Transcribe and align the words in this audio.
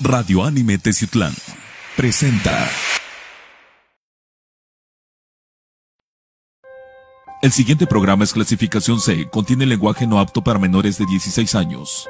Radio 0.00 0.44
Anime 0.44 0.76
Teciutlán 0.76 1.32
presenta. 1.96 2.68
El 7.40 7.50
siguiente 7.50 7.86
programa 7.86 8.24
es 8.24 8.34
clasificación 8.34 9.00
C, 9.00 9.26
contiene 9.30 9.64
lenguaje 9.64 10.06
no 10.06 10.18
apto 10.18 10.44
para 10.44 10.58
menores 10.58 10.98
de 10.98 11.06
16 11.06 11.54
años. 11.54 12.08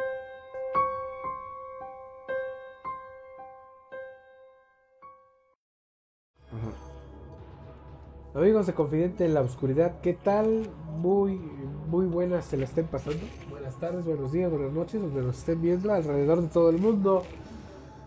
Amigos 8.35 8.67
de 8.67 8.75
Confidente 8.75 9.25
en 9.25 9.35
la 9.35 9.43
Oscuridad, 9.43 10.01
¿qué 10.01 10.15
tal? 10.15 10.69
Muy, 10.97 11.41
muy 11.89 12.07
buenas 12.07 12.47
se 12.47 12.57
la 12.57 12.65
estén 12.65 12.87
pasando. 12.87 13.21
Buenas 13.49 13.79
tardes, 13.79 14.05
buenos 14.05 14.33
días, 14.33 14.51
buenas 14.51 14.73
noches, 14.73 15.01
donde 15.01 15.23
nos 15.23 15.39
estén 15.39 15.63
viendo 15.63 15.93
alrededor 15.93 16.43
de 16.43 16.49
todo 16.49 16.71
el 16.71 16.79
mundo. 16.79 17.23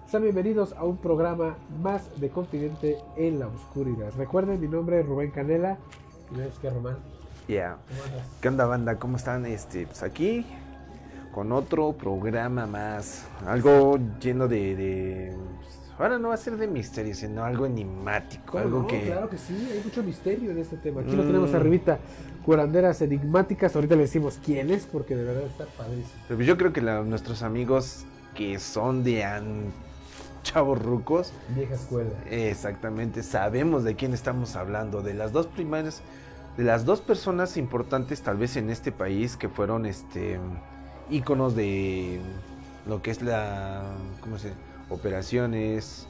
Sean 0.09 0.23
bienvenidos 0.23 0.73
a 0.73 0.83
un 0.85 0.97
programa 0.97 1.57
más 1.81 2.19
de 2.19 2.29
Confidente 2.29 2.97
en 3.15 3.39
la 3.39 3.47
Oscuridad. 3.47 4.11
Recuerden, 4.17 4.59
mi 4.59 4.67
nombre 4.67 4.99
es 5.01 5.05
Rubén 5.05 5.29
Canela. 5.31 5.77
¿Y 6.35 6.41
es 6.41 6.57
que 6.59 6.69
Román? 6.69 6.97
Ya. 7.47 7.77
¿Cómo 7.87 8.03
andas? 8.03 8.27
¿Qué 8.41 8.47
onda, 8.47 8.65
banda? 8.65 8.95
¿Cómo 8.99 9.17
están? 9.17 9.45
Este, 9.45 9.85
pues 9.85 10.01
aquí 10.03 10.45
con 11.31 11.51
otro 11.51 11.93
programa 11.93 12.65
más. 12.65 13.25
Algo 13.45 13.99
lleno 14.19 14.47
de. 14.47 14.75
de- 14.75 15.35
pues, 15.59 15.79
ahora 15.99 16.17
no 16.17 16.29
va 16.29 16.33
a 16.33 16.37
ser 16.37 16.57
de 16.57 16.67
misterio, 16.67 17.13
sino 17.13 17.43
algo 17.43 17.67
enigmático. 17.67 18.53
¿Cómo 18.53 18.63
Algo 18.63 18.79
no? 18.81 18.87
que. 18.87 19.01
Claro 19.03 19.29
que 19.29 19.37
sí, 19.37 19.53
hay 19.71 19.81
mucho 19.83 20.01
misterio 20.01 20.49
en 20.51 20.57
este 20.57 20.77
tema. 20.77 21.01
Aquí 21.01 21.15
lo 21.15 21.23
Mm. 21.23 21.27
tenemos 21.27 21.53
arribita, 21.53 21.99
curanderas 22.43 22.99
enigmáticas. 23.03 23.75
Ahorita 23.75 23.95
le 23.95 24.01
decimos 24.01 24.39
quién 24.43 24.71
es, 24.71 24.87
porque 24.87 25.15
de 25.15 25.23
verdad 25.23 25.43
está 25.43 25.65
padrísimo. 25.65 26.23
Pero 26.27 26.37
pues 26.37 26.47
yo 26.47 26.57
creo 26.57 26.73
que 26.73 26.81
la- 26.81 27.03
nuestros 27.03 27.43
amigos 27.43 28.05
que 28.33 28.57
son 28.57 29.03
de 29.03 29.23
an... 29.23 29.65
chavos 30.43 30.81
rucos, 30.81 31.31
Vieja 31.55 31.75
escuela. 31.75 32.11
exactamente 32.29 33.23
sabemos 33.23 33.83
de 33.83 33.95
quién 33.95 34.13
estamos 34.13 34.55
hablando. 34.55 35.01
De 35.01 35.13
las 35.13 35.31
dos 35.31 35.47
primeras. 35.47 36.01
De 36.57 36.63
las 36.65 36.83
dos 36.83 36.99
personas 37.01 37.55
importantes, 37.57 38.21
tal 38.21 38.37
vez 38.37 38.57
en 38.57 38.69
este 38.69 38.91
país, 38.91 39.37
que 39.37 39.47
fueron 39.47 39.85
este 39.85 40.39
íconos 41.09 41.55
de 41.55 42.19
lo 42.87 43.01
que 43.01 43.11
es 43.11 43.21
la. 43.21 43.83
¿Cómo 44.21 44.37
se? 44.37 44.51
Operaciones, 44.89 46.07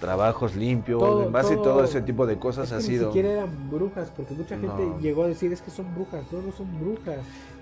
trabajos 0.00 0.54
limpios, 0.56 1.00
Todo- 1.00 1.24
en 1.26 1.32
base 1.32 1.54
a 1.54 1.56
todo- 1.56 1.64
todo 1.64 1.84
ese 1.84 2.00
tipo 2.02 2.26
de 2.26 2.38
cosas 2.38 2.64
Es 2.64 2.70
que 2.70 2.74
ha 2.74 2.78
ni 2.78 2.84
sido. 2.84 3.06
siquiera 3.08 3.30
eran 3.32 3.70
brujas, 3.70 4.10
porque 4.16 4.34
mucha 4.34 4.56
gente 4.58 4.66
No. 4.86 4.98
llegó 5.00 5.24
a 5.24 5.28
decir 5.28 5.52
es 5.52 5.60
que 5.60 5.70
son 5.70 5.92
brujas, 5.94 6.22
no, 6.32 6.40
no 6.42 6.52
son 6.52 6.66
brujas. 6.80 7.16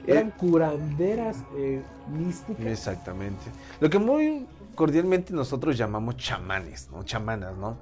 Eh. 0.06 0.12
Eran 0.12 0.30
curanderas 0.32 1.38
eh, 1.56 1.80
místicas. 2.16 2.66
Exactamente. 2.66 3.42
Lo 3.80 3.88
que 3.88 3.98
muy 3.98 4.46
cordialmente 4.74 5.32
nosotros 5.32 5.76
llamamos 5.76 6.16
chamanes, 6.16 6.90
¿no? 6.90 7.04
Chamanas, 7.04 7.56
¿no? 7.56 7.78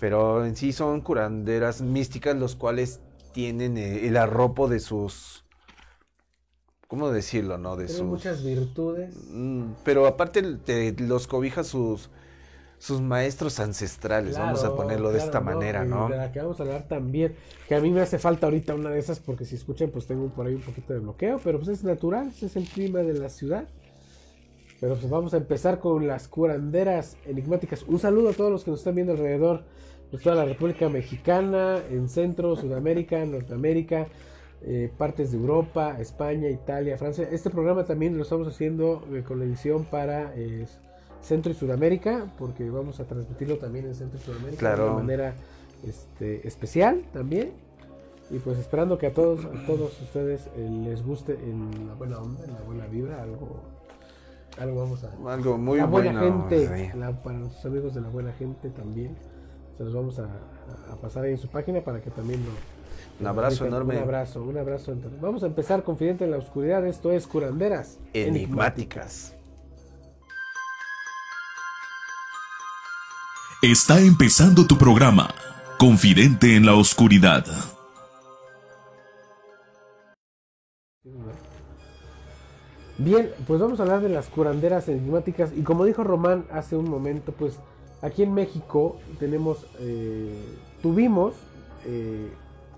Pero 0.00 0.44
en 0.44 0.56
sí 0.56 0.72
son 0.72 1.00
curanderas 1.00 1.80
místicas, 1.80 2.36
los 2.36 2.56
cuales 2.56 3.00
tienen 3.32 3.78
eh, 3.78 4.06
el 4.06 4.16
arropo 4.16 4.68
de 4.68 4.80
sus. 4.80 5.44
¿Cómo 6.88 7.10
decirlo, 7.10 7.56
no? 7.56 7.76
De 7.76 7.86
Tienen 7.86 8.02
sus. 8.02 8.06
muchas 8.06 8.44
virtudes. 8.44 9.14
Mm, 9.30 9.72
pero 9.84 10.06
aparte 10.06 10.42
te 10.56 10.94
los 10.98 11.26
cobija 11.26 11.64
sus 11.64 12.10
sus 12.82 13.00
maestros 13.00 13.60
ancestrales, 13.60 14.36
vamos 14.36 14.64
a 14.64 14.74
ponerlo 14.74 15.10
de 15.10 15.18
claro, 15.18 15.26
esta 15.26 15.40
manera, 15.40 15.84
¿no? 15.84 16.08
De 16.08 16.16
la 16.16 16.32
que 16.32 16.40
vamos 16.40 16.58
a 16.58 16.64
hablar 16.64 16.88
también. 16.88 17.36
Que 17.68 17.76
a 17.76 17.80
mí 17.80 17.90
me 17.90 18.00
hace 18.00 18.18
falta 18.18 18.48
ahorita 18.48 18.74
una 18.74 18.90
de 18.90 18.98
esas, 18.98 19.20
porque 19.20 19.44
si 19.44 19.54
escuchan, 19.54 19.90
pues 19.90 20.08
tengo 20.08 20.26
por 20.30 20.48
ahí 20.48 20.54
un 20.56 20.62
poquito 20.62 20.92
de 20.92 20.98
bloqueo, 20.98 21.40
pero 21.44 21.58
pues 21.58 21.68
es 21.68 21.84
natural, 21.84 22.32
es 22.42 22.56
el 22.56 22.64
clima 22.64 22.98
de 22.98 23.14
la 23.14 23.28
ciudad. 23.28 23.68
Pero 24.82 24.96
pues 24.96 25.08
vamos 25.08 25.32
a 25.32 25.36
empezar 25.36 25.78
con 25.78 26.08
las 26.08 26.26
curanderas 26.26 27.16
enigmáticas. 27.24 27.84
Un 27.84 28.00
saludo 28.00 28.30
a 28.30 28.32
todos 28.32 28.50
los 28.50 28.64
que 28.64 28.72
nos 28.72 28.80
están 28.80 28.96
viendo 28.96 29.12
alrededor 29.12 29.62
de 30.10 30.18
toda 30.18 30.34
la 30.34 30.44
República 30.44 30.88
Mexicana, 30.88 31.78
en 31.88 32.08
Centro, 32.08 32.56
Sudamérica, 32.56 33.24
Norteamérica, 33.24 34.08
eh, 34.62 34.90
partes 34.98 35.30
de 35.30 35.38
Europa, 35.38 36.00
España, 36.00 36.48
Italia, 36.48 36.98
Francia. 36.98 37.28
Este 37.30 37.48
programa 37.48 37.84
también 37.84 38.16
lo 38.16 38.24
estamos 38.24 38.48
haciendo 38.48 39.04
eh, 39.12 39.22
con 39.22 39.38
la 39.38 39.44
edición 39.44 39.84
para 39.84 40.32
eh, 40.34 40.66
Centro 41.20 41.52
y 41.52 41.54
Sudamérica, 41.54 42.26
porque 42.36 42.68
vamos 42.68 42.98
a 42.98 43.04
transmitirlo 43.04 43.58
también 43.58 43.86
en 43.86 43.94
Centro 43.94 44.18
y 44.18 44.22
Sudamérica 44.24 44.58
Claro. 44.58 44.82
de 44.82 44.90
una 44.90 44.98
manera 44.98 45.34
este, 45.86 46.44
especial 46.44 47.04
también. 47.12 47.52
Y 48.30 48.40
pues 48.40 48.58
esperando 48.58 48.98
que 48.98 49.06
a 49.06 49.14
todos, 49.14 49.44
a 49.44 49.64
todos 49.64 50.00
ustedes 50.02 50.48
eh, 50.56 50.68
les 50.84 51.04
guste 51.04 51.34
en 51.34 51.86
la 51.86 51.94
buena 51.94 52.18
onda, 52.18 52.42
en 52.44 52.52
la 52.52 52.62
buena 52.62 52.86
vibra, 52.86 53.22
algo, 53.22 53.60
algo 54.58 54.80
vamos 54.80 55.00
a, 55.04 55.32
Algo 55.32 55.58
muy 55.58 55.78
la 55.78 55.86
buena 55.86 56.20
bueno. 56.20 56.48
gente, 56.48 56.92
la- 56.96 57.12
para 57.22 57.38
nuestros 57.38 57.64
amigos 57.66 57.94
de 57.94 58.00
la 58.02 58.08
buena 58.08 58.32
gente 58.32 58.68
también. 58.70 59.16
Se 59.78 59.84
los 59.84 59.94
vamos 59.94 60.18
a, 60.18 60.24
a 60.92 60.96
pasar 60.96 61.24
ahí 61.24 61.32
en 61.32 61.38
su 61.38 61.48
página 61.48 61.80
para 61.80 62.00
que 62.00 62.10
también 62.10 62.44
lo. 62.44 62.50
Un 63.20 63.26
abrazo 63.26 63.66
enorme. 63.66 63.96
Un 63.96 64.02
abrazo, 64.02 64.42
un 64.42 64.56
abrazo. 64.58 64.94
Vamos 65.20 65.42
a 65.42 65.46
empezar 65.46 65.82
Confidente 65.84 66.24
en 66.24 66.30
la 66.32 66.38
Oscuridad. 66.38 66.84
Esto 66.86 67.12
es 67.12 67.26
Curanderas 67.26 67.98
Enigmáticas. 68.14 69.34
Está 73.62 74.00
empezando 74.00 74.66
tu 74.66 74.76
programa, 74.76 75.28
Confidente 75.78 76.56
en 76.56 76.66
la 76.66 76.74
Oscuridad. 76.74 77.44
Bien, 83.04 83.30
pues 83.46 83.60
vamos 83.60 83.80
a 83.80 83.84
hablar 83.84 84.00
de 84.02 84.08
las 84.08 84.28
curanderas 84.28 84.88
enigmáticas. 84.88 85.50
Y 85.56 85.62
como 85.62 85.84
dijo 85.84 86.04
Román 86.04 86.44
hace 86.52 86.76
un 86.76 86.88
momento, 86.88 87.32
pues 87.32 87.58
aquí 88.02 88.22
en 88.22 88.34
México 88.34 88.96
tenemos, 89.18 89.66
eh, 89.80 90.34
tuvimos 90.82 91.34
eh, 91.86 92.28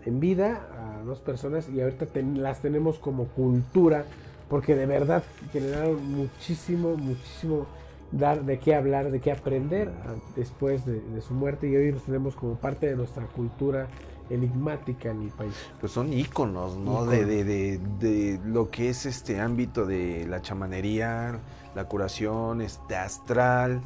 en 0.07 0.21
vida 0.21 0.67
a 1.01 1.03
dos 1.05 1.19
personas 1.19 1.69
y 1.69 1.81
ahorita 1.81 2.07
ten- 2.07 2.43
las 2.43 2.61
tenemos 2.63 2.99
como 2.99 3.25
cultura, 3.27 4.05
porque 4.49 4.75
de 4.77 4.87
verdad 4.87 5.23
generaron 5.53 6.07
muchísimo, 6.13 6.97
muchísimo 6.97 7.67
dar 8.13 8.45
de 8.45 8.59
qué 8.59 8.75
hablar, 8.75 9.11
de 9.11 9.21
qué 9.21 9.33
aprender 9.33 9.91
ah, 10.07 10.15
después 10.37 10.87
de, 10.87 11.01
de 11.01 11.21
su 11.21 11.35
muerte 11.35 11.69
y 11.69 11.75
hoy 11.77 11.91
los 11.93 12.03
tenemos 12.05 12.35
como 12.37 12.55
parte 12.55 12.87
de 12.87 12.97
nuestra 12.97 13.27
cultura 13.27 13.89
enigmática 14.31 15.11
en 15.11 15.23
el 15.23 15.29
país. 15.29 15.53
Pues 15.81 15.93
son 15.93 16.13
íconos, 16.13 16.77
¿no? 16.77 17.05
De, 17.07 17.25
de, 17.25 17.45
de, 17.45 17.81
de 17.99 18.41
lo 18.45 18.71
que 18.71 18.89
es 18.89 19.07
este 19.07 19.41
ámbito 19.41 19.87
de 19.87 20.27
la 20.27 20.41
chamanería, 20.41 21.39
la 21.75 21.85
curación, 21.85 22.61
este 22.61 22.97
astral, 22.97 23.83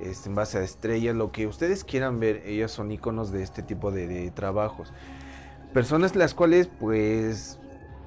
este, 0.00 0.28
en 0.28 0.34
base 0.34 0.58
a 0.58 0.62
estrellas, 0.62 1.16
lo 1.16 1.32
que 1.32 1.46
ustedes 1.46 1.84
quieran 1.84 2.20
ver, 2.20 2.42
ellas 2.46 2.70
son 2.70 2.92
íconos 2.92 3.32
de 3.32 3.42
este 3.42 3.62
tipo 3.62 3.90
de, 3.90 4.06
de 4.06 4.30
trabajos. 4.30 4.92
Personas 5.72 6.16
las 6.16 6.34
cuales, 6.34 6.68
pues, 6.80 7.58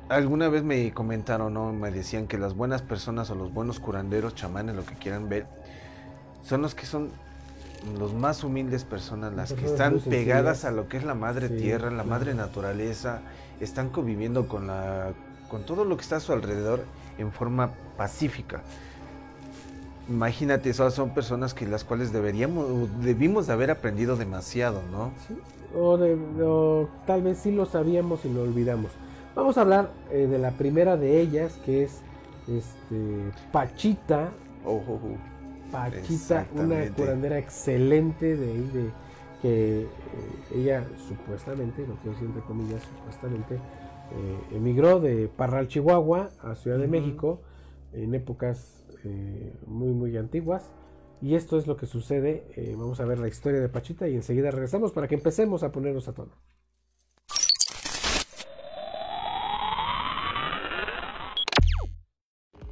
alguna 0.10 0.50
vez 0.50 0.64
me 0.64 0.92
comentaron, 0.94 1.54
¿no? 1.54 1.72
Me 1.72 1.92
decían 1.92 2.28
que 2.28 2.38
las 2.38 2.56
buenas 2.56 2.82
personas 2.82 3.30
o 3.30 3.36
los 3.36 3.54
buenos 3.54 3.80
curanderos, 3.80 4.36
chamanes, 4.36 4.76
lo 4.76 4.86
que 4.86 4.96
quieran 4.96 5.30
ver, 5.30 5.46
son 6.44 6.62
los 6.62 6.76
que 6.76 6.86
son 6.86 7.12
los 7.98 8.14
más 8.14 8.44
humildes 8.44 8.84
personas, 8.84 9.34
las 9.34 9.54
que 9.54 9.66
están 9.66 10.00
pegadas 10.00 10.66
a 10.66 10.72
lo 10.72 10.88
que 10.88 10.98
es 10.98 11.04
la 11.04 11.16
madre 11.16 11.48
Sí, 11.50 11.58
tierra, 11.58 11.86
la 11.90 12.04
claro. 12.04 12.10
madre 12.10 12.34
naturaleza, 12.36 13.22
están 13.60 13.90
conviviendo 13.90 14.48
con 14.48 14.68
la 14.68 15.14
con 15.50 15.64
todo 15.66 15.84
lo 15.84 15.98
que 15.98 16.04
está 16.04 16.16
a 16.18 16.20
su 16.22 16.32
alrededor 16.32 16.86
en 17.18 17.32
forma 17.32 17.72
pacífica. 17.98 18.62
Imagínate, 20.10 20.70
esas 20.70 20.94
son 20.94 21.10
personas 21.14 21.54
que 21.54 21.68
las 21.68 21.84
cuales 21.84 22.12
deberíamos 22.12 22.68
debimos 23.02 23.48
de 23.48 23.54
haber 23.54 23.72
aprendido 23.72 24.16
demasiado, 24.16 24.82
¿no? 24.92 25.12
Sí, 25.28 25.36
O, 25.76 25.98
de- 25.98 26.18
o 26.44 26.90
tal 27.08 27.22
vez 27.22 27.38
sí 27.38 27.52
lo 27.52 27.66
sabíamos 27.66 28.26
y 28.26 28.30
lo 28.34 28.42
olvidamos. 28.44 28.92
Vamos 29.36 29.58
a 29.58 29.62
hablar 29.62 29.92
eh, 30.12 30.28
de 30.30 30.38
la 30.38 30.52
primera 30.52 30.98
de 30.98 31.22
ellas, 31.22 31.54
que 31.66 31.84
es 31.84 32.02
este, 32.48 33.32
Pachita. 33.54 34.30
Oh, 34.66 34.82
oh, 34.88 34.94
oh. 34.94 35.31
Pachita, 35.72 36.48
una 36.54 36.86
curandera 36.94 37.38
excelente 37.38 38.36
de 38.36 38.52
ahí, 38.52 38.70
de 38.74 38.90
que 39.42 39.82
eh, 39.82 39.88
ella 40.56 40.86
supuestamente, 41.08 41.88
lo 41.88 41.98
que 42.00 42.06
yo 42.06 42.26
entre 42.26 42.42
comillas, 42.44 42.82
supuestamente, 42.84 43.56
eh, 43.56 44.56
emigró 44.58 45.00
de 45.00 45.28
Parral, 45.30 45.68
Chihuahua, 45.68 46.30
a 46.42 46.56
Ciudad 46.56 46.78
de. 46.78 46.88
México 46.88 47.42
en 47.94 48.14
épocas 48.14 48.84
eh, 49.04 49.54
muy, 49.68 49.94
muy 49.94 50.18
antiguas. 50.18 50.72
Y 51.22 51.36
esto 51.36 51.58
es 51.58 51.68
lo 51.68 51.78
que 51.78 51.86
sucede. 51.86 52.48
eh, 52.56 52.76
vamos 52.78 53.00
a 53.00 53.06
ver 53.06 53.20
la 53.20 53.28
historia 53.28 53.60
de 53.60 53.70
Pachita 53.70 54.08
y 54.08 54.16
enseguida 54.16 54.52
regresamos 54.52 54.92
para 54.92 55.08
que 55.08 55.16
empecemos 55.16 55.64
a 55.64 55.72
ponernos 55.72 56.08
a 56.08 56.14
tono. 56.14 56.32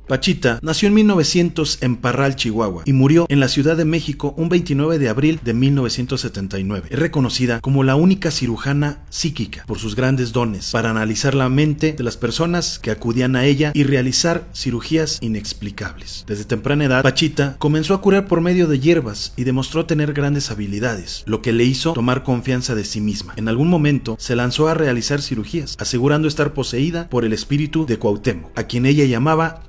Pachita 0.09 0.57
nació 0.63 0.87
en 0.87 0.95
1900 0.95 1.83
en 1.83 1.95
Parral, 1.95 2.35
Chihuahua, 2.35 2.81
y 2.87 2.93
murió 2.93 3.27
en 3.29 3.39
la 3.39 3.47
Ciudad 3.47 3.77
de 3.77 3.85
México 3.85 4.33
un 4.37 4.49
29 4.49 4.97
de 4.97 5.07
abril 5.07 5.39
de 5.43 5.53
1979. 5.53 6.87
Es 6.89 6.97
reconocida 6.97 7.61
como 7.61 7.83
la 7.83 7.95
única 7.95 8.31
cirujana 8.31 9.03
psíquica 9.11 9.65
por 9.67 9.77
sus 9.77 9.95
grandes 9.95 10.31
dones 10.31 10.71
para 10.71 10.89
analizar 10.89 11.35
la 11.35 11.47
mente 11.47 11.93
de 11.93 12.03
las 12.03 12.17
personas 12.17 12.79
que 12.79 12.89
acudían 12.89 13.35
a 13.35 13.45
ella 13.45 13.71
y 13.75 13.83
realizar 13.83 14.47
cirugías 14.51 15.19
inexplicables. 15.21 16.25
Desde 16.25 16.43
temprana 16.43 16.85
edad, 16.85 17.03
Pachita 17.03 17.55
comenzó 17.59 17.93
a 17.93 18.01
curar 18.01 18.25
por 18.25 18.41
medio 18.41 18.67
de 18.67 18.79
hierbas 18.79 19.33
y 19.37 19.43
demostró 19.43 19.85
tener 19.85 20.13
grandes 20.13 20.49
habilidades, 20.49 21.21
lo 21.27 21.43
que 21.43 21.53
le 21.53 21.65
hizo 21.65 21.93
tomar 21.93 22.23
confianza 22.23 22.73
de 22.73 22.83
sí 22.83 22.99
misma. 22.99 23.33
En 23.35 23.47
algún 23.47 23.67
momento 23.67 24.15
se 24.19 24.35
lanzó 24.35 24.69
a 24.69 24.73
realizar 24.73 25.21
cirugías, 25.21 25.75
asegurando 25.77 26.27
estar 26.27 26.55
poseída 26.55 27.07
por 27.09 27.25
el 27.25 27.33
espíritu 27.33 27.85
de 27.85 27.99
Cuauhtémoc, 27.99 28.57
a 28.57 28.63
quien 28.63 28.87
ella 28.87 29.05
llamaba 29.05 29.61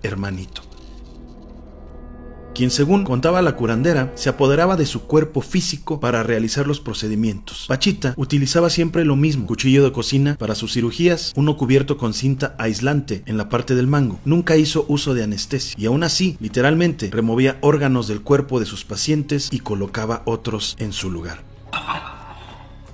quien 2.61 2.71
según 2.71 3.05
contaba 3.05 3.41
la 3.41 3.56
curandera, 3.56 4.12
se 4.17 4.29
apoderaba 4.29 4.77
de 4.77 4.85
su 4.85 5.05
cuerpo 5.05 5.41
físico 5.41 5.99
para 5.99 6.23
realizar 6.23 6.67
los 6.67 6.79
procedimientos. 6.79 7.65
Pachita 7.69 8.12
utilizaba 8.19 8.69
siempre 8.69 9.06
lo 9.06 9.17
mismo, 9.17 9.47
cuchillo 9.47 9.82
de 9.82 9.93
cocina 9.93 10.37
para 10.38 10.55
sus 10.55 10.75
cirugías, 10.75 11.32
uno 11.37 11.56
cubierto 11.56 11.97
con 11.97 12.12
cinta 12.12 12.55
aislante 12.59 13.23
en 13.25 13.38
la 13.38 13.49
parte 13.49 13.75
del 13.75 13.87
mango. 13.87 14.21
Nunca 14.27 14.59
hizo 14.59 14.85
uso 14.88 15.15
de 15.15 15.23
anestesia 15.23 15.75
y 15.79 15.87
aún 15.87 16.03
así, 16.03 16.37
literalmente, 16.38 17.09
removía 17.11 17.56
órganos 17.62 18.09
del 18.09 18.21
cuerpo 18.21 18.61
de 18.61 18.67
sus 18.67 18.85
pacientes 18.85 19.49
y 19.50 19.61
colocaba 19.61 20.21
otros 20.27 20.77
en 20.79 20.93
su 20.93 21.11
lugar. 21.11 21.43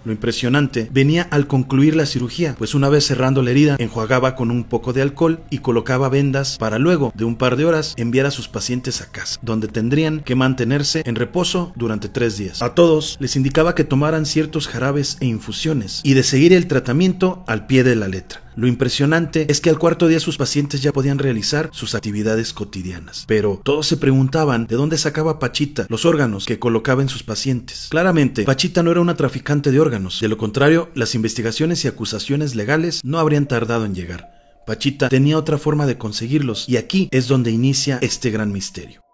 Lo 0.06 0.12
impresionante 0.12 0.88
venía 0.92 1.26
al 1.32 1.48
concluir 1.48 1.96
la 1.96 2.06
cirugía, 2.06 2.54
pues 2.56 2.76
una 2.76 2.88
vez 2.88 3.04
cerrando 3.04 3.42
la 3.42 3.50
herida, 3.50 3.74
enjuagaba 3.80 4.36
con 4.36 4.52
un 4.52 4.62
poco 4.62 4.92
de 4.92 5.02
alcohol 5.02 5.40
y 5.50 5.58
colocaba 5.58 6.08
vendas 6.08 6.58
para 6.58 6.78
luego, 6.78 7.12
de 7.16 7.24
un 7.24 7.34
par 7.34 7.56
de 7.56 7.64
horas, 7.64 7.92
enviar 7.96 8.24
a 8.24 8.30
sus 8.30 8.46
pacientes 8.46 9.00
a 9.00 9.10
casa, 9.10 9.40
donde 9.42 9.66
tendrían 9.66 10.20
que 10.20 10.36
mantenerse 10.36 11.02
en 11.06 11.16
reposo 11.16 11.72
durante 11.74 12.08
tres 12.08 12.38
días. 12.38 12.62
A 12.62 12.72
todos 12.72 13.16
les 13.18 13.34
indicaba 13.34 13.74
que 13.74 13.82
tomaran 13.82 14.26
ciertos 14.26 14.68
jarabes 14.68 15.16
e 15.18 15.26
infusiones 15.26 16.02
y 16.04 16.14
de 16.14 16.22
seguir 16.22 16.52
el 16.52 16.68
tratamiento 16.68 17.42
al 17.48 17.66
pie 17.66 17.82
de 17.82 17.96
la 17.96 18.06
letra. 18.06 18.45
Lo 18.56 18.66
impresionante 18.66 19.46
es 19.50 19.60
que 19.60 19.70
al 19.70 19.78
cuarto 19.78 20.08
día 20.08 20.18
sus 20.18 20.38
pacientes 20.38 20.80
ya 20.82 20.92
podían 20.92 21.18
realizar 21.18 21.68
sus 21.72 21.94
actividades 21.94 22.52
cotidianas. 22.52 23.24
Pero 23.28 23.60
todos 23.62 23.86
se 23.86 23.98
preguntaban 23.98 24.66
de 24.66 24.76
dónde 24.76 24.96
sacaba 24.98 25.38
Pachita 25.38 25.86
los 25.90 26.06
órganos 26.06 26.46
que 26.46 26.58
colocaba 26.58 27.02
en 27.02 27.08
sus 27.08 27.22
pacientes. 27.22 27.88
Claramente, 27.90 28.44
Pachita 28.44 28.82
no 28.82 28.90
era 28.90 29.00
una 29.00 29.16
traficante 29.16 29.70
de 29.70 29.80
órganos. 29.80 30.20
De 30.20 30.28
lo 30.28 30.38
contrario, 30.38 30.90
las 30.94 31.14
investigaciones 31.14 31.84
y 31.84 31.88
acusaciones 31.88 32.54
legales 32.54 33.02
no 33.04 33.18
habrían 33.18 33.46
tardado 33.46 33.84
en 33.84 33.94
llegar. 33.94 34.32
Pachita 34.66 35.08
tenía 35.08 35.38
otra 35.38 35.58
forma 35.58 35.86
de 35.86 35.98
conseguirlos 35.98 36.68
y 36.68 36.76
aquí 36.76 37.08
es 37.12 37.28
donde 37.28 37.50
inicia 37.52 37.98
este 38.02 38.30
gran 38.30 38.52
misterio. 38.52 39.05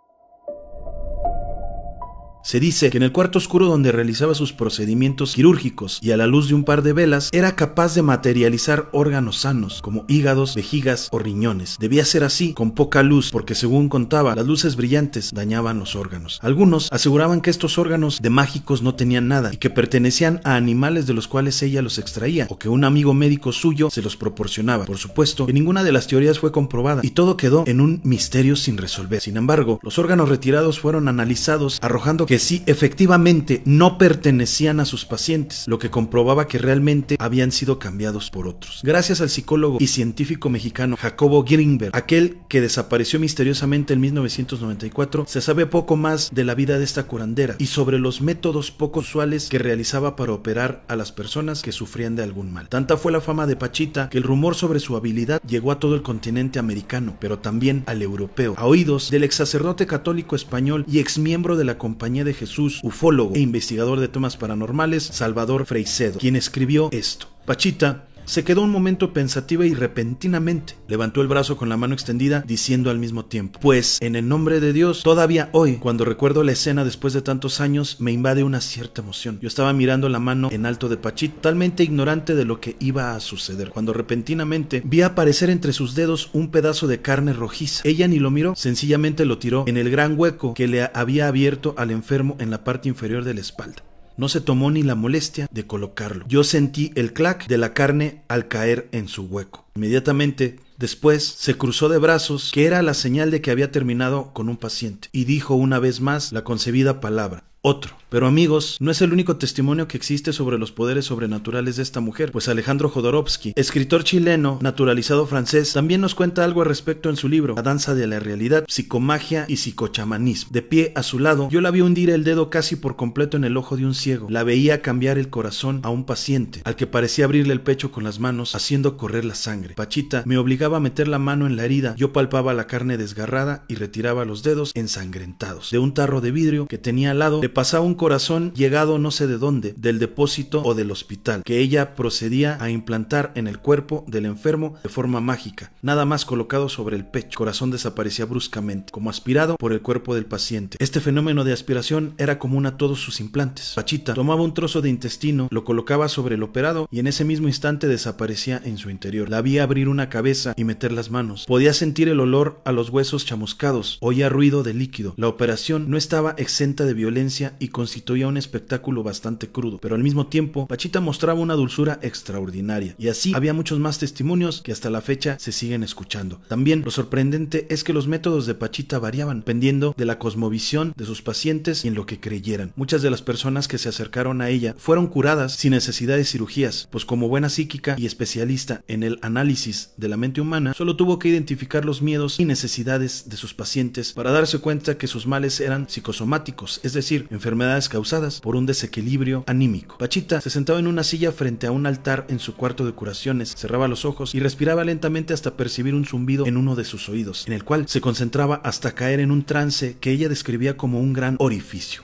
Se 2.45 2.59
dice 2.59 2.91
que 2.91 2.97
en 2.97 3.05
el 3.05 3.13
cuarto 3.13 3.39
oscuro 3.39 3.67
donde 3.67 3.93
realizaba 3.93 4.35
sus 4.35 4.53
procedimientos 4.53 5.35
quirúrgicos 5.35 6.01
y 6.03 6.11
a 6.11 6.17
la 6.17 6.27
luz 6.27 6.49
de 6.49 6.55
un 6.55 6.65
par 6.65 6.83
de 6.83 6.93
velas 6.93 7.29
era 7.33 7.55
capaz 7.55 7.95
de 7.95 8.03
materializar 8.03 8.89
órganos 8.93 9.39
sanos 9.39 9.81
como 9.81 10.05
hígados, 10.09 10.57
vejigas 10.57 11.09
o 11.13 11.21
riñones. 11.21 11.77
Debía 11.79 12.05
ser 12.05 12.25
así, 12.25 12.53
con 12.53 12.73
poca 12.73 13.05
luz, 13.05 13.31
porque 13.31 13.55
según 13.55 13.89
contaba, 13.89 14.35
las 14.35 14.47
luces 14.47 14.75
brillantes 14.75 15.31
dañaban 15.33 15.79
los 15.79 15.95
órganos. 15.95 16.41
Algunos 16.43 16.89
aseguraban 16.91 17.43
que 17.43 17.51
estos 17.51 17.79
órganos 17.79 18.21
de 18.21 18.31
mágicos 18.31 18.83
no 18.83 18.97
tenían 18.97 19.29
nada 19.29 19.53
y 19.53 19.59
que 19.59 19.71
pertenecían 19.71 20.41
a 20.43 20.57
animales 20.57 21.07
de 21.07 21.15
los 21.15 21.29
cuales 21.29 21.63
ella 21.63 21.81
los 21.81 21.99
extraía 21.99 22.49
o 22.51 22.59
que 22.59 22.69
un 22.69 22.83
amigo 22.83 23.15
médico 23.15 23.53
suyo 23.53 23.89
se 23.89 24.03
los 24.03 24.17
proporcionaba. 24.17 24.85
Por 24.85 24.99
supuesto 24.99 25.47
que 25.47 25.53
ninguna 25.53 25.85
de 25.85 25.93
las 25.93 26.09
teorías 26.09 26.41
fue 26.41 26.51
comprobada 26.51 27.03
y 27.05 27.11
todo 27.11 27.37
quedó 27.37 27.63
en 27.69 27.81
un 27.81 28.01
misterio 28.03 28.57
sin 28.57 28.79
resolver. 28.79 29.21
Sin 29.21 29.37
embargo, 29.37 29.79
los 29.83 29.99
órganos 30.01 30.29
retirados 30.29 30.81
fueron 30.81 31.07
analizados 31.07 31.79
arrojando 31.81 32.27
que 32.27 32.32
sí 32.39 32.63
efectivamente 32.67 33.63
no 33.65 33.99
pertenecían 33.99 34.81
a 34.81 34.85
sus 34.85 35.05
pacientes, 35.05 35.65
lo 35.67 35.79
que 35.79 35.91
comprobaba 35.91 36.47
que 36.47 36.59
realmente 36.59 37.17
habían 37.19 37.53
sido 37.53 37.79
cambiados 37.79 38.31
por 38.31 38.47
otros. 38.47 38.81
Gracias 38.83 39.21
al 39.21 39.31
psicólogo 39.31 39.79
y 39.81 39.87
científico 39.89 40.49
mexicano 40.49 40.97
Jacobo 40.99 41.45
Greenberg, 41.45 41.95
aquel 41.95 42.39
que 42.49 42.61
desapareció 42.61 43.19
misteriosamente 43.21 43.95
en 43.95 44.01
1994, 44.01 45.27
se 45.29 45.41
sabe 45.41 45.67
poco 45.67 45.97
más 45.97 46.31
de 46.33 46.45
la 46.45 46.55
vida 46.55 46.79
de 46.79 46.85
esta 46.85 47.05
curandera 47.05 47.57
y 47.59 47.67
sobre 47.67 47.99
los 47.99 48.21
métodos 48.21 48.71
poco 48.71 49.01
usuales 49.01 49.49
que 49.49 49.59
realizaba 49.59 50.17
para 50.17 50.33
operar 50.33 50.85
a 50.89 50.97
las 50.97 51.13
personas 51.13 51.63
que 51.63 51.73
sufrían 51.73 52.17
de 52.17 52.23
algún 52.23 52.53
mal. 52.53 52.69
Tanta 52.69 52.97
fue 52.97 53.13
la 53.13 53.21
fama 53.21 53.47
de 53.47 53.57
Pachita 53.57 54.09
que 54.09 54.19
el 54.19 54.25
rumor 54.25 54.55
sobre 54.55 54.81
su 54.81 54.97
habilidad 54.97 55.41
llegó 55.47 55.73
a 55.73 55.79
todo 55.79 55.95
el 55.95 56.03
continente 56.03 56.59
americano, 56.59 57.17
pero 57.21 57.39
también 57.39 57.83
al 57.87 58.03
europeo, 58.03 58.55
a 58.57 58.67
oídos 58.67 59.11
del 59.11 59.25
ex 59.25 59.37
sacerdote 59.37 59.87
católico 59.87 60.37
español 60.37 60.85
y 60.89 60.99
ex 60.99 61.19
miembro 61.19 61.57
de 61.57 61.65
la 61.65 61.79
Compañía 61.79 62.22
de 62.25 62.35
Jesús, 62.35 62.81
ufólogo 62.83 63.35
e 63.35 63.41
investigador 63.41 64.01
de 64.01 64.09
temas 64.09 64.37
paranormales, 64.37 65.05
Salvador 65.05 65.67
Freicedo, 65.67 66.19
quien 66.19 66.37
escribió 66.37 66.89
esto. 66.93 67.29
Pachita 67.45 68.05
se 68.33 68.45
quedó 68.45 68.63
un 68.63 68.71
momento 68.71 69.13
pensativa 69.13 69.67
y 69.67 69.75
repentinamente 69.75 70.75
levantó 70.89 71.21
el 71.21 71.29
brazo 71.29 71.59
con 71.59 71.69
la 71.69 71.77
mano 71.77 71.93
extendida 71.93 72.43
diciendo 72.47 72.89
al 72.89 72.99
mismo 72.99 73.27
tiempo, 73.27 73.61
pues 73.61 73.99
en 74.01 74.17
el 74.17 74.27
nombre 74.27 74.59
de 74.59 74.73
Dios, 74.73 75.03
todavía 75.03 75.51
hoy, 75.53 75.77
cuando 75.77 76.07
recuerdo 76.07 76.43
la 76.43 76.53
escena 76.53 76.83
después 76.83 77.13
de 77.13 77.21
tantos 77.21 77.61
años, 77.61 78.01
me 78.01 78.11
invade 78.11 78.43
una 78.43 78.63
cierta 78.63 79.03
emoción. 79.03 79.39
Yo 79.43 79.49
estaba 79.49 79.75
mirando 79.75 80.09
la 80.09 80.19
mano 80.19 80.49
en 80.51 80.65
alto 80.65 80.89
de 80.89 80.97
Pachit, 80.97 81.35
totalmente 81.35 81.85
ignorante 81.85 82.35
de 82.35 82.47
lo 82.47 82.59
que 82.59 82.77
iba 82.81 83.15
a 83.15 83.21
suceder, 83.21 83.69
cuando 83.69 83.93
repentinamente 83.93 84.81
vi 84.83 85.03
aparecer 85.03 85.51
entre 85.51 85.75
sus 85.75 85.95
dedos 85.95 86.31
un 86.33 86.51
pedazo 86.51 86.87
de 86.87 87.03
carne 87.03 87.35
rojiza. 87.35 87.83
Ella 87.87 88.09
ni 88.09 88.19
lo 88.19 88.31
miró, 88.31 88.55
sencillamente 88.57 89.27
lo 89.27 89.37
tiró 89.37 89.65
en 89.67 89.77
el 89.77 89.91
gran 89.91 90.19
hueco 90.19 90.55
que 90.55 90.69
le 90.69 90.91
había 90.95 91.29
abierto 91.29 91.75
al 91.77 91.91
enfermo 91.91 92.37
en 92.41 92.49
la 92.49 92.65
parte 92.65 92.89
inferior 92.89 93.25
de 93.25 93.35
la 93.35 93.41
espalda. 93.43 93.83
No 94.17 94.29
se 94.29 94.41
tomó 94.41 94.71
ni 94.71 94.83
la 94.83 94.95
molestia 94.95 95.49
de 95.51 95.67
colocarlo. 95.67 96.25
Yo 96.29 96.45
sentí 96.45 96.93
el 96.95 97.13
clac 97.13 97.47
de 97.47 97.59
la 97.59 97.75
carne 97.75 98.23
al 98.29 98.49
caer 98.49 98.89
en 98.93 99.09
su 99.09 99.25
hueco. 99.25 99.67
Inmediatamente 99.75 100.59
Después 100.83 101.25
se 101.25 101.57
cruzó 101.57 101.89
de 101.89 101.99
brazos, 101.99 102.51
que 102.53 102.67
era 102.67 102.83
la 102.83 102.95
señal 102.95 103.31
de 103.31 103.41
que 103.41 103.53
había 103.53 103.71
terminado 103.71 104.33
con 104.33 104.49
un 104.49 104.57
paciente, 104.57 105.09
y 105.13 105.27
dijo 105.27 105.55
una 105.55 105.79
vez 105.79 106.01
más 106.01 106.33
la 106.33 106.43
concebida 106.43 107.01
palabra, 107.01 107.45
otro. 107.63 107.97
Pero 108.13 108.27
amigos, 108.27 108.77
no 108.79 108.91
es 108.91 109.01
el 109.01 109.11
único 109.11 109.39
testimonio 109.39 109.89
que 109.89 109.97
existe 109.97 110.35
sobre 110.35 110.59
los 110.59 110.71
poderes 110.71 111.07
sobrenaturales 111.07 111.77
de 111.77 111.83
esta 111.83 112.01
mujer, 112.01 112.31
pues 112.31 112.47
Alejandro 112.47 112.91
Jodorowsky, 112.91 113.55
escritor 113.57 114.05
chileno, 114.05 114.59
naturalizado 114.61 115.27
francés, 115.27 115.73
también 115.73 116.03
nos 116.03 116.15
cuenta 116.15 116.45
algo 116.45 116.61
al 116.61 116.69
respecto 116.69 117.09
en 117.09 117.17
su 117.17 117.31
libro, 117.31 117.55
La 117.55 117.63
danza 117.63 117.95
de 117.95 118.07
la 118.07 118.21
realidad, 118.21 118.67
psicomagia 118.69 119.47
y 119.49 119.57
psicochamanismo. 119.57 120.51
De 120.53 120.61
pie 120.61 120.93
a 120.95 121.03
su 121.03 121.21
lado, 121.21 121.49
yo 121.49 121.63
la 121.63 121.71
vi 121.71 121.81
hundir 121.81 122.11
el 122.11 122.23
dedo 122.23 122.51
casi 122.51 122.77
por 122.77 122.97
completo 122.97 123.39
en 123.39 123.45
el 123.45 123.57
ojo 123.57 123.79
de 123.79 123.87
un 123.87 123.95
ciego, 123.95 124.27
la 124.29 124.45
veía 124.45 124.83
cambiar 124.83 125.17
el 125.17 125.31
corazón 125.31 125.81
a 125.83 125.89
un 125.89 126.05
paciente, 126.05 126.61
al 126.65 126.77
que 126.77 126.87
parecía 126.87 127.25
abrirle 127.25 127.55
el 127.55 127.63
pecho 127.63 127.93
con 127.93 128.05
las 128.05 128.21
manos, 128.21 128.55
haciendo 128.55 128.99
correr 128.99 129.25
la 129.25 129.37
sangre. 129.37 129.75
Pachita 129.75 130.23
me 130.27 130.37
obligaba 130.37 130.77
a 130.77 130.81
meter 130.81 131.09
la 131.09 131.19
mano 131.19 131.47
en 131.47 131.57
la 131.57 131.65
herida, 131.65 131.95
yo 131.97 132.13
palpaba 132.13 132.53
la 132.53 132.67
carne 132.67 132.99
desgarrada 132.99 133.65
y 133.69 133.77
retiraba 133.77 134.27
los 134.27 134.43
dedos 134.43 134.73
ensangrentados. 134.75 135.71
De 135.71 135.79
un 135.79 135.95
tarro 135.95 136.21
de 136.21 136.31
vidrio 136.31 136.67
que 136.67 136.77
tenía 136.77 137.13
al 137.13 137.21
lado, 137.21 137.41
pasaba 137.53 137.85
un 137.85 137.95
corazón 137.95 138.53
llegado 138.55 138.99
no 138.99 139.11
sé 139.11 139.27
de 139.27 139.39
dónde, 139.39 139.75
del 139.77 139.99
depósito 139.99 140.63
o 140.65 140.75
del 140.75 140.91
hospital, 140.91 141.43
que 141.45 141.59
ella 141.59 141.95
procedía 141.95 142.57
a 142.61 142.71
implantar 142.71 143.33
en 143.35 143.47
el 143.47 143.59
cuerpo 143.59 144.05
del 144.07 144.27
enfermo 144.27 144.75
de 144.83 144.89
forma 144.89 145.21
mágica, 145.21 145.73
nada 145.83 146.05
más 146.05 146.25
colocado 146.25 146.69
sobre 146.69 146.97
el 146.97 147.07
pecho. 147.07 147.31
El 147.31 147.37
corazón 147.37 147.71
desaparecía 147.71 148.25
bruscamente, 148.25 148.93
como 148.93 149.11
aspirado 149.11 149.57
por 149.57 149.73
el 149.73 149.83
cuerpo 149.83 150.15
del 150.15 150.27
paciente. 150.27 150.77
Este 150.81 151.01
fenómeno 151.01 151.45
de 151.45 151.53
aspiración 151.53 152.15
era 152.19 152.39
común 152.39 152.67
a 152.67 152.77
todos 152.77 153.01
sus 153.01 153.21
implantes. 153.21 153.73
Pachita 153.75 154.15
tomaba 154.15 154.43
un 154.43 154.55
trozo 154.55 154.81
de 154.81 154.91
intestino, 154.91 155.49
lo 155.51 155.65
colocaba 155.65 156.09
sobre 156.09 156.35
el 156.35 156.43
operado 156.43 156.89
y 156.91 156.99
en 156.99 157.07
ese 157.07 157.25
mismo 157.25 157.49
instante 157.49 157.89
desaparecía 157.89 158.61
en 158.65 158.79
su 158.79 158.91
interior. 158.91 159.29
La 159.29 159.43
vi 159.43 159.59
abrir 159.59 159.89
una 159.89 160.09
cabeza 160.09 160.55
y 160.57 160.65
meter 160.65 160.93
las 160.93 161.11
manos. 161.11 161.47
Podía 161.47 161.73
sentir 161.73 162.09
el 162.09 162.21
olor 162.21 162.61
a 162.65 162.73
los 162.73 162.91
huesos 162.91 163.25
chamuscados, 163.25 163.99
oía 164.01 164.29
ruido 164.29 164.63
de 164.63 164.75
líquido. 164.75 165.15
La 165.17 165.29
operación 165.29 165.91
no 165.91 165.97
estaba 165.97 166.35
exenta 166.39 166.85
de 166.85 166.95
violencia 166.95 167.42
y 167.59 167.69
con 167.69 167.83
constituía 167.83 168.29
un 168.29 168.37
espectáculo 168.37 169.03
bastante 169.03 169.49
crudo, 169.49 169.79
pero 169.79 169.97
al 169.97 170.05
mismo 170.05 170.29
tiempo 170.29 170.69
Pachita 170.69 171.01
mostraba 171.01 171.41
una 171.41 171.55
dulzura 171.55 171.99
extraordinaria, 172.01 172.95
y 172.97 173.09
así 173.09 173.33
había 173.35 173.53
muchos 173.53 173.81
más 173.81 173.99
testimonios 173.99 174.63
que 174.63 174.71
hasta 174.71 174.89
la 174.89 175.01
fecha 175.01 175.37
se 175.41 175.51
siguen 175.51 175.83
escuchando. 175.83 176.41
También 176.47 176.83
lo 176.85 176.93
sorprendente 176.93 177.67
es 177.71 177.83
que 177.83 177.93
los 177.93 178.07
métodos 178.07 178.47
de 178.47 178.55
Pachita 178.55 179.01
variaban, 179.01 179.41
dependiendo 179.41 179.97
de 179.99 180.05
la 180.05 180.21
cosmovisión 180.21 180.93
de 180.97 181.05
sus 181.05 181.23
pacientes 181.23 181.85
y 181.85 181.89
en 181.89 181.95
lo 181.95 182.07
que 182.07 182.21
creyeran. 182.21 182.73
Muchas 182.77 183.03
de 183.03 183.11
las 183.11 183.21
personas 183.21 183.67
que 183.67 183.79
se 183.79 183.89
acercaron 183.89 184.41
a 184.41 184.49
ella 184.49 184.77
fueron 184.79 185.09
curadas 185.09 185.57
sin 185.57 185.73
necesidad 185.73 186.17
de 186.17 186.25
cirugías, 186.25 186.89
pues 186.93 187.05
como 187.05 187.29
buena 187.29 187.49
psíquica 187.49 187.97
y 187.99 188.07
especialista 188.07 188.85
en 188.87 189.03
el 189.03 189.19
análisis 189.23 189.91
de 189.97 190.09
la 190.09 190.17
mente 190.17 190.41
humana, 190.41 190.73
solo 190.73 190.95
tuvo 190.95 191.19
que 191.19 191.31
identificar 191.31 191.85
los 191.85 192.01
miedos 192.01 192.39
y 192.39 192.45
necesidades 192.45 193.29
de 193.29 193.37
sus 193.37 193.55
pacientes 193.55 194.13
para 194.13 194.31
darse 194.31 194.61
cuenta 194.61 194.97
que 194.97 195.09
sus 195.09 195.27
males 195.27 195.61
eran 195.61 195.89
psicosomáticos, 195.89 196.79
es 196.85 196.93
decir, 196.93 197.27
enfermedades 197.33 197.89
causadas 197.89 198.41
por 198.41 198.57
un 198.57 198.67
desequilibrio 198.67 199.45
anímico. 199.47 199.99
Pachita 199.99 200.41
se 200.41 200.51
sentaba 200.51 200.79
en 200.79 200.87
una 200.87 201.05
silla 201.05 201.33
frente 201.33 201.67
a 201.67 201.73
un 201.73 201.87
altar 201.87 202.27
en 202.29 202.39
su 202.39 202.55
cuarto 202.55 202.85
de 202.85 202.93
curaciones, 202.93 203.55
cerraba 203.57 203.89
los 203.89 204.05
ojos 204.05 204.35
y 204.35 204.41
respiraba 204.41 204.85
lentamente 204.85 205.35
hasta 205.35 205.57
percibir 205.57 205.95
un 205.95 206.05
zumbido 206.05 206.47
en 206.47 206.57
uno 206.57 206.77
de 206.77 206.85
sus 206.85 207.09
oídos, 207.09 207.47
en 207.47 207.53
el 207.53 207.65
cual 207.65 207.89
se 207.89 208.01
concentraba 208.01 208.57
hasta 208.65 208.95
caer 208.95 209.21
en 209.21 209.31
un 209.31 209.45
trance 209.45 209.97
que 210.01 210.11
ella 210.11 210.29
describía 210.29 210.77
como 210.77 211.01
un 211.01 211.13
gran 211.13 211.37
orificio. 211.39 212.03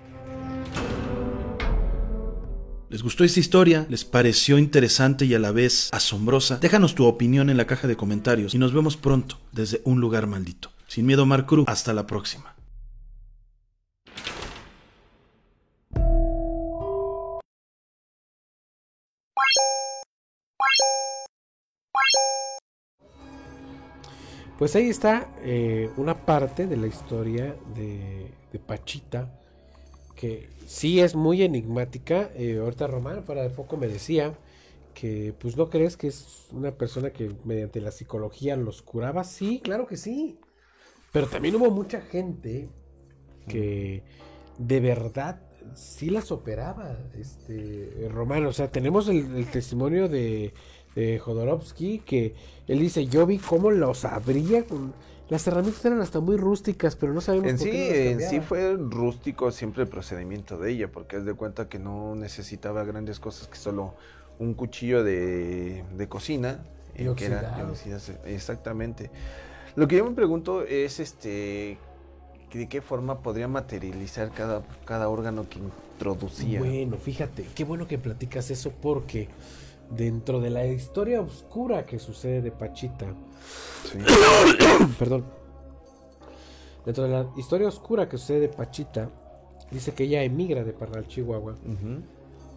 ¿Les 2.91 3.03
gustó 3.03 3.23
esta 3.23 3.39
historia? 3.39 3.87
¿Les 3.91 4.07
pareció 4.07 4.57
interesante 4.57 5.27
y 5.27 5.35
a 5.35 5.39
la 5.39 5.53
vez 5.53 5.91
asombrosa? 5.93 6.57
Déjanos 6.57 6.95
tu 6.95 7.05
opinión 7.05 7.51
en 7.51 7.59
la 7.59 7.67
caja 7.67 7.87
de 7.87 7.97
comentarios 7.97 8.55
y 8.55 8.59
nos 8.59 8.73
vemos 8.73 8.97
pronto 8.97 9.39
desde 9.53 9.83
un 9.85 10.01
lugar 10.01 10.27
maldito. 10.27 10.71
Sin 10.87 11.05
miedo, 11.05 11.27
Mar 11.27 11.45
Cruz. 11.45 11.67
Hasta 11.69 11.93
la 11.93 12.07
próxima. 12.07 12.58
Pues 24.59 24.75
ahí 24.75 24.88
está 24.88 25.29
eh, 25.45 25.88
una 25.97 26.27
parte 26.27 26.67
de 26.67 26.77
la 26.77 26.88
historia 26.88 27.55
de, 27.77 28.33
Pachita 28.67 29.31
que 30.17 30.49
sí 30.67 30.99
es 30.99 31.15
muy 31.15 31.43
enigmática. 31.43 32.31
Eh, 32.35 32.59
ahorita 32.61 32.88
Román, 32.88 33.23
fuera 33.23 33.43
de 33.43 33.50
foco, 33.50 33.77
me 33.77 33.87
decía 33.87 34.37
que 34.95 35.33
pues 35.38 35.57
no 35.57 35.71
crees 35.71 35.97
que 35.97 36.09
es 36.09 36.49
una 36.50 36.73
persona 36.73 37.11
que 37.11 37.31
mediante 37.45 37.81
la 37.81 37.93
psicología 37.93 38.57
los 38.57 38.83
curaba. 38.83 39.23
Sí, 39.23 39.61
claro 39.62 39.87
que 39.87 39.97
sí. 39.97 40.41
Pero 41.12 41.29
también 41.29 41.55
hubo 41.55 41.71
mucha 41.71 42.00
gente 42.00 42.69
que 43.47 44.03
de 44.59 44.81
verdad 44.81 45.41
sí 45.75 46.11
las 46.11 46.33
operaba, 46.33 46.99
este 47.17 48.09
Román. 48.11 48.45
O 48.47 48.53
sea, 48.53 48.73
tenemos 48.73 49.09
el 49.09 49.47
testimonio 49.53 50.09
de, 50.09 50.53
de 50.95 51.18
Jodorowsky 51.18 52.00
que 52.00 52.35
él 52.66 52.78
dice, 52.80 53.07
yo 53.07 53.26
vi 53.26 53.38
cómo 53.38 53.71
los 53.71 54.04
abría 54.04 54.64
con 54.64 54.92
las 55.28 55.47
herramientas 55.47 55.85
eran 55.85 56.00
hasta 56.00 56.21
muy 56.21 56.37
rústicas, 56.38 56.97
pero 56.97 57.12
no 57.12 57.21
sabemos 57.21 57.50
En 57.50 57.59
por 57.59 57.66
sí, 57.66 57.71
qué 57.71 58.11
en 58.12 58.21
sí 58.23 58.40
fue 58.40 58.76
rústico 58.78 59.52
siempre 59.52 59.83
el 59.83 59.88
procedimiento 59.88 60.57
de 60.57 60.73
ella, 60.73 60.88
porque 60.90 61.16
es 61.18 61.25
de 61.26 61.35
cuenta 61.35 61.68
que 61.68 61.78
no 61.78 62.14
necesitaba 62.14 62.83
grandes 62.85 63.21
cosas, 63.21 63.47
que 63.47 63.57
solo 63.57 63.95
un 64.38 64.54
cuchillo 64.54 65.04
de, 65.04 65.85
de 65.97 66.09
cocina. 66.09 66.61
Y 66.97 67.07
eh, 67.07 67.12
que 67.14 67.26
era- 67.26 67.54
exactamente. 68.25 69.11
Lo 69.76 69.87
que 69.87 69.97
yo 69.99 70.04
me 70.07 70.12
pregunto 70.16 70.62
es 70.64 70.99
este 70.99 71.76
de 72.52 72.66
qué 72.66 72.80
forma 72.80 73.21
podría 73.21 73.47
materializar 73.49 74.30
cada, 74.33 74.62
cada 74.87 75.09
órgano 75.11 75.47
que 75.49 75.59
introducía. 75.59 76.59
Bueno, 76.59 76.97
fíjate, 76.97 77.47
qué 77.54 77.64
bueno 77.64 77.87
que 77.87 77.99
platicas 77.99 78.50
eso 78.50 78.73
porque 78.80 79.28
dentro 79.90 80.40
de 80.40 80.50
la 80.50 80.66
historia 80.66 81.21
oscura 81.21 81.87
que 81.87 81.99
sucede 81.99 82.42
de 82.42 82.50
Pachita, 82.50 83.14
Sí. 83.85 83.99
perdón, 84.99 85.25
dentro 86.85 87.04
de 87.04 87.11
la 87.11 87.26
historia 87.37 87.68
oscura 87.68 88.09
que 88.09 88.18
sucede 88.18 88.40
de 88.40 88.49
Pachita, 88.49 89.11
dice 89.71 89.92
que 89.92 90.04
ella 90.04 90.23
emigra 90.23 90.64
de 90.64 90.73
Parral, 90.73 91.07
Chihuahua, 91.07 91.57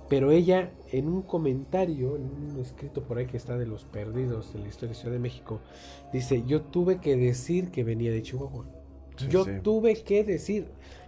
pero 0.09 0.31
ella 0.31 0.71
en 0.91 1.07
un 1.07 1.21
comentario, 1.21 2.17
en 2.17 2.23
un 2.23 2.59
escrito 2.59 3.01
por 3.03 3.17
ahí 3.17 3.27
que 3.27 3.37
está 3.37 3.57
de 3.57 3.65
los 3.65 3.85
perdidos 3.85 4.51
de 4.53 4.59
la 4.59 4.67
historia 4.67 4.89
de 4.89 4.99
Ciudad 4.99 5.13
de 5.13 5.19
México, 5.19 5.59
dice, 6.11 6.43
yo 6.45 6.61
tuve 6.63 6.99
que 6.99 7.15
decir 7.15 7.71
que 7.71 7.83
venía 7.85 8.11
de 8.11 8.21
Chihuahua. 8.21 8.65
Sí, 9.15 9.27
yo 9.29 9.45
sí. 9.45 9.51
tuve 9.63 10.01
que 10.03 10.23
decir, 10.25 10.67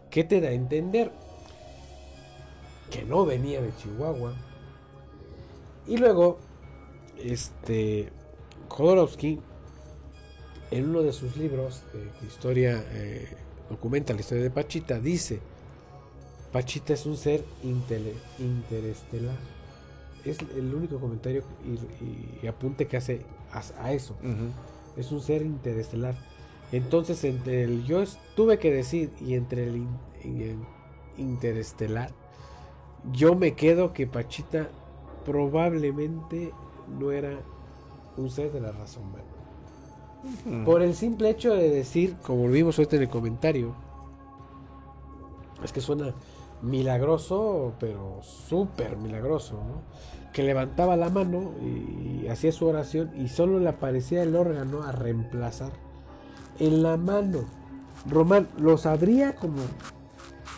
¿qué 0.09 0.23
te 0.23 0.39
da 0.39 0.49
a 0.49 0.53
entender? 0.53 1.11
Que 2.91 3.03
no 3.03 3.25
venía 3.25 3.61
de 3.61 3.75
Chihuahua. 3.75 4.33
Y 5.87 5.97
luego, 5.97 6.37
este, 7.21 8.09
Jodorowsky, 8.69 9.39
en 10.71 10.89
uno 10.89 11.01
de 11.03 11.13
sus 11.13 11.35
libros 11.37 11.83
historia, 12.25 12.83
eh, 12.91 13.27
documenta 13.69 14.13
la 14.13 14.21
historia 14.21 14.43
de 14.43 14.49
Pachita, 14.49 14.99
dice, 14.99 15.39
Pachita 16.51 16.93
es 16.93 17.05
un 17.05 17.17
ser 17.17 17.43
intele- 17.63 18.13
interestelar. 18.39 19.35
Es 20.25 20.37
el 20.55 20.73
único 20.73 20.99
comentario 20.99 21.43
y, 21.65 22.45
y 22.45 22.47
apunte 22.47 22.87
que 22.87 22.95
hace 22.97 23.25
a- 23.51 23.83
a 23.83 23.91
eso 23.91 24.15
es 24.95 25.11
un 25.11 25.21
ser 25.21 25.41
interestelar. 25.41 26.15
Entonces, 26.71 27.23
entre 27.23 27.63
el 27.63 27.83
yo 27.85 28.03
tuve 28.35 28.57
que 28.57 28.71
decir 28.71 29.11
y 29.19 29.33
entre 29.35 29.67
el, 29.67 29.75
in- 29.77 29.99
el 30.23 30.57
interestelar, 31.17 32.11
yo 33.11 33.35
me 33.35 33.53
quedo 33.53 33.91
que 33.93 34.07
Pachita 34.07 34.69
probablemente 35.25 36.53
no 36.99 37.11
era 37.11 37.39
un 38.17 38.29
ser 38.29 38.51
de 38.51 38.61
la 38.61 38.71
raza 38.71 38.99
humana. 38.99 40.63
Por 40.65 40.81
el 40.81 40.95
simple 40.95 41.29
hecho 41.29 41.53
de 41.53 41.69
decir, 41.69 42.15
como 42.21 42.47
lo 42.47 42.53
vimos 42.53 42.77
ahorita 42.77 42.95
en 42.95 43.01
el 43.01 43.09
comentario, 43.09 43.75
es 45.63 45.73
que 45.73 45.81
suena 45.81 46.13
milagroso, 46.61 47.73
pero 47.79 48.21
súper 48.21 48.95
milagroso, 48.97 49.55
¿no? 49.55 50.31
Que 50.31 50.43
levantaba 50.43 50.95
la 50.95 51.09
mano 51.09 51.51
y 51.61 52.27
hacía 52.27 52.51
su 52.51 52.65
oración 52.65 53.11
y 53.15 53.27
solo 53.27 53.59
le 53.59 53.69
aparecía 53.69 54.23
el 54.23 54.35
órgano 54.35 54.83
a 54.83 54.91
reemplazar. 54.91 55.71
En 56.59 56.83
la 56.83 56.97
mano. 56.97 57.45
Román 58.09 58.49
los 58.57 58.85
abría 58.85 59.35
como 59.35 59.57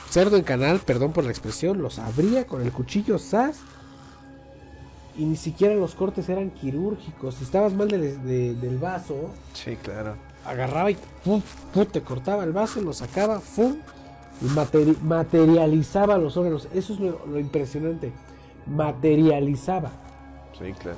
cerdo 0.09 0.37
en 0.37 0.43
canal, 0.43 0.79
perdón 0.79 1.11
por 1.11 1.23
la 1.25 1.29
expresión, 1.29 1.81
los 1.81 1.99
abría 1.99 2.47
con 2.47 2.61
el 2.61 2.71
cuchillo 2.71 3.19
sas 3.19 3.59
y 5.17 5.25
ni 5.25 5.35
siquiera 5.35 5.75
los 5.75 5.95
cortes 5.95 6.27
eran 6.29 6.49
quirúrgicos. 6.51 7.35
Si 7.35 7.43
estabas 7.43 7.73
mal 7.73 7.87
del- 7.87 8.23
de- 8.25 8.53
del 8.55 8.77
vaso, 8.77 9.15
Sí, 9.53 9.75
claro. 9.77 10.15
agarraba 10.45 10.91
y 10.91 10.97
te 11.91 12.01
cortaba 12.01 12.43
el 12.43 12.51
vaso, 12.51 12.81
lo 12.81 12.93
sacaba, 12.93 13.39
pum, 13.55 13.75
y 14.41 14.45
materi- 14.47 14.97
materializaba 15.01 16.17
los 16.17 16.35
órganos. 16.37 16.67
Eso 16.73 16.93
es 16.93 16.99
lo, 16.99 17.25
lo 17.25 17.39
impresionante. 17.39 18.11
Materializaba. 18.67 19.91
Sí, 20.57 20.71
claro. 20.73 20.97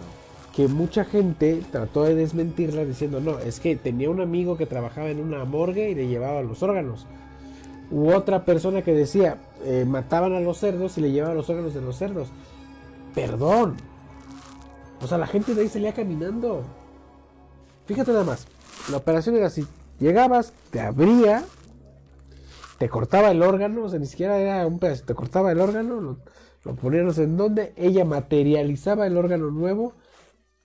Que 0.56 0.68
mucha 0.68 1.06
gente 1.06 1.62
trató 1.72 2.04
de 2.04 2.16
desmentirla 2.16 2.84
diciendo, 2.84 3.20
no, 3.20 3.38
es 3.40 3.60
que 3.60 3.76
tenía 3.76 4.10
un 4.10 4.22
amigo 4.22 4.58
que 4.58 4.66
trabajaba 4.66 5.10
en 5.10 5.20
una 5.20 5.46
morgue 5.46 5.92
y 5.92 5.96
le 5.96 6.08
llevaba 6.08 6.42
los 6.42 6.64
órganos. 6.64 7.06
U 7.92 8.10
otra 8.12 8.44
persona 8.44 8.82
que 8.82 8.94
decía, 8.94 9.38
eh, 9.64 9.86
mataban 9.88 10.34
a 10.34 10.40
los 10.40 10.58
cerdos 10.58 10.98
y 10.98 11.02
le 11.02 11.12
llevaban 11.12 11.38
los 11.38 11.50
órganos 11.50 11.74
de 11.76 11.82
los 11.82 11.96
cerdos. 11.98 12.30
Perdón. 13.14 13.76
O 15.02 15.08
sea, 15.08 15.18
la 15.18 15.28
gente 15.28 15.54
de 15.54 15.62
ahí 15.62 15.70
salía 15.70 15.94
caminando. 15.94 16.64
Fíjate 17.86 18.12
nada 18.12 18.24
más. 18.24 18.48
La 18.92 18.98
operación 18.98 19.36
era 19.36 19.48
así. 19.48 19.68
Llegabas, 20.00 20.54
te 20.72 20.80
abría, 20.80 21.44
te 22.78 22.90
cortaba 22.90 23.32
el 23.32 23.42
órgano, 23.42 23.84
o 23.84 23.90
sea, 23.90 24.00
ni 24.00 24.06
siquiera 24.06 24.38
era 24.38 24.68
un 24.68 24.80
pedazo, 24.80 25.06
te 25.06 25.16
cortaba 25.16 25.52
el 25.52 25.60
órgano, 25.60 26.00
lo, 26.00 26.18
lo 26.64 26.76
ponía 26.76 27.02
no 27.02 27.14
sé 27.14 27.24
en 27.24 27.38
dónde, 27.38 27.74
ella 27.76 28.06
materializaba 28.06 29.08
el 29.08 29.18
órgano 29.18 29.50
nuevo 29.50 29.94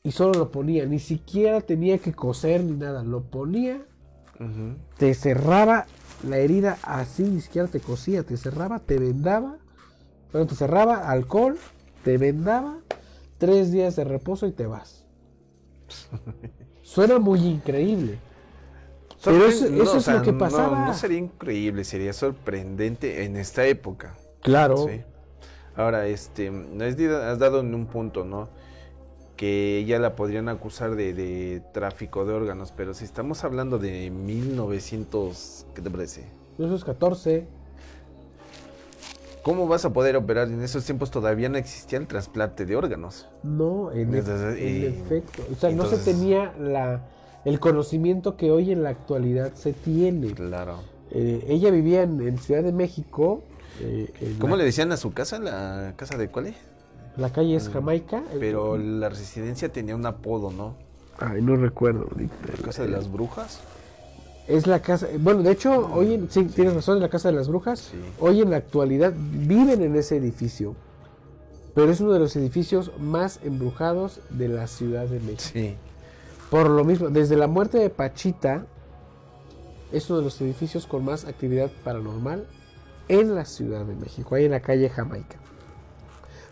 y 0.03 0.13
solo 0.13 0.39
lo 0.39 0.51
ponía, 0.51 0.85
ni 0.85 0.99
siquiera 0.99 1.61
tenía 1.61 1.99
que 1.99 2.13
coser 2.13 2.63
ni 2.63 2.77
nada, 2.77 3.05
lo 3.05 3.23
ponía, 3.23 3.81
te 4.99 5.15
cerraba 5.15 5.87
la 6.29 6.39
herida 6.39 6.79
así, 6.83 7.23
ni 7.23 7.41
siquiera 7.41 7.69
te 7.69 7.81
cosía, 7.81 8.25
te 8.25 8.37
cerraba, 8.37 8.81
te 8.81 8.99
vendaba, 8.99 9.59
bueno, 10.33 10.47
te 10.49 10.57
cerraba, 10.57 11.09
alcohol, 11.09 11.57
te 12.03 12.19
vendaba, 12.19 12.79
tres 13.43 13.73
días 13.73 13.97
de 13.97 14.05
reposo 14.05 14.47
y 14.47 14.53
te 14.53 14.67
vas. 14.69 15.05
Suena 16.83 17.19
muy 17.19 17.41
increíble. 17.41 18.17
Pero 19.25 19.47
eso- 19.47 19.67
es 19.67 20.07
lo 20.07 20.23
que 20.23 20.33
pasaba. 20.33 20.87
No, 20.87 20.95
sería 20.95 21.19
increíble, 21.19 21.83
sería 21.83 22.13
sorprendente 22.13 23.25
en 23.25 23.37
esta 23.37 23.67
época. 23.67 24.15
Claro. 24.43 24.87
Sí. 24.87 25.01
Ahora, 25.75 26.07
este, 26.07 26.53
has, 26.81 27.39
dado 27.41 27.59
en 27.59 27.75
un 27.75 27.87
punto, 27.87 28.25
¿no? 28.25 28.49
Que 29.35 29.79
ella 29.79 29.99
la 29.99 30.15
podrían 30.15 30.49
acusar 30.49 30.95
de, 30.95 31.13
de 31.13 31.65
tráfico 31.73 32.25
de 32.25 32.35
órganos, 32.35 32.71
pero 32.71 32.95
si 32.95 33.05
estamos 33.05 33.43
hablando 33.43 33.81
de 33.81 34.09
1900, 34.11 35.67
¿qué 35.75 35.83
te 35.83 35.91
parece? 35.91 36.21
1914. 36.59 37.49
¿Cómo 39.43 39.67
vas 39.67 39.85
a 39.85 39.93
poder 39.93 40.17
operar? 40.17 40.49
En 40.49 40.63
esos 40.63 40.85
tiempos 40.85 41.11
todavía 41.11 41.49
no 41.49 41.59
existía 41.59 41.99
el 41.99 42.07
trasplante 42.07 42.65
de 42.65 42.77
órganos. 42.77 43.29
No, 43.43 43.91
en, 43.91 44.15
e- 44.15 44.19
Entonces, 44.19 44.59
en 44.61 44.85
efecto. 45.05 45.43
O 45.53 45.57
sea, 45.57 45.71
no 45.71 45.85
se 45.87 45.99
tenía 45.99 46.53
la, 46.59 47.01
el 47.45 47.59
conocimiento 47.59 48.37
que 48.37 48.51
hoy 48.53 48.71
en 48.71 48.83
la 48.85 48.91
actualidad 48.91 49.53
se 49.55 49.73
tiene. 49.73 50.33
Claro. 50.35 50.79
Eh, 51.11 51.45
ella 51.49 51.71
vivía 51.71 52.03
en, 52.03 52.21
en 52.21 52.39
Ciudad 52.39 52.63
de 52.63 52.73
México. 52.73 53.43
eh, 53.81 54.37
¿Cómo 54.39 54.55
la, 54.57 54.61
le 54.61 54.65
decían 54.67 54.93
a 54.93 54.97
su 54.97 55.13
casa? 55.13 55.39
¿La 55.41 55.95
casa 55.97 56.17
de 56.17 56.29
cuál 56.29 56.47
es? 56.49 56.55
la 57.17 57.31
calle 57.31 57.57
es 57.57 57.69
Jamaica. 57.69 58.23
eh, 58.33 58.37
Pero 58.41 58.79
la 58.79 59.09
residencia 59.11 59.71
tenía 59.71 59.95
un 59.97 60.07
apodo, 60.07 60.51
¿no? 60.51 60.77
Ay, 61.19 61.43
no 61.43 61.57
recuerdo. 61.57 62.09
La 62.17 62.65
casa 62.65 62.83
de 62.83 62.89
las 62.89 63.11
brujas. 63.13 63.61
Es 64.53 64.67
la 64.67 64.83
casa, 64.83 65.07
bueno, 65.19 65.43
de 65.43 65.51
hecho, 65.53 65.91
hoy, 65.95 66.15
en- 66.15 66.31
sí, 66.31 66.45
tienes 66.45 66.75
razón, 66.75 66.97
es 66.97 67.03
la 67.03 67.09
casa 67.09 67.29
de 67.31 67.35
las 67.37 67.49
brujas. 67.49 67.79
Sí. 67.91 67.97
Hoy 68.21 68.43
en 68.43 68.51
la 68.51 68.59
actualidad 68.59 69.13
viven 69.17 69.81
en 69.83 69.97
ese 69.97 70.17
edificio, 70.17 70.75
pero 71.75 71.91
es 71.91 72.01
uno 72.01 72.13
de 72.13 72.19
los 72.19 72.37
edificios 72.37 72.91
más 73.01 73.41
embrujados 73.45 74.21
de 74.31 74.49
la 74.49 74.67
Ciudad 74.67 75.07
de 75.07 75.21
México. 75.21 75.51
Sí. 75.55 75.75
Por 76.51 76.69
lo 76.69 76.85
mismo, 76.85 77.09
desde 77.09 77.37
la 77.37 77.47
muerte 77.47 77.79
de 77.79 77.89
Pachita, 77.89 78.67
es 79.91 80.11
uno 80.11 80.19
de 80.19 80.25
los 80.27 80.39
edificios 80.43 80.87
con 80.87 81.05
más 81.05 81.25
actividad 81.25 81.71
paranormal 81.83 82.47
en 83.09 83.35
la 83.35 83.45
Ciudad 83.47 83.85
de 83.87 83.95
México, 83.95 84.35
ahí 84.35 84.45
en 84.45 84.51
la 84.51 84.61
calle 84.61 84.91
Jamaica. 84.91 85.37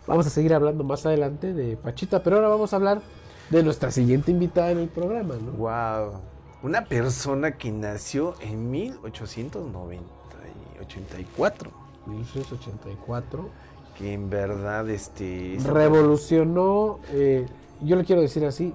Vamos 0.06 0.26
a 0.26 0.30
seguir 0.30 0.54
hablando 0.54 0.84
más 0.84 1.04
adelante 1.04 1.52
de 1.52 1.76
Pachita, 1.76 2.22
pero 2.22 2.36
ahora 2.36 2.48
vamos 2.48 2.72
a 2.72 2.76
hablar 2.76 3.02
de 3.50 3.62
nuestra 3.62 3.90
siguiente 3.90 4.30
invitada 4.30 4.70
en 4.70 4.78
el 4.78 4.88
programa, 4.88 5.34
¿no? 5.36 5.52
Wow. 5.52 6.20
Una 6.62 6.84
persona 6.84 7.52
que 7.52 7.72
nació 7.72 8.34
en 8.40 8.70
1884. 8.70 11.70
1884. 12.06 13.48
Que 13.96 14.12
en 14.12 14.28
verdad, 14.28 14.90
este. 14.90 15.56
Revolucionó, 15.64 17.00
eh, 17.12 17.46
yo 17.80 17.96
le 17.96 18.04
quiero 18.04 18.20
decir 18.20 18.44
así, 18.44 18.74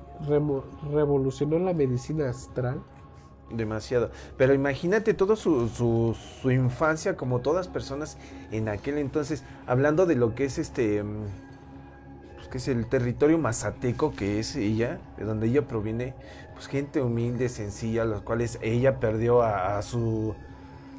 revolucionó 0.92 1.60
la 1.60 1.74
medicina 1.74 2.28
astral. 2.30 2.82
Demasiado. 3.52 4.10
Pero 4.38 4.56
imagínate 4.56 5.14
toda 5.14 5.36
su, 5.36 5.70
su, 5.70 6.18
su 6.42 6.50
infancia, 6.50 7.16
como 7.16 7.42
todas 7.42 7.68
personas 7.68 8.18
en 8.52 8.68
aquel 8.68 8.98
entonces, 8.98 9.44
hablando 9.68 10.08
de 10.08 10.16
lo 10.16 10.34
que 10.34 10.46
es 10.46 10.58
este. 10.58 11.04
Pues 12.46 12.52
que 12.52 12.58
es 12.60 12.78
el 12.78 12.86
territorio 12.86 13.40
mazateco 13.40 14.14
que 14.14 14.40
es 14.40 14.56
ella, 14.56 15.00
de 15.18 15.26
donde 15.26 15.48
ella 15.48 15.68
proviene, 15.68 16.14
pues 16.54 16.68
gente 16.68 17.02
humilde, 17.02 17.50
sencilla, 17.50 18.06
los 18.06 18.22
cuales 18.22 18.60
ella 18.62 19.00
perdió 19.00 19.42
a, 19.42 19.80
a 19.80 19.82
su 19.82 20.36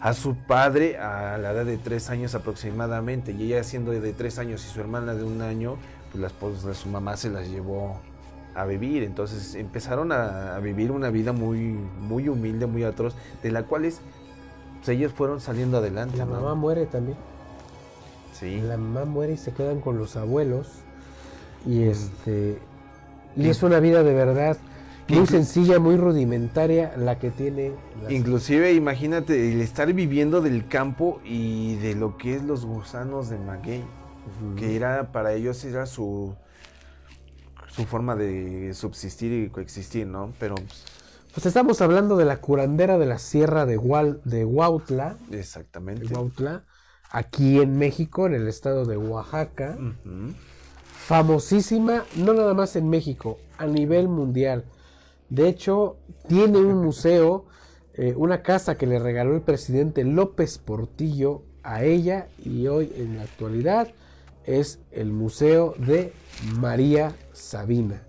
a 0.01 0.13
su 0.13 0.35
padre 0.35 0.99
a 0.99 1.39
la 1.39 1.53
edad 1.53 1.65
de 1.65 1.79
tres 1.79 2.11
años 2.11 2.35
aproximadamente, 2.35 3.31
y 3.31 3.45
ella 3.45 3.63
siendo 3.63 3.93
de 3.93 4.13
tres 4.13 4.41
años 4.41 4.65
y 4.65 4.69
su 4.69 4.81
hermana 4.81 5.15
de 5.15 5.23
un 5.23 5.41
año, 5.41 5.77
pues 6.11 6.21
la 6.21 6.27
esposa 6.27 6.67
de 6.67 6.75
su 6.75 6.89
mamá 6.89 7.17
se 7.17 7.31
las 7.31 7.49
llevó 7.49 8.01
a 8.57 8.65
vivir. 8.65 9.05
Entonces 9.05 9.55
empezaron 9.55 10.11
a, 10.11 10.57
a 10.57 10.59
vivir 10.59 10.91
una 10.91 11.11
vida 11.11 11.33
muy, 11.33 11.61
muy 11.61 12.29
humilde, 12.29 12.67
muy 12.67 12.83
atroz, 12.83 13.15
de 13.45 13.53
la 13.53 13.63
cual 13.63 13.85
es, 13.85 14.01
pues, 14.79 14.89
ellos 14.89 15.13
fueron 15.13 15.41
saliendo 15.41 15.79
adelante. 15.79 16.17
La 16.17 16.25
¿no? 16.25 16.33
mamá 16.33 16.57
muere 16.57 16.87
también. 16.87 17.17
Sí. 18.33 18.61
La 18.61 18.77
mamá 18.77 19.05
muere 19.05 19.35
y 19.35 19.37
se 19.37 19.53
quedan 19.53 19.81
con 19.81 19.97
los 19.97 20.17
abuelos. 20.17 20.83
Y 21.67 21.83
este. 21.83 22.59
Y 23.37 23.49
es 23.49 23.63
una 23.63 23.81
vida 23.81 24.03
de 24.03 24.15
verdad 24.15 24.57
muy 25.09 25.19
Inclu- 25.19 25.27
sencilla, 25.27 25.79
muy 25.79 25.97
rudimentaria 25.97 26.97
la 26.97 27.19
que 27.19 27.31
tiene. 27.31 27.73
la- 28.03 28.13
Inclusive 28.13 28.73
imagínate 28.73 29.53
el 29.53 29.61
estar 29.61 29.93
viviendo 29.93 30.41
del 30.41 30.67
campo 30.69 31.21
y 31.25 31.77
de 31.77 31.95
lo 31.95 32.17
que 32.17 32.37
es 32.37 32.43
los 32.43 32.65
gusanos 32.65 33.29
de 33.29 33.39
maguey, 33.39 33.85
que 34.57 34.75
era 34.77 35.13
para 35.13 35.33
ellos 35.35 35.65
era 35.65 35.87
su 35.87 36.35
su 37.69 37.85
forma 37.85 38.17
de 38.17 38.73
subsistir 38.73 39.33
y 39.45 39.51
coexistir, 39.51 40.07
¿no? 40.07 40.33
Pero 40.41 40.55
pues, 41.35 41.45
estamos 41.45 41.83
hablando 41.83 42.17
de 42.17 42.25
la 42.25 42.39
curandera 42.41 42.97
de 42.97 43.05
la 43.05 43.19
sierra 43.19 43.67
de, 43.67 43.77
Hual, 43.77 44.23
de 44.25 44.47
Huautla, 44.47 45.19
de 45.29 45.41
exactamente. 45.41 46.07
Huautla, 46.07 46.65
aquí 47.11 47.61
en 47.61 47.77
México, 47.79 48.27
en 48.27 48.33
el 48.35 48.49
estado 48.49 48.87
de 48.87 48.97
Oaxaca. 48.97 49.77
Famosísima, 51.07 52.05
no 52.17 52.35
nada 52.35 52.53
más 52.53 52.75
en 52.75 52.91
México, 52.91 53.39
a 53.59 53.67
nivel 53.67 54.09
mundial. 54.09 54.65
De 55.29 55.49
hecho, 55.49 55.99
tiene 56.27 56.59
un 56.59 56.83
museo, 56.83 57.45
eh, 57.95 58.15
una 58.17 58.43
casa 58.43 58.77
que 58.77 58.89
le 58.89 58.99
regaló 58.99 59.37
el 59.37 59.43
presidente 59.43 60.03
López 60.03 60.59
Portillo 60.59 61.43
a 61.63 61.85
ella 61.85 62.27
y 62.45 62.67
hoy 62.67 62.93
en 62.97 63.19
la 63.19 63.23
actualidad 63.23 63.89
es 64.47 64.81
el 64.91 65.13
Museo 65.13 65.75
de 65.79 66.13
María 66.59 67.15
Sabina, 67.33 68.03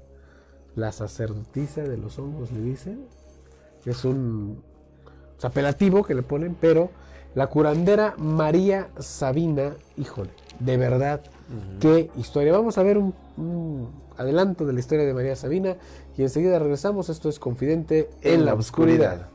la 0.75 0.91
sacerdotisa 0.91 1.83
de 1.83 1.97
los 1.97 2.17
hongos, 2.17 2.51
le 2.51 2.61
dicen. 2.61 3.05
Es 3.85 4.05
un 4.05 4.63
apelativo 5.43 6.03
que 6.03 6.15
le 6.15 6.23
ponen, 6.23 6.57
pero 6.59 6.89
la 7.35 7.45
curandera 7.45 8.15
María 8.17 8.89
Sabina, 8.97 9.75
híjole, 9.97 10.31
de 10.59 10.77
verdad, 10.77 11.21
qué 11.79 12.09
historia. 12.17 12.53
Vamos 12.53 12.77
a 12.77 12.83
ver 12.83 12.97
un, 12.97 13.13
un 13.37 13.89
adelanto 14.17 14.65
de 14.65 14.73
la 14.73 14.79
historia 14.79 15.05
de 15.05 15.13
María 15.13 15.35
Sabina 15.35 15.75
y 16.17 16.23
enseguida 16.23 16.59
regresamos. 16.59 17.09
Esto 17.09 17.29
es 17.29 17.39
Confidente 17.39 18.09
en, 18.21 18.45
la 18.45 18.53
oscuridad. 18.53 19.27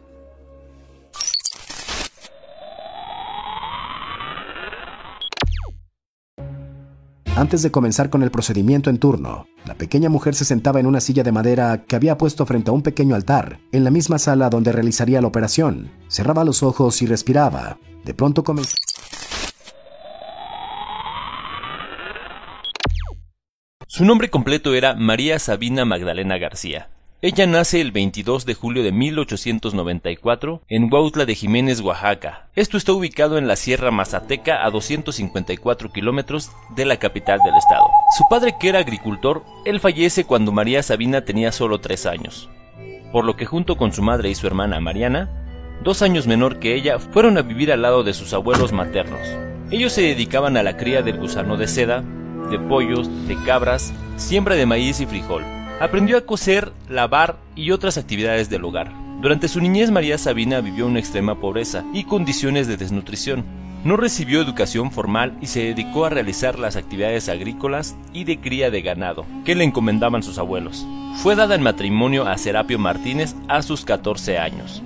Antes 7.34 7.62
de 7.62 7.70
comenzar 7.70 8.10
con 8.10 8.22
el 8.22 8.30
procedimiento 8.30 8.90
en 8.90 8.98
turno, 8.98 9.46
la 9.64 9.74
pequeña 9.74 10.10
mujer 10.10 10.34
se 10.34 10.44
sentaba 10.44 10.80
en 10.80 10.86
una 10.86 11.00
silla 11.00 11.22
de 11.22 11.32
madera 11.32 11.84
que 11.88 11.96
había 11.96 12.18
puesto 12.18 12.44
frente 12.44 12.70
a 12.70 12.74
un 12.74 12.82
pequeño 12.82 13.14
altar, 13.14 13.58
en 13.72 13.84
la 13.84 13.90
misma 13.90 14.18
sala 14.18 14.50
donde 14.50 14.70
realizaría 14.70 15.20
la 15.20 15.28
operación. 15.28 15.90
Cerraba 16.08 16.44
los 16.44 16.62
ojos 16.62 17.00
y 17.00 17.06
respiraba. 17.06 17.78
De 18.04 18.12
pronto 18.12 18.44
comenzó... 18.44 18.74
Su 23.92 24.06
nombre 24.06 24.30
completo 24.30 24.72
era 24.72 24.94
María 24.94 25.38
Sabina 25.38 25.84
Magdalena 25.84 26.38
García. 26.38 26.88
Ella 27.20 27.46
nace 27.46 27.78
el 27.78 27.92
22 27.92 28.46
de 28.46 28.54
julio 28.54 28.82
de 28.82 28.90
1894 28.90 30.62
en 30.66 30.88
Huautla 30.90 31.26
de 31.26 31.34
Jiménez, 31.34 31.82
Oaxaca. 31.82 32.48
Esto 32.56 32.78
está 32.78 32.94
ubicado 32.94 33.36
en 33.36 33.46
la 33.46 33.54
Sierra 33.54 33.90
Mazateca 33.90 34.64
a 34.64 34.70
254 34.70 35.92
kilómetros 35.92 36.50
de 36.74 36.86
la 36.86 36.96
capital 36.96 37.40
del 37.44 37.54
estado. 37.54 37.84
Su 38.16 38.24
padre, 38.30 38.54
que 38.58 38.70
era 38.70 38.78
agricultor, 38.78 39.44
él 39.66 39.78
fallece 39.78 40.24
cuando 40.24 40.52
María 40.52 40.82
Sabina 40.82 41.26
tenía 41.26 41.52
solo 41.52 41.78
tres 41.78 42.06
años, 42.06 42.48
por 43.12 43.26
lo 43.26 43.36
que 43.36 43.44
junto 43.44 43.76
con 43.76 43.92
su 43.92 44.00
madre 44.00 44.30
y 44.30 44.34
su 44.34 44.46
hermana 44.46 44.80
Mariana, 44.80 45.28
dos 45.84 46.00
años 46.00 46.26
menor 46.26 46.60
que 46.60 46.74
ella, 46.74 46.98
fueron 46.98 47.36
a 47.36 47.42
vivir 47.42 47.70
al 47.70 47.82
lado 47.82 48.04
de 48.04 48.14
sus 48.14 48.32
abuelos 48.32 48.72
maternos. 48.72 49.20
Ellos 49.70 49.92
se 49.92 50.00
dedicaban 50.00 50.56
a 50.56 50.62
la 50.62 50.78
cría 50.78 51.02
del 51.02 51.18
gusano 51.18 51.58
de 51.58 51.68
seda, 51.68 52.02
de 52.50 52.58
pollos, 52.58 53.08
de 53.28 53.36
cabras, 53.44 53.92
siembra 54.16 54.54
de 54.54 54.66
maíz 54.66 55.00
y 55.00 55.06
frijol. 55.06 55.44
Aprendió 55.80 56.16
a 56.16 56.22
coser, 56.22 56.72
lavar 56.88 57.38
y 57.56 57.70
otras 57.70 57.98
actividades 57.98 58.48
del 58.50 58.64
hogar. 58.64 58.92
Durante 59.20 59.48
su 59.48 59.60
niñez 59.60 59.90
María 59.90 60.18
Sabina 60.18 60.60
vivió 60.60 60.86
una 60.86 60.98
extrema 60.98 61.40
pobreza 61.40 61.84
y 61.92 62.04
condiciones 62.04 62.66
de 62.66 62.76
desnutrición. 62.76 63.44
No 63.84 63.96
recibió 63.96 64.40
educación 64.40 64.92
formal 64.92 65.36
y 65.40 65.46
se 65.46 65.60
dedicó 65.64 66.04
a 66.04 66.10
realizar 66.10 66.58
las 66.58 66.76
actividades 66.76 67.28
agrícolas 67.28 67.96
y 68.12 68.24
de 68.24 68.40
cría 68.40 68.70
de 68.70 68.82
ganado 68.82 69.26
que 69.44 69.54
le 69.54 69.64
encomendaban 69.64 70.22
sus 70.22 70.38
abuelos. 70.38 70.86
Fue 71.16 71.34
dada 71.34 71.54
en 71.54 71.62
matrimonio 71.62 72.26
a 72.28 72.38
Serapio 72.38 72.78
Martínez 72.78 73.34
a 73.48 73.62
sus 73.62 73.84
14 73.84 74.38
años 74.38 74.82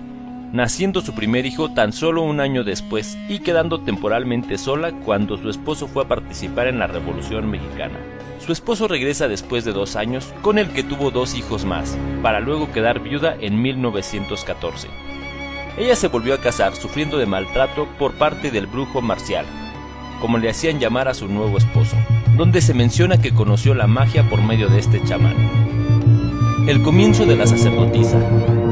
naciendo 0.52 1.00
su 1.00 1.14
primer 1.14 1.46
hijo 1.46 1.70
tan 1.72 1.92
solo 1.92 2.22
un 2.22 2.40
año 2.40 2.64
después 2.64 3.18
y 3.28 3.40
quedando 3.40 3.80
temporalmente 3.80 4.58
sola 4.58 4.92
cuando 4.92 5.36
su 5.36 5.50
esposo 5.50 5.88
fue 5.88 6.04
a 6.04 6.08
participar 6.08 6.68
en 6.68 6.78
la 6.78 6.86
Revolución 6.86 7.50
Mexicana. 7.50 7.98
Su 8.38 8.52
esposo 8.52 8.86
regresa 8.86 9.28
después 9.28 9.64
de 9.64 9.72
dos 9.72 9.96
años, 9.96 10.32
con 10.42 10.58
el 10.58 10.68
que 10.70 10.84
tuvo 10.84 11.10
dos 11.10 11.34
hijos 11.34 11.64
más, 11.64 11.98
para 12.22 12.40
luego 12.40 12.70
quedar 12.70 13.00
viuda 13.00 13.36
en 13.40 13.60
1914. 13.60 14.88
Ella 15.78 15.96
se 15.96 16.08
volvió 16.08 16.34
a 16.34 16.40
casar 16.40 16.74
sufriendo 16.76 17.18
de 17.18 17.26
maltrato 17.26 17.88
por 17.98 18.12
parte 18.14 18.50
del 18.50 18.66
brujo 18.66 19.02
marcial, 19.02 19.44
como 20.20 20.38
le 20.38 20.48
hacían 20.48 20.78
llamar 20.78 21.08
a 21.08 21.14
su 21.14 21.28
nuevo 21.28 21.58
esposo, 21.58 21.96
donde 22.36 22.60
se 22.60 22.72
menciona 22.72 23.20
que 23.20 23.34
conoció 23.34 23.74
la 23.74 23.86
magia 23.86 24.28
por 24.28 24.42
medio 24.42 24.68
de 24.68 24.78
este 24.78 25.02
chamán. 25.02 25.34
El 26.68 26.82
comienzo 26.82 27.26
de 27.26 27.36
la 27.36 27.46
sacerdotisa. 27.46 28.18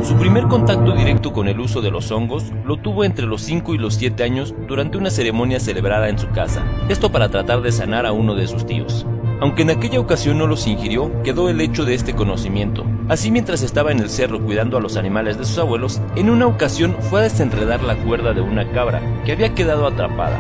Su 0.05 0.17
primer 0.17 0.49
contacto 0.49 0.93
directo 0.93 1.33
con 1.33 1.49
el 1.49 1.59
uso 1.59 1.81
de 1.81 1.91
los 1.91 2.11
hongos 2.11 2.53
lo 2.67 2.77
tuvo 2.77 3.05
entre 3.05 3.25
los 3.25 3.41
5 3.41 3.75
y 3.75 3.79
los 3.79 3.95
7 3.95 4.23
años 4.23 4.55
durante 4.69 4.99
una 4.99 5.09
ceremonia 5.09 5.59
celebrada 5.59 6.11
en 6.11 6.19
su 6.19 6.29
casa, 6.29 6.63
esto 6.91 7.11
para 7.11 7.31
tratar 7.31 7.63
de 7.63 7.73
sanar 7.73 8.05
a 8.05 8.13
uno 8.13 8.35
de 8.35 8.47
sus 8.47 8.67
tíos. 8.67 9.07
Aunque 9.41 9.63
en 9.63 9.71
aquella 9.71 10.01
ocasión 10.01 10.37
no 10.37 10.47
los 10.47 10.67
ingirió, 10.67 11.11
quedó 11.23 11.49
el 11.49 11.59
hecho 11.59 11.87
de 11.87 11.95
este 11.95 12.15
conocimiento. 12.15 12.85
Así 13.09 13.31
mientras 13.31 13.63
estaba 13.63 13.93
en 13.93 14.01
el 14.01 14.11
cerro 14.11 14.45
cuidando 14.45 14.77
a 14.77 14.81
los 14.81 14.99
animales 14.99 15.39
de 15.39 15.47
sus 15.47 15.57
abuelos, 15.57 16.03
en 16.17 16.29
una 16.29 16.47
ocasión 16.47 16.95
fue 17.01 17.21
a 17.21 17.23
desenredar 17.25 17.83
la 17.83 17.97
cuerda 17.97 18.35
de 18.35 18.43
una 18.43 18.71
cabra 18.73 19.01
que 19.25 19.33
había 19.33 19.55
quedado 19.55 19.87
atrapada. 19.87 20.39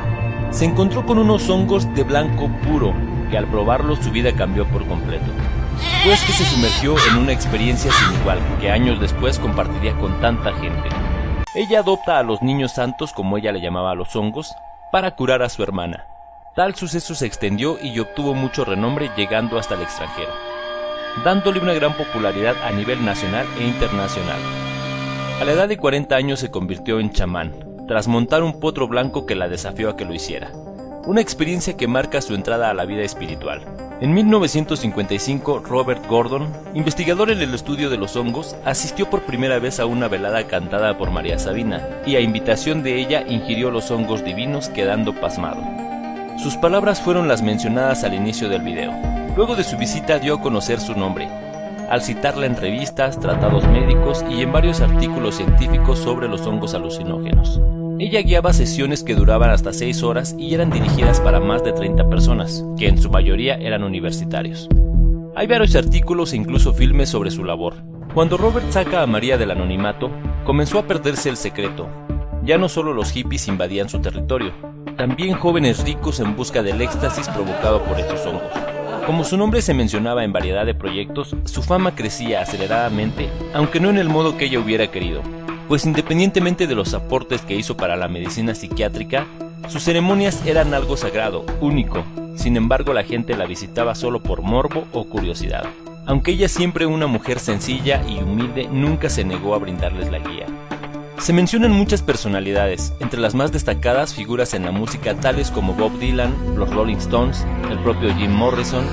Se 0.51 0.67
encontró 0.67 1.07
con 1.07 1.17
unos 1.17 1.49
hongos 1.49 1.93
de 1.95 2.03
blanco 2.03 2.51
puro, 2.69 2.93
que 3.31 3.39
al 3.39 3.47
probarlos 3.47 4.01
su 4.01 4.11
vida 4.11 4.33
cambió 4.35 4.67
por 4.67 4.87
completo 4.87 5.25
pues 6.05 6.23
que 6.23 6.33
se 6.33 6.45
sumergió 6.45 6.97
en 7.11 7.19
una 7.19 7.33
experiencia 7.33 7.91
sin 7.93 8.21
igual 8.21 8.39
que 8.61 8.71
años 8.71 9.01
después 9.01 9.39
compartiría 9.39 9.95
con 9.99 10.21
tanta 10.21 10.53
gente. 10.53 10.89
Ella 11.55 11.81
adopta 11.81 12.19
a 12.19 12.23
los 12.23 12.43
niños 12.43 12.73
santos, 12.73 13.13
como 13.13 13.39
ella 13.39 13.53
le 13.53 13.61
llamaba 13.61 13.93
a 13.93 13.95
los 13.95 14.15
hongos, 14.17 14.55
para 14.91 15.15
curar 15.15 15.43
a 15.43 15.49
su 15.49 15.63
hermana. 15.63 16.07
Tal 16.57 16.75
suceso 16.75 17.15
se 17.15 17.27
extendió 17.27 17.79
y 17.83 17.99
obtuvo 17.99 18.35
mucho 18.35 18.65
renombre 18.65 19.11
llegando 19.17 19.59
hasta 19.59 19.75
el 19.75 19.83
extranjero, 19.83 20.31
dándole 21.25 21.61
una 21.61 21.73
gran 21.73 21.95
popularidad 21.95 22.57
a 22.65 22.71
nivel 22.71 23.05
nacional 23.05 23.47
e 23.59 23.65
internacional. 23.65 24.41
A 25.41 25.45
la 25.45 25.53
edad 25.53 25.69
de 25.69 25.77
40 25.77 26.15
años 26.15 26.41
se 26.41 26.51
convirtió 26.51 27.01
en 27.01 27.11
chamán, 27.11 27.53
tras 27.89 28.09
montar 28.09 28.43
un 28.43 28.61
potro 28.61 28.89
blanco 28.89 29.27
que 29.27 29.35
la 29.35 29.49
desafió 29.49 29.91
a 29.91 29.97
que 29.97 30.05
lo 30.05 30.15
hiciera. 30.15 30.51
Una 31.07 31.21
experiencia 31.21 31.77
que 31.77 31.89
marca 31.89 32.21
su 32.21 32.35
entrada 32.35 32.71
a 32.71 32.75
la 32.75 32.85
vida 32.85 33.03
espiritual. 33.03 33.63
En 34.05 34.13
1955, 34.13 35.61
Robert 35.61 36.07
Gordon, 36.07 36.53
investigador 36.75 37.31
en 37.31 37.41
el 37.41 37.55
estudio 37.55 37.89
de 37.89 37.97
los 37.97 38.17
hongos, 38.17 38.55
asistió 38.67 39.09
por 39.09 39.23
primera 39.23 39.59
vez 39.59 39.81
a 39.81 39.87
una 39.87 40.09
velada 40.09 40.47
cantada 40.47 40.99
por 40.99 41.11
María 41.11 41.39
Sabina 41.39 42.03
y 42.05 42.17
a 42.17 42.21
invitación 42.21 42.83
de 42.83 43.01
ella 43.01 43.25
ingirió 43.27 43.71
los 43.71 43.91
hongos 43.91 44.23
divinos 44.23 44.69
quedando 44.69 45.19
pasmado. 45.19 45.63
Sus 46.39 46.59
palabras 46.59 47.01
fueron 47.01 47.29
las 47.29 47.41
mencionadas 47.41 48.05
al 48.05 48.13
inicio 48.13 48.51
del 48.51 48.61
video. 48.61 48.93
Luego 49.37 49.57
de 49.57 49.65
su 49.65 49.79
visita 49.79 50.19
dio 50.19 50.35
a 50.35 50.43
conocer 50.43 50.81
su 50.81 50.95
nombre, 50.95 51.27
al 51.89 52.03
citarla 52.03 52.45
en 52.45 52.59
revistas, 52.59 53.19
tratados 53.19 53.67
médicos 53.69 54.23
y 54.29 54.43
en 54.43 54.53
varios 54.53 54.83
artículos 54.83 55.37
científicos 55.37 55.99
sobre 55.99 56.29
los 56.29 56.43
hongos 56.43 56.75
alucinógenos. 56.75 57.59
Ella 58.05 58.21
guiaba 58.21 58.53
sesiones 58.53 59.03
que 59.03 59.15
duraban 59.15 59.49
hasta 59.49 59.73
6 59.73 60.03
horas 60.03 60.37
y 60.39 60.53
eran 60.53 60.69
dirigidas 60.69 61.23
para 61.23 61.41
más 61.41 61.65
de 61.65 61.73
30 61.73 62.07
personas, 62.11 62.63
que 62.77 62.87
en 62.87 62.99
su 62.99 63.09
mayoría 63.09 63.55
eran 63.55 63.83
universitarios. 63.83 64.69
Hay 65.35 65.47
varios 65.47 65.75
artículos 65.75 66.35
e 66.35 66.37
incluso 66.37 66.75
filmes 66.75 67.09
sobre 67.09 67.31
su 67.31 67.45
labor. 67.45 67.77
Cuando 68.13 68.37
Robert 68.37 68.71
saca 68.71 69.01
a 69.01 69.07
María 69.07 69.39
del 69.39 69.53
anonimato, 69.53 70.11
comenzó 70.45 70.81
a 70.81 70.87
perderse 70.87 71.31
el 71.31 71.39
secreto. 71.39 71.89
Ya 72.45 72.59
no 72.59 72.69
solo 72.69 72.93
los 72.93 73.11
hippies 73.11 73.49
invadían 73.49 73.89
su 73.89 73.99
territorio, 74.01 74.53
también 74.99 75.33
jóvenes 75.33 75.83
ricos 75.83 76.21
en 76.21 76.37
busca 76.37 76.63
del 76.63 76.83
éxtasis 76.83 77.31
provocado 77.31 77.83
por 77.85 77.99
estos 77.99 78.27
hongos. 78.27 78.53
Como 79.07 79.25
su 79.25 79.39
nombre 79.39 79.63
se 79.63 79.73
mencionaba 79.73 80.25
en 80.25 80.33
variedad 80.35 80.67
de 80.67 80.75
proyectos, 80.75 81.35
su 81.45 81.63
fama 81.63 81.95
crecía 81.95 82.43
aceleradamente, 82.43 83.31
aunque 83.55 83.81
no 83.81 83.89
en 83.89 83.97
el 83.97 84.11
modo 84.11 84.37
que 84.37 84.45
ella 84.45 84.61
hubiera 84.61 84.89
querido 84.89 85.23
pues 85.69 85.85
independientemente 85.85 86.67
de 86.67 86.75
los 86.75 86.95
aportes 86.95 87.43
que 87.43 87.55
hizo 87.55 87.77
para 87.77 87.97
la 87.97 88.09
medicina 88.09 88.55
psiquiátrica, 88.55 89.27
sus 89.69 89.83
ceremonias 89.83 90.45
eran 90.47 90.75
algo 90.75 90.97
sagrado, 90.97 91.45
único, 91.61 92.05
sin 92.37 92.57
embargo 92.57 92.93
la 92.93 93.05
gente 93.05 93.37
la 93.37 93.47
visitaba 93.47 93.95
solo 93.95 94.23
por 94.23 94.43
morbo 94.43 94.87
o 94.93 95.05
curiosidad. 95.05 95.65
Aunque 96.07 96.33
ella 96.33 96.49
siempre 96.49 96.85
una 96.85 97.07
mujer 97.07 97.39
sencilla 97.39 98.03
y 98.07 98.19
humilde 98.19 98.69
nunca 98.71 99.09
se 99.09 99.25
negó 99.25 99.55
a 99.55 99.59
brindarles 99.59 100.11
la 100.11 100.19
guía. 100.19 100.47
Se 101.19 101.33
mencionan 101.33 101.71
muchas 101.71 102.03
personalidades, 102.03 102.93
entre 103.01 103.21
las 103.21 103.35
más 103.35 103.53
destacadas 103.53 104.13
figuras 104.13 104.53
en 104.53 104.65
la 104.65 104.73
música 104.73 105.15
tales 105.15 105.51
como 105.51 105.73
Bob 105.73 105.99
Dylan, 105.99 106.35
los 106.57 106.69
Rolling 106.69 106.97
Stones, 106.97 107.47
el 107.71 107.79
propio 107.79 108.15
Jim 108.17 108.33
Morrison, 108.33 108.85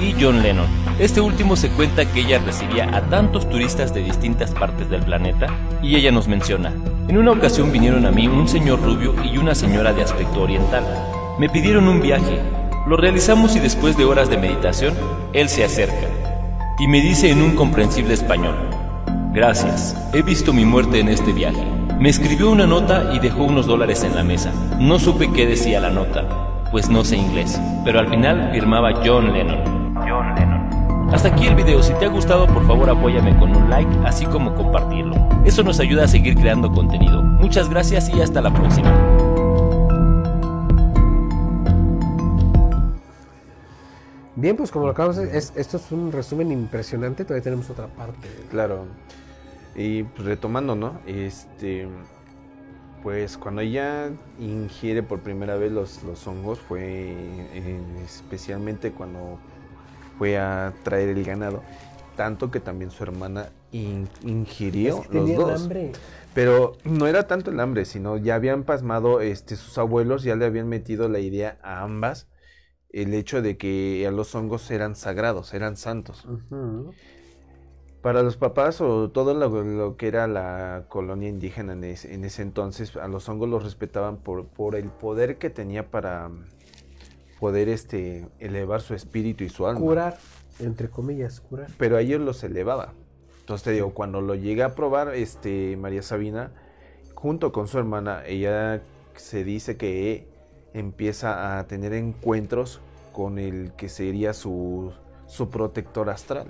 y 0.00 0.14
John 0.20 0.42
Lennon. 0.42 0.89
Este 1.00 1.22
último 1.22 1.56
se 1.56 1.70
cuenta 1.70 2.04
que 2.04 2.20
ella 2.20 2.42
recibía 2.44 2.94
a 2.94 3.00
tantos 3.00 3.48
turistas 3.48 3.94
de 3.94 4.02
distintas 4.02 4.50
partes 4.50 4.90
del 4.90 5.02
planeta 5.02 5.46
y 5.82 5.96
ella 5.96 6.12
nos 6.12 6.28
menciona, 6.28 6.74
en 7.08 7.16
una 7.16 7.30
ocasión 7.30 7.72
vinieron 7.72 8.04
a 8.04 8.10
mí 8.10 8.28
un 8.28 8.46
señor 8.46 8.82
rubio 8.82 9.14
y 9.24 9.38
una 9.38 9.54
señora 9.54 9.94
de 9.94 10.02
aspecto 10.02 10.42
oriental. 10.42 10.84
Me 11.38 11.48
pidieron 11.48 11.88
un 11.88 12.02
viaje, 12.02 12.38
lo 12.86 12.98
realizamos 12.98 13.56
y 13.56 13.60
después 13.60 13.96
de 13.96 14.04
horas 14.04 14.28
de 14.28 14.36
meditación, 14.36 14.92
él 15.32 15.48
se 15.48 15.64
acerca 15.64 16.06
y 16.78 16.86
me 16.86 17.00
dice 17.00 17.30
en 17.30 17.40
un 17.40 17.56
comprensible 17.56 18.12
español, 18.12 18.56
gracias, 19.32 19.96
he 20.12 20.20
visto 20.20 20.52
mi 20.52 20.66
muerte 20.66 21.00
en 21.00 21.08
este 21.08 21.32
viaje. 21.32 21.64
Me 21.98 22.10
escribió 22.10 22.50
una 22.50 22.66
nota 22.66 23.10
y 23.14 23.20
dejó 23.20 23.44
unos 23.44 23.66
dólares 23.66 24.04
en 24.04 24.14
la 24.14 24.22
mesa. 24.22 24.52
No 24.78 24.98
supe 24.98 25.32
qué 25.32 25.46
decía 25.46 25.80
la 25.80 25.88
nota, 25.88 26.26
pues 26.70 26.90
no 26.90 27.04
sé 27.04 27.16
inglés, 27.16 27.58
pero 27.86 28.00
al 28.00 28.08
final 28.10 28.50
firmaba 28.52 29.00
John 29.02 29.32
Lennon. 29.32 29.79
Hasta 31.12 31.26
aquí 31.26 31.48
el 31.48 31.56
video, 31.56 31.82
si 31.82 31.92
te 31.94 32.04
ha 32.06 32.08
gustado 32.08 32.46
por 32.46 32.64
favor 32.68 32.88
apóyame 32.88 33.36
con 33.38 33.54
un 33.54 33.68
like, 33.68 33.90
así 34.04 34.24
como 34.26 34.54
compartirlo. 34.54 35.16
Eso 35.44 35.64
nos 35.64 35.80
ayuda 35.80 36.04
a 36.04 36.08
seguir 36.08 36.36
creando 36.36 36.70
contenido. 36.70 37.20
Muchas 37.22 37.68
gracias 37.68 38.08
y 38.10 38.22
hasta 38.22 38.40
la 38.40 38.54
próxima. 38.54 38.90
Bien, 44.36 44.56
pues 44.56 44.70
como 44.70 44.86
lo 44.86 44.92
acabamos 44.92 45.16
de 45.16 45.36
es, 45.36 45.52
esto 45.56 45.78
es 45.78 45.90
un 45.90 46.12
resumen 46.12 46.52
impresionante, 46.52 47.24
todavía 47.24 47.42
tenemos 47.42 47.68
otra 47.68 47.88
parte. 47.88 48.28
Claro. 48.48 48.84
Y 49.74 50.04
pues, 50.04 50.24
retomando, 50.24 50.76
¿no? 50.76 51.00
Este 51.06 51.88
pues 53.02 53.36
cuando 53.36 53.62
ella 53.62 54.10
ingiere 54.38 55.02
por 55.02 55.20
primera 55.20 55.56
vez 55.56 55.72
los, 55.72 56.02
los 56.04 56.26
hongos 56.26 56.60
fue 56.60 56.82
eh, 56.84 57.80
especialmente 58.04 58.92
cuando 58.92 59.38
fue 60.20 60.36
a 60.36 60.74
traer 60.82 61.08
el 61.08 61.24
ganado. 61.24 61.62
Tanto 62.14 62.50
que 62.50 62.60
también 62.60 62.90
su 62.90 63.02
hermana 63.02 63.48
ingirió 63.72 65.02
los 65.10 65.34
dos. 65.34 65.70
Pero 66.34 66.76
no 66.84 67.06
era 67.06 67.26
tanto 67.26 67.50
el 67.50 67.58
hambre, 67.58 67.86
sino 67.86 68.18
ya 68.18 68.34
habían 68.34 68.64
pasmado 68.64 69.22
este, 69.22 69.56
sus 69.56 69.78
abuelos, 69.78 70.22
ya 70.22 70.36
le 70.36 70.44
habían 70.44 70.68
metido 70.68 71.08
la 71.08 71.20
idea 71.20 71.58
a 71.62 71.80
ambas, 71.82 72.28
el 72.90 73.14
hecho 73.14 73.40
de 73.40 73.56
que 73.56 74.04
a 74.06 74.10
los 74.10 74.34
hongos 74.34 74.70
eran 74.70 74.94
sagrados, 74.94 75.54
eran 75.54 75.78
santos. 75.78 76.28
Para 78.02 78.22
los 78.22 78.36
papás 78.36 78.82
o 78.82 79.10
todo 79.10 79.32
lo, 79.32 79.96
que 79.96 80.06
era 80.06 80.26
la 80.26 80.84
colonia 80.90 81.30
indígena 81.30 81.72
en, 81.72 81.82
en, 81.82 82.24
ese 82.26 82.42
entonces, 82.42 82.94
a 82.96 83.08
los 83.08 83.26
hongos 83.26 83.48
los 83.48 83.64
respetaban 83.64 84.18
por, 84.18 84.48
por 84.48 84.74
el 84.74 84.90
poder 84.90 85.38
que 85.38 85.48
tenía 85.48 85.90
para 85.90 86.30
poder 87.40 87.68
este, 87.68 88.28
elevar 88.38 88.82
su 88.82 88.94
espíritu 88.94 89.42
y 89.44 89.48
su 89.48 89.66
alma. 89.66 89.80
Curar, 89.80 90.18
entre 90.60 90.88
comillas, 90.88 91.40
curar. 91.40 91.68
Pero 91.78 91.96
a 91.96 92.02
ellos 92.02 92.20
los 92.20 92.44
elevaba. 92.44 92.92
Entonces 93.40 93.64
te 93.64 93.72
digo, 93.72 93.92
cuando 93.94 94.20
lo 94.20 94.34
llega 94.36 94.66
a 94.66 94.74
probar 94.74 95.14
este, 95.14 95.76
María 95.76 96.02
Sabina, 96.02 96.52
junto 97.14 97.50
con 97.50 97.66
su 97.66 97.78
hermana, 97.78 98.22
ella 98.26 98.82
se 99.16 99.42
dice 99.42 99.76
que 99.76 100.28
empieza 100.72 101.58
a 101.58 101.66
tener 101.66 101.92
encuentros 101.94 102.80
con 103.12 103.38
el 103.38 103.72
que 103.72 103.88
sería 103.88 104.32
su, 104.34 104.92
su 105.26 105.50
protector 105.50 106.10
astral. 106.10 106.46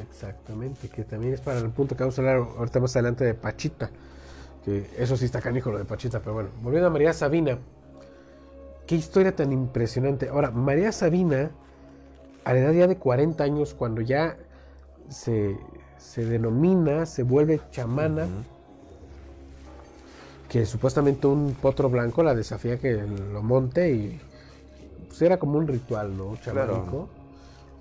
Exactamente, 0.00 0.88
que 0.88 1.04
también 1.04 1.34
es 1.34 1.40
para 1.40 1.58
el 1.58 1.70
punto 1.70 1.96
que 1.96 2.04
vamos 2.04 2.18
a 2.18 2.22
hablar 2.22 2.36
ahorita 2.36 2.80
más 2.80 2.94
adelante 2.94 3.24
de 3.24 3.34
Pachita. 3.34 3.90
Que 4.64 4.86
eso 4.98 5.16
sí 5.16 5.24
está 5.24 5.40
canijo 5.40 5.70
lo 5.70 5.78
de 5.78 5.84
Pachita, 5.84 6.20
pero 6.20 6.34
bueno, 6.34 6.50
volviendo 6.62 6.88
a 6.88 6.90
María 6.90 7.12
Sabina, 7.12 7.58
Qué 8.90 8.96
historia 8.96 9.36
tan 9.36 9.52
impresionante. 9.52 10.30
Ahora, 10.30 10.50
María 10.50 10.90
Sabina, 10.90 11.52
a 12.42 12.52
la 12.52 12.58
edad 12.58 12.72
ya 12.72 12.86
de 12.88 12.96
40 12.96 13.44
años, 13.44 13.72
cuando 13.72 14.00
ya 14.00 14.36
se, 15.08 15.56
denomina, 16.16 17.06
se 17.06 17.22
vuelve 17.22 17.60
chamana, 17.70 18.26
que 20.48 20.66
supuestamente 20.66 21.28
un 21.28 21.54
potro 21.54 21.88
blanco 21.88 22.24
la 22.24 22.34
desafía 22.34 22.80
que 22.80 22.94
lo 22.94 23.44
monte 23.44 23.92
y 23.92 24.20
pues 25.06 25.22
era 25.22 25.38
como 25.38 25.58
un 25.58 25.68
ritual, 25.68 26.16
¿no? 26.16 26.36
Chamánico. 26.38 27.08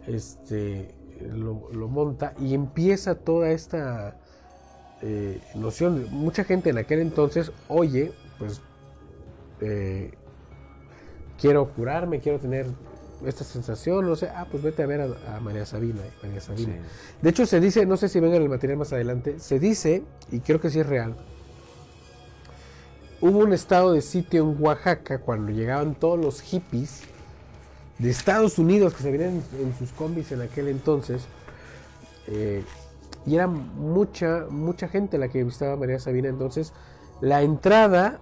Este, 0.05 0.93
lo, 1.33 1.87
monta 1.87 2.35
y 2.39 2.53
empieza 2.53 3.15
toda 3.15 3.49
esta 3.49 4.15
eh, 5.01 5.41
noción. 5.55 6.05
Mucha 6.11 6.43
gente 6.43 6.69
en 6.69 6.77
aquel 6.77 6.99
entonces 6.99 7.51
oye, 7.67 8.13
pues, 8.37 8.61
eh, 9.61 10.11
quiero 11.39 11.69
curarme, 11.69 12.19
quiero 12.19 12.39
tener 12.39 12.67
esta 13.25 13.43
sensación, 13.43 14.05
no 14.05 14.15
sé, 14.15 14.29
ah, 14.29 14.47
pues 14.49 14.63
vete 14.63 14.83
a 14.83 14.85
ver 14.85 15.01
a, 15.01 15.39
María 15.39 15.65
Sabina. 15.65 16.01
María 16.23 16.39
Sabina. 16.39 16.75
De 17.21 17.29
hecho, 17.29 17.45
se 17.45 17.59
dice, 17.59 17.85
no 17.85 17.97
sé 17.97 18.07
si 18.07 18.19
venga 18.19 18.37
en 18.37 18.43
el 18.43 18.49
material 18.49 18.77
más 18.77 18.93
adelante, 18.93 19.39
se 19.39 19.59
dice, 19.59 20.03
y 20.31 20.39
creo 20.39 20.61
que 20.61 20.69
sí 20.69 20.79
es 20.79 20.87
real, 20.87 21.15
hubo 23.21 23.39
un 23.39 23.53
estado 23.53 23.93
de 23.93 24.01
sitio 24.01 24.43
en 24.43 24.61
Oaxaca 24.63 25.19
cuando 25.19 25.51
llegaban 25.51 25.95
todos 25.95 26.17
los 26.17 26.41
hippies 26.41 27.01
de 27.97 28.09
Estados 28.09 28.57
Unidos 28.57 28.93
que 28.93 29.03
se 29.03 29.11
venían 29.11 29.43
en, 29.59 29.77
sus 29.77 29.91
combis 29.91 30.31
en 30.31 30.41
aquel 30.41 30.69
entonces, 30.69 31.23
eh, 32.27 32.63
y 33.25 33.35
era 33.35 33.47
mucha, 33.47 34.45
mucha 34.49 34.87
gente 34.87 35.17
la 35.17 35.27
que 35.27 35.43
visitaba 35.43 35.73
a 35.73 35.75
María 35.75 35.99
Sabina, 35.99 36.29
entonces 36.29 36.71
la 37.19 37.41
entrada 37.41 38.21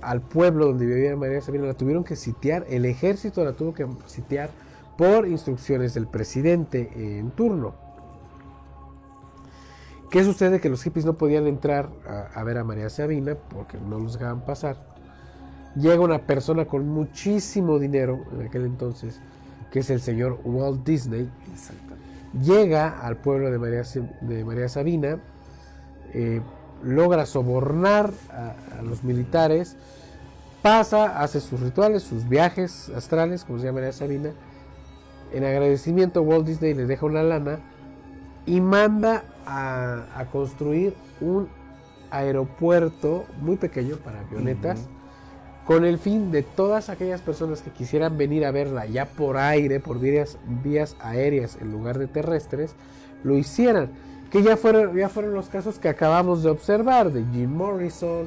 al 0.00 0.20
pueblo 0.20 0.66
donde 0.66 0.86
vivía 0.86 1.16
María 1.16 1.40
Sabina, 1.40 1.66
la 1.66 1.74
tuvieron 1.74 2.04
que 2.04 2.16
sitiar, 2.16 2.64
el 2.68 2.84
ejército 2.84 3.44
la 3.44 3.52
tuvo 3.52 3.74
que 3.74 3.86
sitiar 4.06 4.50
por 4.96 5.26
instrucciones 5.26 5.94
del 5.94 6.06
presidente 6.06 7.18
en 7.18 7.30
turno. 7.30 7.74
¿Qué 10.10 10.22
sucede? 10.22 10.60
Que 10.60 10.68
los 10.68 10.82
hippies 10.84 11.04
no 11.04 11.14
podían 11.14 11.46
entrar 11.48 11.88
a, 12.34 12.42
ver 12.44 12.58
a 12.58 12.62
María 12.62 12.88
Sabina 12.88 13.34
porque 13.34 13.78
no 13.78 13.98
los 13.98 14.12
dejaban 14.12 14.44
pasar. 14.44 14.76
Llega 15.74 16.00
una 16.00 16.20
persona 16.20 16.66
con 16.66 16.88
muchísimo 16.88 17.80
dinero 17.80 18.20
en 18.32 18.46
aquel 18.46 18.64
entonces, 18.64 19.18
que 19.72 19.80
es 19.80 19.90
el 19.90 20.00
señor 20.00 20.38
Walt 20.44 20.86
Disney. 20.86 21.28
Llega 22.40 23.00
al 23.00 23.16
pueblo 23.16 23.50
de 23.50 23.58
María, 23.58 23.82
de 24.20 24.44
María 24.44 24.68
Sabina, 24.68 25.18
eh, 26.12 26.40
logra 26.84 27.26
sobornar 27.26 28.12
a, 28.30 28.82
los 28.82 29.02
militares, 29.04 29.76
pasa, 30.62 31.20
hace 31.20 31.40
sus 31.40 31.60
rituales, 31.60 32.02
sus 32.02 32.28
viajes 32.28 32.90
astrales, 32.90 33.44
como 33.44 33.58
se 33.58 33.66
llama 33.66 33.90
Sabina. 33.92 34.30
En 35.32 35.44
agradecimiento, 35.44 36.22
Walt 36.22 36.46
Disney 36.46 36.74
le 36.74 36.86
deja 36.86 37.06
una 37.06 37.22
lana 37.22 37.58
y 38.46 38.60
manda 38.60 39.24
a, 39.46 40.24
construir 40.30 40.94
un 41.20 41.48
aeropuerto 42.10 43.24
muy 43.40 43.56
pequeño 43.56 43.96
para 43.96 44.20
avionetas, 44.20 44.86
con 45.66 45.84
el 45.84 45.98
fin 45.98 46.30
de 46.30 46.42
todas 46.42 46.90
aquellas 46.90 47.22
personas 47.22 47.62
que 47.62 47.70
quisieran 47.70 48.18
venir 48.18 48.44
a 48.44 48.50
verla 48.50 48.86
ya 48.86 49.06
por 49.06 49.38
aire, 49.38 49.80
por 49.80 49.98
vías, 49.98 50.38
vías 50.62 50.94
aéreas 51.00 51.56
en 51.60 51.72
lugar 51.72 51.98
de 51.98 52.06
terrestres, 52.06 52.74
lo 53.22 53.38
hicieran. 53.38 53.90
Que 54.34 54.42
ya 54.42 54.56
fueron, 54.56 54.96
ya 54.96 55.08
fueron 55.08 55.32
los 55.32 55.48
casos 55.48 55.78
que 55.78 55.88
acabamos 55.88 56.42
de 56.42 56.50
observar 56.50 57.10
de 57.12 57.24
Jim 57.32 57.50
Morrison, 57.50 58.26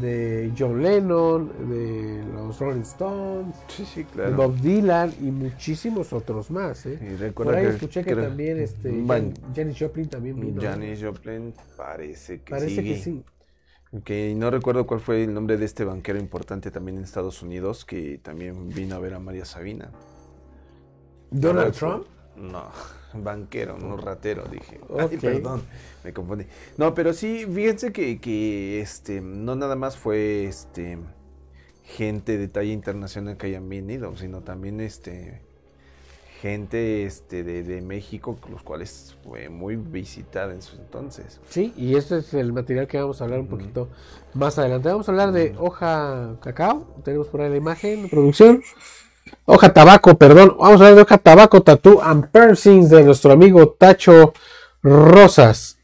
de 0.00 0.50
John 0.58 0.82
Lennon, 0.82 1.52
de 1.68 2.24
los 2.32 2.58
Rolling 2.58 2.80
Stones, 2.80 3.54
Sí, 3.68 3.84
sí, 3.84 4.06
de. 4.16 4.30
Bob 4.30 4.56
Dylan 4.56 5.12
y 5.20 5.24
muchísimos 5.30 6.14
otros 6.14 6.50
más. 6.50 6.86
¿eh? 6.86 6.98
Y 6.98 7.16
recuerda 7.16 7.52
Por 7.52 7.58
ahí 7.60 7.66
que- 7.66 7.72
escuché 7.74 8.02
que 8.02 8.16
también 8.16 8.58
este, 8.58 8.90
Jan- 9.06 9.34
Janis 9.54 9.76
Joplin 9.78 10.08
también 10.08 10.40
vino. 10.40 10.62
¿no? 10.62 10.62
Janis 10.62 11.02
Joplin 11.04 11.52
parece 11.76 12.40
que 12.40 12.50
Parece 12.50 12.76
sigue. 12.76 12.94
que 12.94 13.00
sí. 13.00 13.22
Que 14.02 14.34
no 14.34 14.50
recuerdo 14.50 14.86
cuál 14.86 14.98
fue 15.00 15.22
el 15.22 15.32
nombre 15.34 15.56
de 15.58 15.66
este 15.66 15.84
banquero 15.84 16.18
importante 16.18 16.70
también 16.72 16.96
en 16.96 17.04
Estados 17.04 17.42
Unidos 17.42 17.84
que 17.84 18.18
también 18.22 18.70
vino 18.70 18.96
a 18.96 18.98
ver 18.98 19.12
a 19.14 19.20
María 19.20 19.44
Sabina. 19.44 19.90
Donald 21.30 21.66
No 21.68 21.72
Trump. 21.72 22.06
No, 22.36 22.64
banquero, 23.22 23.78
no 23.78 23.96
ratero, 23.96 24.44
dije. 24.50 24.80
Ay, 24.98 25.16
perdón, 25.18 25.62
me 26.02 26.12
confundí. 26.12 26.46
No, 26.76 26.94
pero 26.94 27.12
sí, 27.12 27.46
fíjense 27.46 27.92
que, 27.92 28.20
que 28.20 28.80
este, 28.80 29.20
no 29.20 29.54
nada 29.56 29.76
más 29.76 29.96
fue 29.96 30.44
este 30.44 30.98
gente 31.84 32.38
de 32.38 32.48
talla 32.48 32.72
internacional 32.72 33.36
que 33.36 33.46
hayan 33.46 33.68
venido, 33.68 34.16
sino 34.16 34.40
también 34.40 34.80
este 34.80 35.42
gente 36.44 37.04
este 37.06 37.42
de, 37.42 37.62
de 37.62 37.80
México, 37.80 38.38
los 38.50 38.62
cuales 38.62 39.16
fue 39.24 39.48
muy 39.48 39.76
visitada 39.76 40.52
en 40.52 40.60
su 40.60 40.76
entonces. 40.76 41.40
Sí, 41.48 41.72
y 41.74 41.96
este 41.96 42.18
es 42.18 42.34
el 42.34 42.52
material 42.52 42.86
que 42.86 42.98
vamos 42.98 43.20
a 43.20 43.24
hablar 43.24 43.40
un 43.40 43.46
poquito 43.46 43.88
más 44.34 44.58
adelante. 44.58 44.90
Vamos 44.90 45.08
a 45.08 45.12
hablar 45.12 45.32
de 45.32 45.54
hoja 45.58 46.36
cacao. 46.42 46.86
Tenemos 47.02 47.28
por 47.28 47.40
ahí 47.40 47.48
la 47.48 47.56
imagen, 47.56 48.10
producción. 48.10 48.62
Hoja 49.46 49.72
tabaco, 49.72 50.16
perdón. 50.16 50.56
Vamos 50.58 50.80
a 50.80 50.84
hablar 50.84 50.94
de 50.96 51.02
hoja 51.02 51.18
tabaco, 51.18 51.62
tattoo 51.62 52.00
and 52.02 52.28
piercings 52.30 52.90
de 52.90 53.02
nuestro 53.04 53.32
amigo 53.32 53.70
Tacho 53.78 54.32
Rosas. 54.82 55.78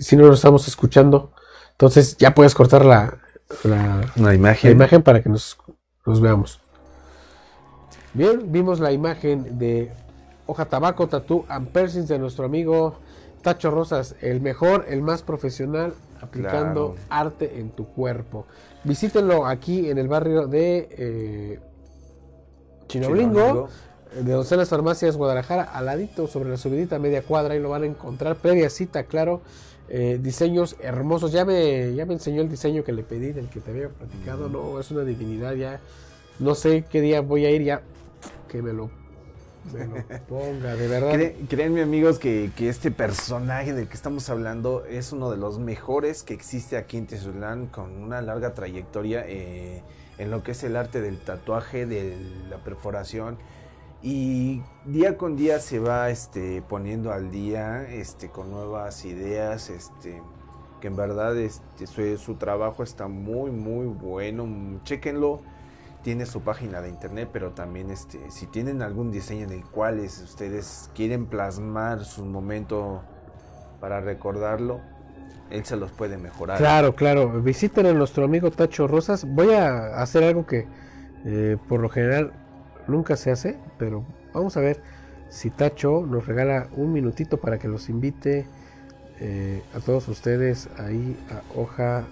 Si 0.00 0.16
no 0.16 0.26
lo 0.26 0.34
estamos 0.34 0.68
escuchando, 0.68 1.32
entonces 1.72 2.16
ya 2.16 2.34
puedes 2.34 2.54
cortar 2.54 2.84
la, 2.84 3.18
la, 3.64 4.00
Una 4.16 4.28
la 4.28 4.34
imagen. 4.34 4.70
imagen 4.72 5.02
para 5.02 5.22
que 5.22 5.28
nos, 5.28 5.58
nos 6.06 6.20
veamos. 6.20 6.60
Bien, 8.14 8.50
vimos 8.52 8.80
la 8.80 8.92
imagen 8.92 9.58
de 9.58 9.92
hoja 10.46 10.64
tabaco, 10.66 11.08
tattoo 11.08 11.44
and 11.48 11.68
piercings 11.68 12.08
de 12.08 12.18
nuestro 12.18 12.44
amigo 12.46 12.98
Tacho 13.42 13.70
Rosas, 13.70 14.14
el 14.20 14.40
mejor, 14.40 14.86
el 14.88 15.02
más 15.02 15.22
profesional 15.22 15.94
aplicando 16.20 16.94
Claro. 16.94 17.06
arte 17.10 17.60
en 17.60 17.70
tu 17.70 17.86
cuerpo. 17.86 18.46
Visítenlo 18.84 19.46
aquí 19.46 19.88
en 19.90 19.98
el 19.98 20.08
barrio 20.08 20.46
de 20.48 20.88
eh, 20.90 21.60
Chinoblingo, 22.88 23.68
de 24.20 24.32
Doncelas 24.32 24.68
Farmacias 24.68 25.16
Guadalajara, 25.16 25.62
al 25.64 25.86
ladito 25.86 26.26
sobre 26.26 26.48
la 26.50 26.56
subidita 26.56 26.98
media 26.98 27.22
cuadra, 27.22 27.54
y 27.54 27.60
lo 27.60 27.68
van 27.68 27.82
a 27.82 27.86
encontrar 27.86 28.36
previa 28.36 28.70
cita, 28.70 29.04
claro. 29.04 29.42
eh, 29.90 30.18
diseños 30.20 30.76
hermosos. 30.80 31.30
Ya 31.32 31.44
me, 31.44 31.94
ya 31.94 32.04
me 32.06 32.14
enseñó 32.14 32.42
el 32.42 32.48
diseño 32.48 32.84
que 32.84 32.92
le 32.92 33.02
pedí, 33.02 33.32
del 33.32 33.48
que 33.48 33.60
te 33.60 33.70
había 33.70 33.88
platicado. 33.90 34.48
No, 34.48 34.80
es 34.80 34.90
una 34.90 35.02
divinidad. 35.04 35.52
Ya 35.54 35.80
no 36.38 36.54
sé 36.54 36.84
qué 36.90 37.00
día 37.00 37.20
voy 37.20 37.44
a 37.46 37.50
ir. 37.50 37.62
Ya 37.62 37.82
que 38.48 38.62
me 38.62 38.72
lo, 38.72 38.90
me 39.72 39.86
lo 39.86 39.94
ponga, 40.28 40.74
de 40.74 40.88
verdad. 40.88 41.12
Cre- 41.14 41.34
créanme 41.48 41.82
amigos 41.82 42.18
que, 42.18 42.50
que 42.56 42.68
este 42.70 42.90
personaje 42.90 43.74
del 43.74 43.88
que 43.88 43.94
estamos 43.94 44.28
hablando 44.30 44.84
es 44.86 45.12
uno 45.12 45.30
de 45.30 45.36
los 45.36 45.58
mejores 45.58 46.22
que 46.22 46.32
existe 46.34 46.76
aquí 46.78 46.96
en 46.96 47.06
Tezulán 47.06 47.66
con 47.66 48.02
una 48.02 48.22
larga 48.22 48.54
trayectoria 48.54 49.24
eh, 49.26 49.82
en 50.18 50.30
lo 50.30 50.42
que 50.42 50.52
es 50.52 50.64
el 50.64 50.76
arte 50.76 51.00
del 51.00 51.18
tatuaje, 51.18 51.86
de 51.86 52.16
la 52.48 52.58
perforación. 52.58 53.38
Y 54.02 54.62
día 54.84 55.16
con 55.16 55.36
día 55.36 55.58
se 55.58 55.80
va 55.80 56.10
este, 56.10 56.62
poniendo 56.62 57.12
al 57.12 57.30
día 57.30 57.82
este, 57.88 58.28
con 58.30 58.50
nuevas 58.50 59.04
ideas, 59.04 59.70
este, 59.70 60.22
que 60.80 60.86
en 60.86 60.96
verdad 60.96 61.36
este, 61.36 61.86
su, 62.16 62.34
trabajo 62.36 62.82
está 62.84 63.08
muy 63.08 63.50
muy 63.50 63.86
bueno, 63.86 64.46
chequenlo 64.84 65.40
tiene 66.02 66.26
su 66.26 66.42
página 66.42 66.80
de 66.80 66.88
internet, 66.90 67.28
pero 67.32 67.50
también 67.52 67.90
este, 67.90 68.30
si 68.30 68.46
tienen 68.46 68.82
algún 68.82 69.10
diseño 69.10 69.44
en 69.44 69.52
el 69.52 69.64
cual 69.64 69.98
es- 69.98 70.20
ustedes 70.22 70.90
quieren 70.94 71.26
plasmar 71.26 72.04
su 72.04 72.24
momento 72.24 73.02
para 73.80 74.00
recordarlo, 74.00 74.80
él 75.50 75.64
se 75.64 75.76
los 75.76 75.90
puede 75.92 76.18
mejorar. 76.18 76.58
Claro, 76.58 76.94
claro. 76.94 77.42
Visiten 77.42 77.86
a 77.86 77.92
nuestro 77.92 78.24
amigo 78.24 78.50
Tacho 78.50 78.86
Rosas. 78.86 79.24
Voy 79.24 79.52
a 79.52 80.00
hacer 80.00 80.24
algo 80.24 80.46
que 80.46 80.66
eh, 81.24 81.56
por 81.68 81.80
lo 81.80 81.88
general 81.88 82.32
nunca 82.86 83.16
se 83.16 83.30
hace, 83.30 83.58
pero 83.78 84.04
vamos 84.32 84.56
a 84.56 84.60
ver 84.60 84.80
si 85.28 85.50
Tacho 85.50 86.06
nos 86.06 86.26
regala 86.26 86.68
un 86.76 86.92
minutito 86.92 87.38
para 87.38 87.58
que 87.58 87.68
los 87.68 87.88
invite 87.88 88.46
eh, 89.20 89.62
a 89.74 89.80
todos 89.80 90.08
ustedes 90.08 90.68
ahí 90.78 91.16
a 91.30 91.58
Hoja. 91.58 92.04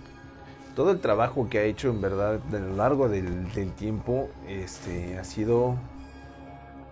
Todo 0.74 0.90
el 0.90 1.00
trabajo 1.00 1.48
que 1.48 1.58
ha 1.58 1.62
hecho 1.62 1.88
en 1.88 2.00
verdad 2.00 2.40
a 2.52 2.58
lo 2.58 2.76
largo 2.76 3.08
del, 3.08 3.50
del 3.54 3.72
tiempo 3.72 4.28
este, 4.46 5.18
ha 5.18 5.24
sido 5.24 5.76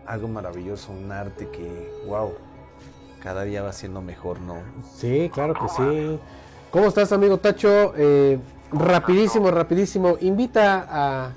algo 0.07 0.29
maravilloso, 0.29 0.93
un 0.93 1.13
arte 1.13 1.49
que, 1.49 1.91
wow, 2.07 2.33
cada 3.25 3.43
día 3.45 3.63
va 3.63 3.73
siendo 3.73 4.03
mejor, 4.03 4.39
¿no? 4.41 4.57
Sí, 4.97 5.31
claro 5.33 5.55
que 5.55 5.67
sí. 5.71 6.21
¿Cómo 6.71 6.89
estás, 6.89 7.11
amigo 7.11 7.39
Tacho? 7.39 7.95
Eh, 7.97 8.39
rapidísimo, 8.71 9.51
rapidísimo. 9.51 10.19
Invita 10.21 10.87
a, 10.87 11.33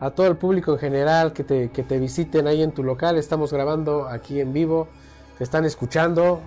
a 0.00 0.10
todo 0.12 0.28
el 0.28 0.38
público 0.38 0.72
en 0.72 0.78
general 0.78 1.34
que 1.34 1.44
te, 1.44 1.70
que 1.70 1.82
te 1.82 1.98
visiten 1.98 2.46
ahí 2.46 2.62
en 2.62 2.72
tu 2.72 2.82
local. 2.82 3.18
Estamos 3.18 3.52
grabando 3.52 4.08
aquí 4.08 4.40
en 4.40 4.54
vivo. 4.54 4.88
Te 5.36 5.44
están 5.44 5.66
escuchando. 5.66 6.40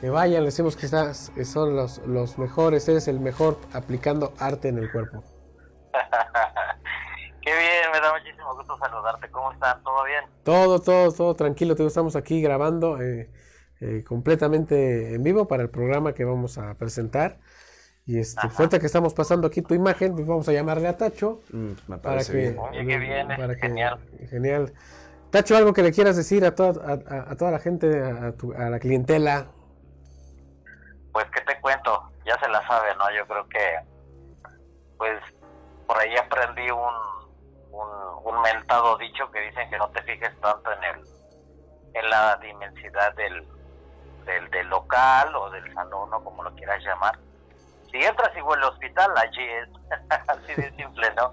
Que 0.00 0.10
vayan, 0.10 0.42
les 0.42 0.54
decimos 0.54 0.76
que 0.76 0.86
estás, 0.86 1.30
que 1.32 1.44
son 1.44 1.76
los, 1.76 1.98
los 1.98 2.36
mejores. 2.36 2.88
Eres 2.88 3.06
el 3.06 3.20
mejor 3.20 3.58
aplicando 3.72 4.32
arte 4.40 4.70
en 4.70 4.78
el 4.78 4.90
cuerpo. 4.90 5.22
Qué 7.42 7.50
bien, 7.52 7.92
me 7.92 8.00
da 8.00 8.12
muchísimo 8.12 8.56
gusto 8.56 8.76
saludarte. 8.76 9.30
¿Cómo 9.30 9.52
están? 9.52 9.80
¿Todo 9.84 10.02
bien? 10.02 10.24
Todo, 10.42 10.80
todo, 10.80 11.12
todo 11.12 11.36
tranquilo. 11.36 11.76
Te 11.76 11.86
estamos 11.86 12.16
aquí 12.16 12.42
grabando 12.42 13.00
eh, 13.00 13.30
eh, 13.80 14.04
completamente 14.06 15.14
en 15.14 15.22
vivo 15.22 15.46
para 15.48 15.62
el 15.62 15.70
programa 15.70 16.12
que 16.14 16.24
vamos 16.24 16.58
a 16.58 16.74
presentar. 16.74 17.38
Y 18.06 18.18
este, 18.18 18.40
ahorita 18.46 18.78
que 18.78 18.86
estamos 18.86 19.14
pasando 19.14 19.46
aquí 19.46 19.62
tu 19.62 19.74
imagen, 19.74 20.14
pues 20.14 20.26
vamos 20.26 20.46
a 20.48 20.52
llamarle 20.52 20.88
a 20.88 20.96
Tacho. 20.96 21.40
Mm, 21.52 21.72
me 21.88 21.98
para 21.98 22.22
que, 22.22 22.32
bien. 22.32 22.58
Oye, 22.58 23.24
para 23.36 23.54
que- 23.54 23.60
genial. 23.60 23.98
genial. 24.28 24.72
Tacho, 25.30 25.56
algo 25.56 25.72
que 25.72 25.82
le 25.82 25.90
quieras 25.92 26.14
decir 26.16 26.44
a 26.44 26.54
toda, 26.54 26.80
a, 26.84 26.92
a- 26.92 27.32
a 27.32 27.36
toda 27.36 27.50
la 27.50 27.58
gente, 27.58 28.02
a, 28.02 28.32
tu- 28.32 28.52
a 28.52 28.68
la 28.70 28.78
clientela. 28.78 29.46
Pues, 31.12 31.26
¿qué 31.34 31.40
te 31.42 31.60
cuento? 31.60 32.10
Ya 32.26 32.38
se 32.38 32.48
la 32.48 32.66
sabe, 32.66 32.88
¿no? 32.96 33.04
Yo 33.16 33.26
creo 33.26 33.48
que, 33.48 33.58
pues, 34.98 35.18
por 35.86 35.98
ahí 35.98 36.14
aprendí 36.16 36.70
un, 36.70 36.92
un, 37.72 38.34
un 38.34 38.42
mentado 38.42 38.96
dicho 38.98 39.30
que 39.30 39.40
dicen 39.40 39.68
que 39.70 39.78
no 39.78 39.88
te 39.90 40.02
fijes 40.02 40.30
tanto 40.40 40.70
en 40.72 40.84
el 40.84 41.06
en 41.96 42.10
la 42.10 42.36
dimensidad 42.42 43.14
del, 43.14 43.46
del, 44.24 44.50
del 44.50 44.68
local 44.68 45.34
o 45.36 45.50
del 45.50 45.72
salón 45.74 46.12
o 46.12 46.24
como 46.24 46.42
lo 46.42 46.54
quieras 46.54 46.82
llamar. 46.84 47.18
Si 47.90 47.98
entras 47.98 48.30
y 48.36 48.40
huele 48.42 48.64
hospital, 48.66 49.10
allí 49.16 49.42
es. 49.42 49.68
Así 50.28 50.60
de 50.60 50.70
simple, 50.76 51.06
¿no? 51.16 51.32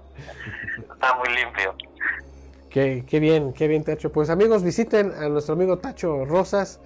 Está 0.94 1.14
muy 1.16 1.28
limpio. 1.34 1.74
Qué, 2.70 3.04
qué 3.06 3.20
bien, 3.20 3.52
qué 3.52 3.66
bien, 3.68 3.84
Tacho. 3.84 4.12
Pues 4.12 4.30
amigos, 4.30 4.62
visiten 4.62 5.12
a 5.12 5.28
nuestro 5.28 5.54
amigo 5.54 5.78
Tacho 5.78 6.24
Rosas, 6.24 6.80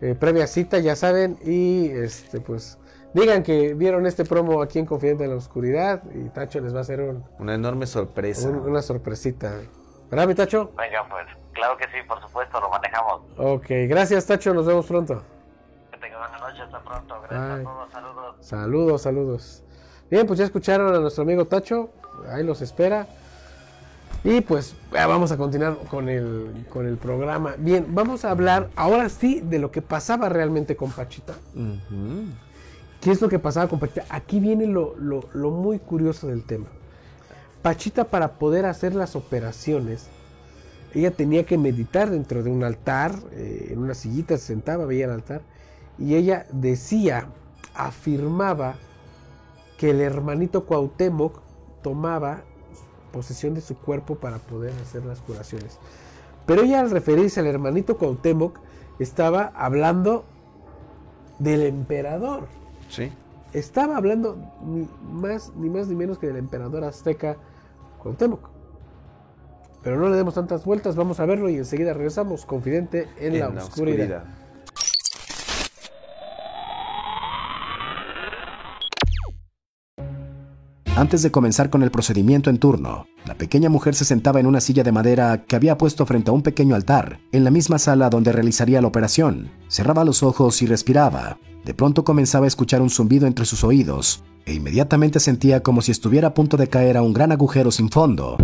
eh, 0.00 0.14
previa 0.14 0.46
cita, 0.46 0.78
ya 0.78 0.94
saben, 0.94 1.38
y 1.42 1.88
este, 1.90 2.40
pues 2.40 2.78
digan 3.14 3.42
que 3.42 3.74
vieron 3.74 4.06
este 4.06 4.24
promo 4.24 4.62
aquí 4.62 4.78
en 4.78 4.86
Confidente 4.86 5.24
en 5.24 5.30
la 5.30 5.36
Oscuridad 5.36 6.02
y 6.14 6.28
Tacho 6.28 6.60
les 6.60 6.72
va 6.74 6.78
a 6.78 6.82
hacer 6.82 7.00
un- 7.00 7.24
Una 7.38 7.54
enorme 7.54 7.86
sorpresa. 7.86 8.48
un- 8.48 8.58
una 8.70 8.82
sorpresita. 8.82 9.52
¿Verdad, 10.10 10.28
mi 10.28 10.34
Tacho? 10.36 10.70
Venga, 10.76 11.04
pues, 11.08 11.26
claro 11.54 11.76
que 11.76 11.84
sí, 11.86 12.06
por 12.06 12.20
supuesto, 12.20 12.60
lo 12.60 12.68
manejamos. 12.68 13.22
Ok, 13.38 13.66
gracias, 13.88 14.26
Tacho, 14.26 14.54
nos 14.54 14.66
vemos 14.66 14.86
pronto. 14.86 15.24
Hasta 16.64 16.82
pronto. 16.82 17.14
Gracias 17.28 17.60
a 17.60 17.62
todos, 17.62 17.92
saludos. 17.92 18.36
Saludos, 18.40 19.02
saludos. 19.02 19.62
Bien, 20.10 20.26
pues 20.26 20.38
ya 20.38 20.44
escucharon 20.44 20.94
a 20.94 20.98
nuestro 21.00 21.22
amigo 21.22 21.44
Tacho. 21.46 21.90
Ahí 22.30 22.44
los 22.44 22.62
espera. 22.62 23.06
Y 24.24 24.40
pues 24.40 24.74
ya 24.92 25.06
vamos 25.06 25.30
a 25.30 25.36
continuar 25.36 25.76
con 25.90 26.08
el, 26.08 26.66
con 26.70 26.86
el 26.86 26.96
programa. 26.96 27.54
Bien, 27.58 27.86
vamos 27.94 28.24
a 28.24 28.30
hablar 28.30 28.70
ahora 28.74 29.08
sí 29.08 29.40
de 29.40 29.58
lo 29.58 29.70
que 29.70 29.82
pasaba 29.82 30.28
realmente 30.28 30.74
con 30.76 30.90
Pachita. 30.90 31.34
¿Qué 33.00 33.10
es 33.12 33.20
lo 33.20 33.28
que 33.28 33.38
pasaba 33.38 33.68
con 33.68 33.78
Pachita? 33.78 34.04
Aquí 34.08 34.40
viene 34.40 34.66
lo, 34.66 34.96
lo- 34.96 35.28
lo 35.32 35.50
muy 35.50 35.78
curioso 35.78 36.26
del 36.28 36.42
tema. 36.44 36.66
Pachita 37.62 38.04
para 38.04 38.32
poder 38.38 38.64
hacer 38.66 38.94
las 38.94 39.14
operaciones, 39.16 40.08
ella 40.94 41.10
tenía 41.10 41.44
que 41.44 41.58
meditar 41.58 42.10
dentro 42.10 42.42
de 42.42 42.50
un 42.50 42.64
altar, 42.64 43.12
eh, 43.32 43.68
en 43.70 43.78
una 43.78 43.94
sillita 43.94 44.36
se 44.38 44.46
sentaba, 44.46 44.86
veía 44.86 45.04
el 45.06 45.10
altar, 45.12 45.42
y 45.98 46.14
ella 46.14 46.46
decía, 46.50 47.28
afirmaba 47.74 48.76
que 49.78 49.90
el 49.90 50.00
hermanito 50.00 50.64
Cuauhtémoc 50.64 51.40
tomaba 51.82 52.42
posesión 53.12 53.54
de 53.54 53.60
su 53.60 53.76
cuerpo 53.76 54.16
para 54.16 54.38
poder 54.38 54.72
hacer 54.82 55.04
las 55.04 55.20
curaciones. 55.20 55.78
Pero 56.46 56.62
ella 56.62 56.80
al 56.80 56.90
referirse 56.90 57.40
al 57.40 57.46
hermanito 57.46 57.96
Cuauhtémoc 57.96 58.58
estaba 58.98 59.52
hablando 59.54 60.24
del 61.38 61.62
emperador. 61.62 62.46
Sí. 62.88 63.12
Estaba 63.52 63.96
hablando 63.96 64.36
ni 64.64 64.88
más 65.10 65.52
ni 65.56 65.70
más 65.70 65.88
ni 65.88 65.94
menos 65.94 66.18
que 66.18 66.26
del 66.26 66.36
emperador 66.36 66.84
azteca 66.84 67.36
Cuauhtémoc. 68.02 68.50
Pero 69.82 69.98
no 69.98 70.08
le 70.08 70.16
demos 70.16 70.34
tantas 70.34 70.64
vueltas, 70.64 70.96
vamos 70.96 71.20
a 71.20 71.26
verlo 71.26 71.48
y 71.48 71.56
enseguida 71.56 71.92
regresamos, 71.92 72.44
confidente 72.44 73.08
en, 73.18 73.38
la, 73.38 73.48
oscuridad. 73.48 74.24
Antes 80.96 81.20
de 81.20 81.30
comenzar 81.30 81.68
con 81.68 81.82
el 81.82 81.90
procedimiento 81.90 82.48
en 82.48 82.56
turno, 82.56 83.06
la 83.26 83.34
pequeña 83.34 83.68
mujer 83.68 83.94
se 83.94 84.06
sentaba 84.06 84.40
en 84.40 84.46
una 84.46 84.62
silla 84.62 84.82
de 84.82 84.92
madera 84.92 85.44
que 85.44 85.54
había 85.54 85.76
puesto 85.76 86.06
frente 86.06 86.30
a 86.30 86.32
un 86.32 86.40
pequeño 86.40 86.74
altar, 86.74 87.20
en 87.32 87.44
la 87.44 87.50
misma 87.50 87.78
sala 87.78 88.08
donde 88.08 88.32
realizaría 88.32 88.80
la 88.80 88.86
operación. 88.86 89.50
Cerraba 89.68 90.06
los 90.06 90.22
ojos 90.22 90.62
y 90.62 90.66
respiraba. 90.66 91.36
De 91.66 91.74
pronto 91.74 92.02
comenzaba 92.02 92.46
a 92.46 92.48
escuchar 92.48 92.80
un 92.80 92.88
zumbido 92.88 93.26
entre 93.26 93.44
sus 93.44 93.62
oídos, 93.62 94.24
e 94.46 94.54
inmediatamente 94.54 95.20
sentía 95.20 95.62
como 95.62 95.82
si 95.82 95.92
estuviera 95.92 96.28
a 96.28 96.34
punto 96.34 96.56
de 96.56 96.68
caer 96.68 96.96
a 96.96 97.02
un 97.02 97.12
gran 97.12 97.30
agujero 97.30 97.70
sin 97.70 97.90
fondo. 97.90 98.38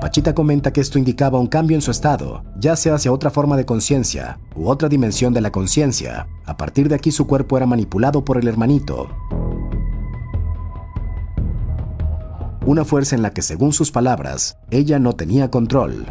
Pachita 0.00 0.34
comenta 0.34 0.72
que 0.72 0.80
esto 0.80 0.98
indicaba 0.98 1.38
un 1.38 1.46
cambio 1.46 1.76
en 1.76 1.82
su 1.82 1.90
estado, 1.90 2.42
ya 2.58 2.74
sea 2.76 2.94
hacia 2.94 3.12
otra 3.12 3.30
forma 3.30 3.58
de 3.58 3.66
conciencia 3.66 4.38
u 4.56 4.68
otra 4.68 4.88
dimensión 4.88 5.34
de 5.34 5.42
la 5.42 5.52
conciencia. 5.52 6.26
A 6.46 6.56
partir 6.56 6.88
de 6.88 6.94
aquí 6.94 7.10
su 7.10 7.26
cuerpo 7.26 7.58
era 7.58 7.66
manipulado 7.66 8.24
por 8.24 8.38
el 8.38 8.48
hermanito, 8.48 9.08
una 12.66 12.84
fuerza 12.84 13.14
en 13.14 13.22
la 13.22 13.30
que, 13.30 13.42
según 13.42 13.72
sus 13.72 13.90
palabras, 13.90 14.56
ella 14.70 14.98
no 14.98 15.14
tenía 15.14 15.50
control. 15.50 16.06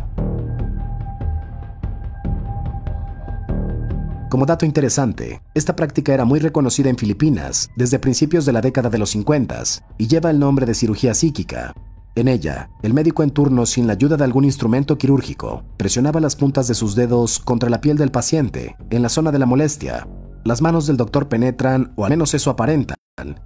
Como 4.29 4.45
dato 4.45 4.65
interesante, 4.65 5.41
esta 5.53 5.75
práctica 5.75 6.13
era 6.13 6.25
muy 6.25 6.39
reconocida 6.39 6.89
en 6.89 6.97
Filipinas 6.97 7.69
desde 7.75 7.99
principios 7.99 8.45
de 8.45 8.53
la 8.53 8.61
década 8.61 8.89
de 8.89 8.97
los 8.97 9.11
50 9.11 9.63
y 9.97 10.07
lleva 10.07 10.31
el 10.31 10.39
nombre 10.39 10.65
de 10.65 10.73
cirugía 10.73 11.13
psíquica. 11.13 11.73
En 12.15 12.27
ella, 12.27 12.69
el 12.83 12.93
médico 12.93 13.23
en 13.23 13.31
turno, 13.31 13.65
sin 13.65 13.87
la 13.87 13.93
ayuda 13.93 14.17
de 14.17 14.23
algún 14.23 14.43
instrumento 14.43 14.97
quirúrgico, 14.97 15.63
presionaba 15.77 16.19
las 16.19 16.35
puntas 16.35 16.67
de 16.67 16.75
sus 16.75 16.95
dedos 16.95 17.39
contra 17.39 17.69
la 17.69 17.81
piel 17.81 17.97
del 17.97 18.11
paciente, 18.11 18.75
en 18.91 19.01
la 19.01 19.09
zona 19.09 19.31
de 19.31 19.39
la 19.39 19.47
molestia. 19.47 20.07
Las 20.43 20.61
manos 20.61 20.85
del 20.85 20.97
doctor 20.97 21.27
penetran, 21.27 21.93
o 21.95 22.05
al 22.05 22.11
menos 22.11 22.33
eso 22.33 22.51
aparentan, 22.51 22.97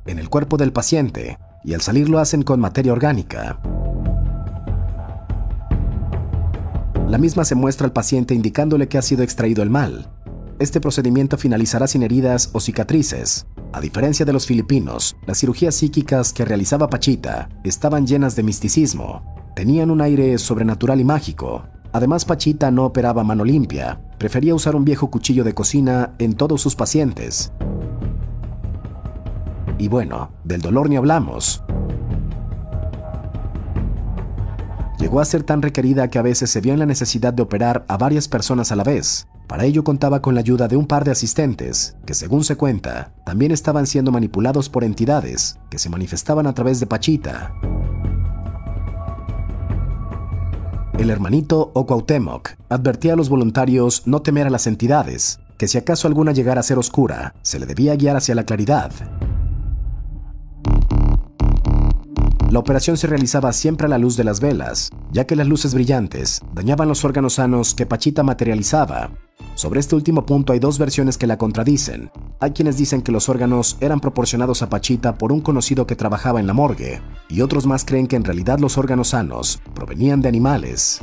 en 0.05 0.19
el 0.19 0.29
cuerpo 0.29 0.57
del 0.57 0.73
paciente, 0.73 1.37
y 1.67 1.73
al 1.73 1.81
salir 1.81 2.07
lo 2.07 2.19
hacen 2.19 2.43
con 2.43 2.61
materia 2.61 2.93
orgánica. 2.93 3.59
La 7.09 7.17
misma 7.17 7.43
se 7.43 7.55
muestra 7.55 7.85
al 7.85 7.91
paciente 7.91 8.33
indicándole 8.33 8.87
que 8.87 8.97
ha 8.97 9.01
sido 9.01 9.21
extraído 9.21 9.63
el 9.63 9.69
mal. 9.69 10.09
Este 10.59 10.79
procedimiento 10.79 11.37
finalizará 11.37 11.87
sin 11.87 12.03
heridas 12.03 12.51
o 12.53 12.61
cicatrices. 12.61 13.47
A 13.73 13.81
diferencia 13.81 14.25
de 14.25 14.31
los 14.31 14.45
filipinos, 14.45 15.17
las 15.25 15.39
cirugías 15.39 15.75
psíquicas 15.75 16.31
que 16.31 16.45
realizaba 16.45 16.89
Pachita 16.89 17.49
estaban 17.65 18.07
llenas 18.07 18.37
de 18.37 18.43
misticismo. 18.43 19.35
Tenían 19.53 19.91
un 19.91 19.99
aire 19.99 20.37
sobrenatural 20.37 21.01
y 21.01 21.03
mágico. 21.03 21.67
Además, 21.91 22.23
Pachita 22.23 22.71
no 22.71 22.85
operaba 22.85 23.25
mano 23.25 23.43
limpia. 23.43 23.99
Prefería 24.17 24.55
usar 24.55 24.77
un 24.77 24.85
viejo 24.85 25.11
cuchillo 25.11 25.43
de 25.43 25.53
cocina 25.53 26.13
en 26.17 26.33
todos 26.33 26.61
sus 26.61 26.75
pacientes. 26.75 27.51
Y 29.77 29.87
bueno, 29.87 30.31
del 30.43 30.61
dolor 30.61 30.89
ni 30.89 30.95
hablamos. 30.95 31.63
Llegó 34.99 35.19
a 35.19 35.25
ser 35.25 35.43
tan 35.43 35.61
requerida 35.61 36.09
que 36.09 36.17
a 36.17 36.23
veces 36.23 36.49
se 36.49 36.59
vio 36.59 36.73
en 36.73 36.79
la 36.79 36.85
necesidad 36.87 37.31
de 37.31 37.43
operar 37.43 37.85
a 37.87 37.97
varias 37.97 38.27
personas 38.27 38.71
a 38.71 38.75
la 38.75 38.83
vez. 38.83 39.27
Para 39.47 39.63
ello 39.63 39.83
contaba 39.83 40.21
con 40.21 40.33
la 40.33 40.41
ayuda 40.41 40.67
de 40.67 40.75
un 40.75 40.87
par 40.87 41.05
de 41.05 41.11
asistentes, 41.11 41.95
que 42.05 42.13
según 42.13 42.43
se 42.43 42.57
cuenta, 42.57 43.13
también 43.25 43.51
estaban 43.51 43.87
siendo 43.87 44.11
manipulados 44.11 44.69
por 44.69 44.83
entidades 44.83 45.57
que 45.69 45.79
se 45.79 45.89
manifestaban 45.89 46.47
a 46.47 46.53
través 46.53 46.79
de 46.79 46.87
Pachita. 46.87 47.53
El 50.97 51.11
hermanito 51.11 51.71
o 51.75 51.85
advertía 52.69 53.13
a 53.13 53.15
los 53.15 53.29
voluntarios 53.29 54.01
no 54.07 54.23
temer 54.23 54.47
a 54.47 54.49
las 54.49 54.65
entidades, 54.65 55.39
que 55.57 55.67
si 55.67 55.77
acaso 55.77 56.07
alguna 56.07 56.31
llegara 56.31 56.59
a 56.59 56.63
ser 56.63 56.79
oscura, 56.79 57.35
se 57.43 57.59
le 57.59 57.67
debía 57.67 57.95
guiar 57.95 58.17
hacia 58.17 58.35
la 58.35 58.45
claridad. 58.45 58.91
La 62.49 62.59
operación 62.59 62.95
se 62.95 63.07
realizaba 63.07 63.51
siempre 63.51 63.87
a 63.87 63.89
la 63.89 63.97
luz 63.97 64.15
de 64.15 64.23
las 64.23 64.39
velas, 64.39 64.89
ya 65.11 65.27
que 65.27 65.35
las 65.35 65.47
luces 65.47 65.73
brillantes 65.73 66.39
dañaban 66.53 66.87
los 66.87 67.03
órganos 67.03 67.33
sanos 67.33 67.75
que 67.75 67.85
Pachita 67.85 68.23
materializaba. 68.23 69.11
Sobre 69.55 69.81
este 69.81 69.95
último 69.95 70.25
punto 70.25 70.53
hay 70.53 70.59
dos 70.59 70.79
versiones 70.79 71.17
que 71.17 71.27
la 71.27 71.37
contradicen. 71.37 72.09
Hay 72.39 72.51
quienes 72.51 72.77
dicen 72.77 73.01
que 73.01 73.11
los 73.11 73.27
órganos 73.27 73.75
eran 73.81 73.99
proporcionados 73.99 74.61
a 74.61 74.69
Pachita 74.69 75.17
por 75.17 75.33
un 75.33 75.41
conocido 75.41 75.85
que 75.85 75.97
trabajaba 75.97 76.39
en 76.39 76.47
la 76.47 76.53
morgue, 76.53 77.01
y 77.27 77.41
otros 77.41 77.65
más 77.65 77.83
creen 77.83 78.07
que 78.07 78.15
en 78.15 78.23
realidad 78.23 78.59
los 78.59 78.77
órganos 78.77 79.09
sanos 79.09 79.59
provenían 79.75 80.21
de 80.21 80.29
animales. 80.29 81.01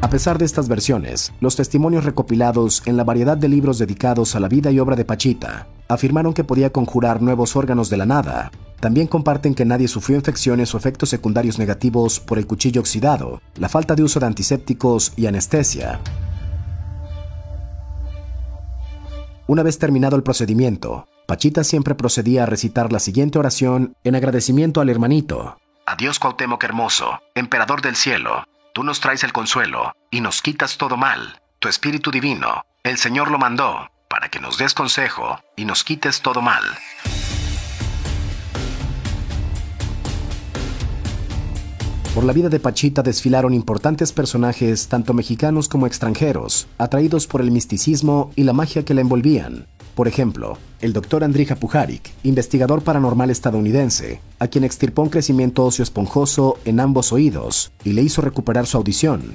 A 0.00 0.08
pesar 0.08 0.38
de 0.38 0.46
estas 0.46 0.68
versiones, 0.68 1.34
los 1.40 1.56
testimonios 1.56 2.04
recopilados 2.04 2.82
en 2.86 2.96
la 2.96 3.04
variedad 3.04 3.36
de 3.36 3.48
libros 3.50 3.78
dedicados 3.78 4.36
a 4.36 4.40
la 4.40 4.48
vida 4.48 4.70
y 4.70 4.78
obra 4.78 4.96
de 4.96 5.04
Pachita 5.04 5.66
afirmaron 5.94 6.34
que 6.34 6.44
podía 6.44 6.70
conjurar 6.70 7.22
nuevos 7.22 7.56
órganos 7.56 7.90
de 7.90 7.96
la 7.96 8.06
nada. 8.06 8.50
También 8.80 9.06
comparten 9.06 9.54
que 9.54 9.64
nadie 9.64 9.86
sufrió 9.86 10.16
infecciones 10.16 10.74
o 10.74 10.78
efectos 10.78 11.08
secundarios 11.08 11.58
negativos 11.58 12.18
por 12.18 12.38
el 12.38 12.46
cuchillo 12.46 12.80
oxidado, 12.80 13.40
la 13.56 13.68
falta 13.68 13.94
de 13.94 14.02
uso 14.02 14.18
de 14.18 14.26
antisépticos 14.26 15.12
y 15.16 15.26
anestesia. 15.26 16.00
Una 19.46 19.62
vez 19.62 19.78
terminado 19.78 20.16
el 20.16 20.22
procedimiento, 20.22 21.06
Pachita 21.26 21.62
siempre 21.62 21.94
procedía 21.94 22.42
a 22.42 22.46
recitar 22.46 22.92
la 22.92 22.98
siguiente 22.98 23.38
oración 23.38 23.94
en 24.02 24.16
agradecimiento 24.16 24.80
al 24.80 24.88
hermanito. 24.88 25.58
Adiós 25.86 26.18
Cuauhtémoc 26.18 26.64
hermoso, 26.64 27.20
emperador 27.34 27.82
del 27.82 27.96
cielo, 27.96 28.44
tú 28.72 28.82
nos 28.82 29.00
traes 29.00 29.22
el 29.24 29.32
consuelo 29.32 29.92
y 30.10 30.20
nos 30.20 30.42
quitas 30.42 30.76
todo 30.76 30.96
mal. 30.96 31.40
Tu 31.60 31.68
espíritu 31.68 32.10
divino, 32.10 32.64
el 32.82 32.98
Señor 32.98 33.30
lo 33.30 33.38
mandó 33.38 33.91
para 34.12 34.28
que 34.28 34.40
nos 34.40 34.58
des 34.58 34.74
consejo 34.74 35.40
y 35.56 35.64
nos 35.64 35.84
quites 35.84 36.20
todo 36.20 36.42
mal. 36.42 36.62
Por 42.14 42.24
la 42.24 42.34
vida 42.34 42.50
de 42.50 42.60
Pachita 42.60 43.02
desfilaron 43.02 43.54
importantes 43.54 44.12
personajes, 44.12 44.88
tanto 44.88 45.14
mexicanos 45.14 45.66
como 45.66 45.86
extranjeros, 45.86 46.68
atraídos 46.76 47.26
por 47.26 47.40
el 47.40 47.50
misticismo 47.50 48.30
y 48.36 48.42
la 48.42 48.52
magia 48.52 48.84
que 48.84 48.92
la 48.92 49.00
envolvían. 49.00 49.66
Por 49.94 50.08
ejemplo, 50.08 50.58
el 50.82 50.92
doctor 50.92 51.24
Andrija 51.24 51.56
Pujarik, 51.56 52.10
investigador 52.22 52.82
paranormal 52.82 53.30
estadounidense, 53.30 54.20
a 54.38 54.48
quien 54.48 54.64
extirpó 54.64 55.00
un 55.00 55.08
crecimiento 55.08 55.64
óseo 55.64 55.84
esponjoso 55.84 56.58
en 56.66 56.80
ambos 56.80 57.14
oídos 57.14 57.72
y 57.82 57.94
le 57.94 58.02
hizo 58.02 58.20
recuperar 58.20 58.66
su 58.66 58.76
audición. 58.76 59.34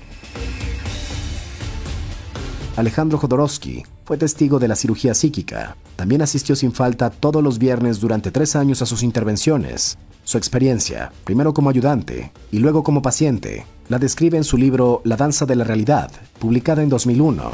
Alejandro 2.78 3.18
Jodorowsky 3.18 3.84
fue 4.06 4.18
testigo 4.18 4.60
de 4.60 4.68
la 4.68 4.76
cirugía 4.76 5.16
psíquica. 5.16 5.76
También 5.96 6.22
asistió 6.22 6.56
sin 6.56 6.72
falta 6.72 7.10
todos 7.10 7.42
los 7.42 7.58
viernes 7.58 8.00
durante 8.00 8.30
tres 8.30 8.56
años 8.56 8.84
a 8.84 8.86
sus 8.86 9.02
intervenciones. 9.02 9.98
Su 10.24 10.38
experiencia, 10.38 11.12
primero 11.24 11.56
como 11.56 11.72
ayudante 11.72 12.32
y 12.52 12.60
luego 12.60 12.84
como 12.84 13.02
paciente, 13.02 13.66
la 13.90 13.98
describe 13.98 14.38
en 14.38 14.44
su 14.44 14.58
libro 14.58 15.02
La 15.06 15.18
danza 15.18 15.48
de 15.48 15.56
la 15.56 15.64
realidad, 15.64 16.12
publicada 16.38 16.84
en 16.84 16.90
2001. 16.90 17.52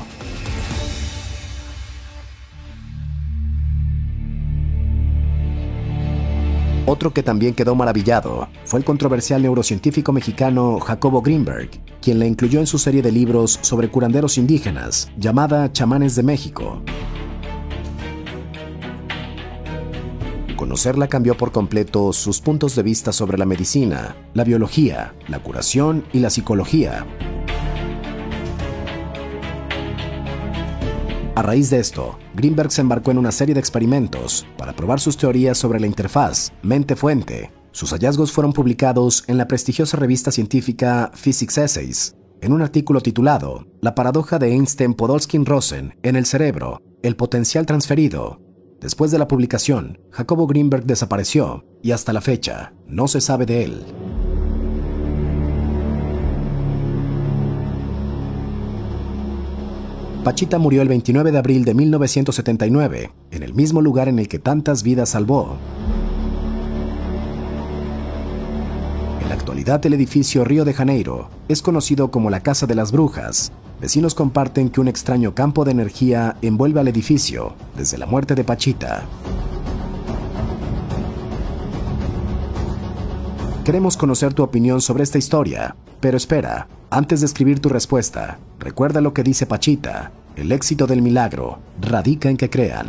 Otro 6.85 7.13
que 7.13 7.23
también 7.23 7.53
quedó 7.53 7.75
maravillado 7.75 8.49
fue 8.65 8.79
el 8.79 8.85
controversial 8.85 9.41
neurocientífico 9.41 10.11
mexicano 10.11 10.81
Jacobo 10.81 11.21
Greenberg, 11.21 11.69
quien 12.01 12.19
la 12.19 12.25
incluyó 12.25 12.59
en 12.59 12.67
su 12.67 12.77
serie 12.77 13.01
de 13.01 13.11
libros 13.11 13.57
sobre 13.61 13.89
curanderos 13.89 14.37
indígenas, 14.37 15.09
llamada 15.17 15.71
Chamanes 15.71 16.17
de 16.17 16.23
México. 16.23 16.81
Conocerla 20.57 21.07
cambió 21.07 21.37
por 21.37 21.53
completo 21.53 22.11
sus 22.11 22.41
puntos 22.41 22.75
de 22.75 22.83
vista 22.83 23.13
sobre 23.13 23.37
la 23.37 23.45
medicina, 23.45 24.17
la 24.33 24.43
biología, 24.43 25.13
la 25.29 25.39
curación 25.39 26.03
y 26.11 26.19
la 26.19 26.29
psicología. 26.29 27.05
A 31.35 31.41
raíz 31.41 31.71
de 31.71 31.79
esto, 31.79 32.19
Greenberg 32.35 32.71
se 32.71 32.81
embarcó 32.81 33.09
en 33.09 33.17
una 33.17 33.31
serie 33.31 33.55
de 33.55 33.59
experimentos 33.59 34.45
para 34.55 34.75
probar 34.75 34.99
sus 34.99 35.17
teorías 35.17 35.57
sobre 35.57 35.79
la 35.79 35.87
interfaz 35.87 36.53
mente-fuente. 36.61 37.51
Sus 37.71 37.91
hallazgos 37.91 38.31
fueron 38.31 38.53
publicados 38.53 39.23
en 39.25 39.39
la 39.39 39.47
prestigiosa 39.47 39.97
revista 39.97 40.31
científica 40.31 41.11
Physics 41.15 41.57
Essays, 41.57 42.15
en 42.41 42.53
un 42.53 42.61
artículo 42.61 43.01
titulado 43.01 43.65
La 43.81 43.95
paradoja 43.95 44.37
de 44.37 44.53
Einstein-Podolsky-Rosen 44.53 45.95
en 46.03 46.15
el 46.15 46.27
cerebro, 46.27 46.83
El 47.01 47.15
potencial 47.15 47.65
transferido. 47.65 48.39
Después 48.79 49.09
de 49.09 49.17
la 49.17 49.27
publicación, 49.27 49.97
Jacobo 50.11 50.45
Greenberg 50.45 50.85
desapareció 50.85 51.65
y 51.81 51.93
hasta 51.93 52.13
la 52.13 52.21
fecha 52.21 52.73
no 52.85 53.07
se 53.07 53.21
sabe 53.21 53.47
de 53.47 53.63
él. 53.63 53.83
Pachita 60.23 60.57
murió 60.57 60.81
el 60.81 60.87
29 60.87 61.33
de 61.33 61.37
abril 61.37 61.65
de 61.65 61.73
1979, 61.73 63.11
en 63.31 63.43
el 63.43 63.53
mismo 63.53 63.81
lugar 63.81 64.07
en 64.07 64.19
el 64.19 64.29
que 64.29 64.39
tantas 64.39 64.81
vidas 64.81 65.09
salvó. 65.09 65.57
En 69.21 69.27
la 69.27 69.35
actualidad 69.35 69.85
el 69.85 69.95
edificio 69.95 70.45
Río 70.45 70.63
de 70.63 70.73
Janeiro 70.73 71.29
es 71.49 71.61
conocido 71.61 72.09
como 72.09 72.29
la 72.29 72.39
Casa 72.39 72.65
de 72.65 72.75
las 72.75 72.93
Brujas. 72.93 73.51
Vecinos 73.81 74.15
comparten 74.15 74.69
que 74.69 74.79
un 74.79 74.87
extraño 74.87 75.35
campo 75.35 75.65
de 75.65 75.71
energía 75.71 76.37
envuelve 76.41 76.79
al 76.79 76.87
edificio 76.87 77.53
desde 77.75 77.97
la 77.97 78.05
muerte 78.05 78.33
de 78.33 78.45
Pachita. 78.45 79.03
Queremos 83.63 83.95
conocer 83.95 84.33
tu 84.33 84.43
opinión 84.43 84.81
sobre 84.81 85.03
esta 85.03 85.17
historia, 85.17 85.77
pero 86.01 86.17
espera, 86.17 86.67
antes 86.89 87.21
de 87.21 87.27
escribir 87.27 87.61
tu 87.61 87.69
respuesta, 87.69 88.37
recuerda 88.59 88.99
lo 88.99 89.13
que 89.13 89.23
dice 89.23 89.45
Pachita. 89.45 90.11
El 90.35 90.51
éxito 90.51 90.85
del 90.85 91.01
milagro 91.01 91.59
radica 91.79 92.29
en 92.29 92.35
que 92.35 92.49
crean. 92.49 92.87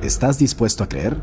¿Estás 0.00 0.38
dispuesto 0.38 0.82
a 0.82 0.88
creer? 0.88 1.18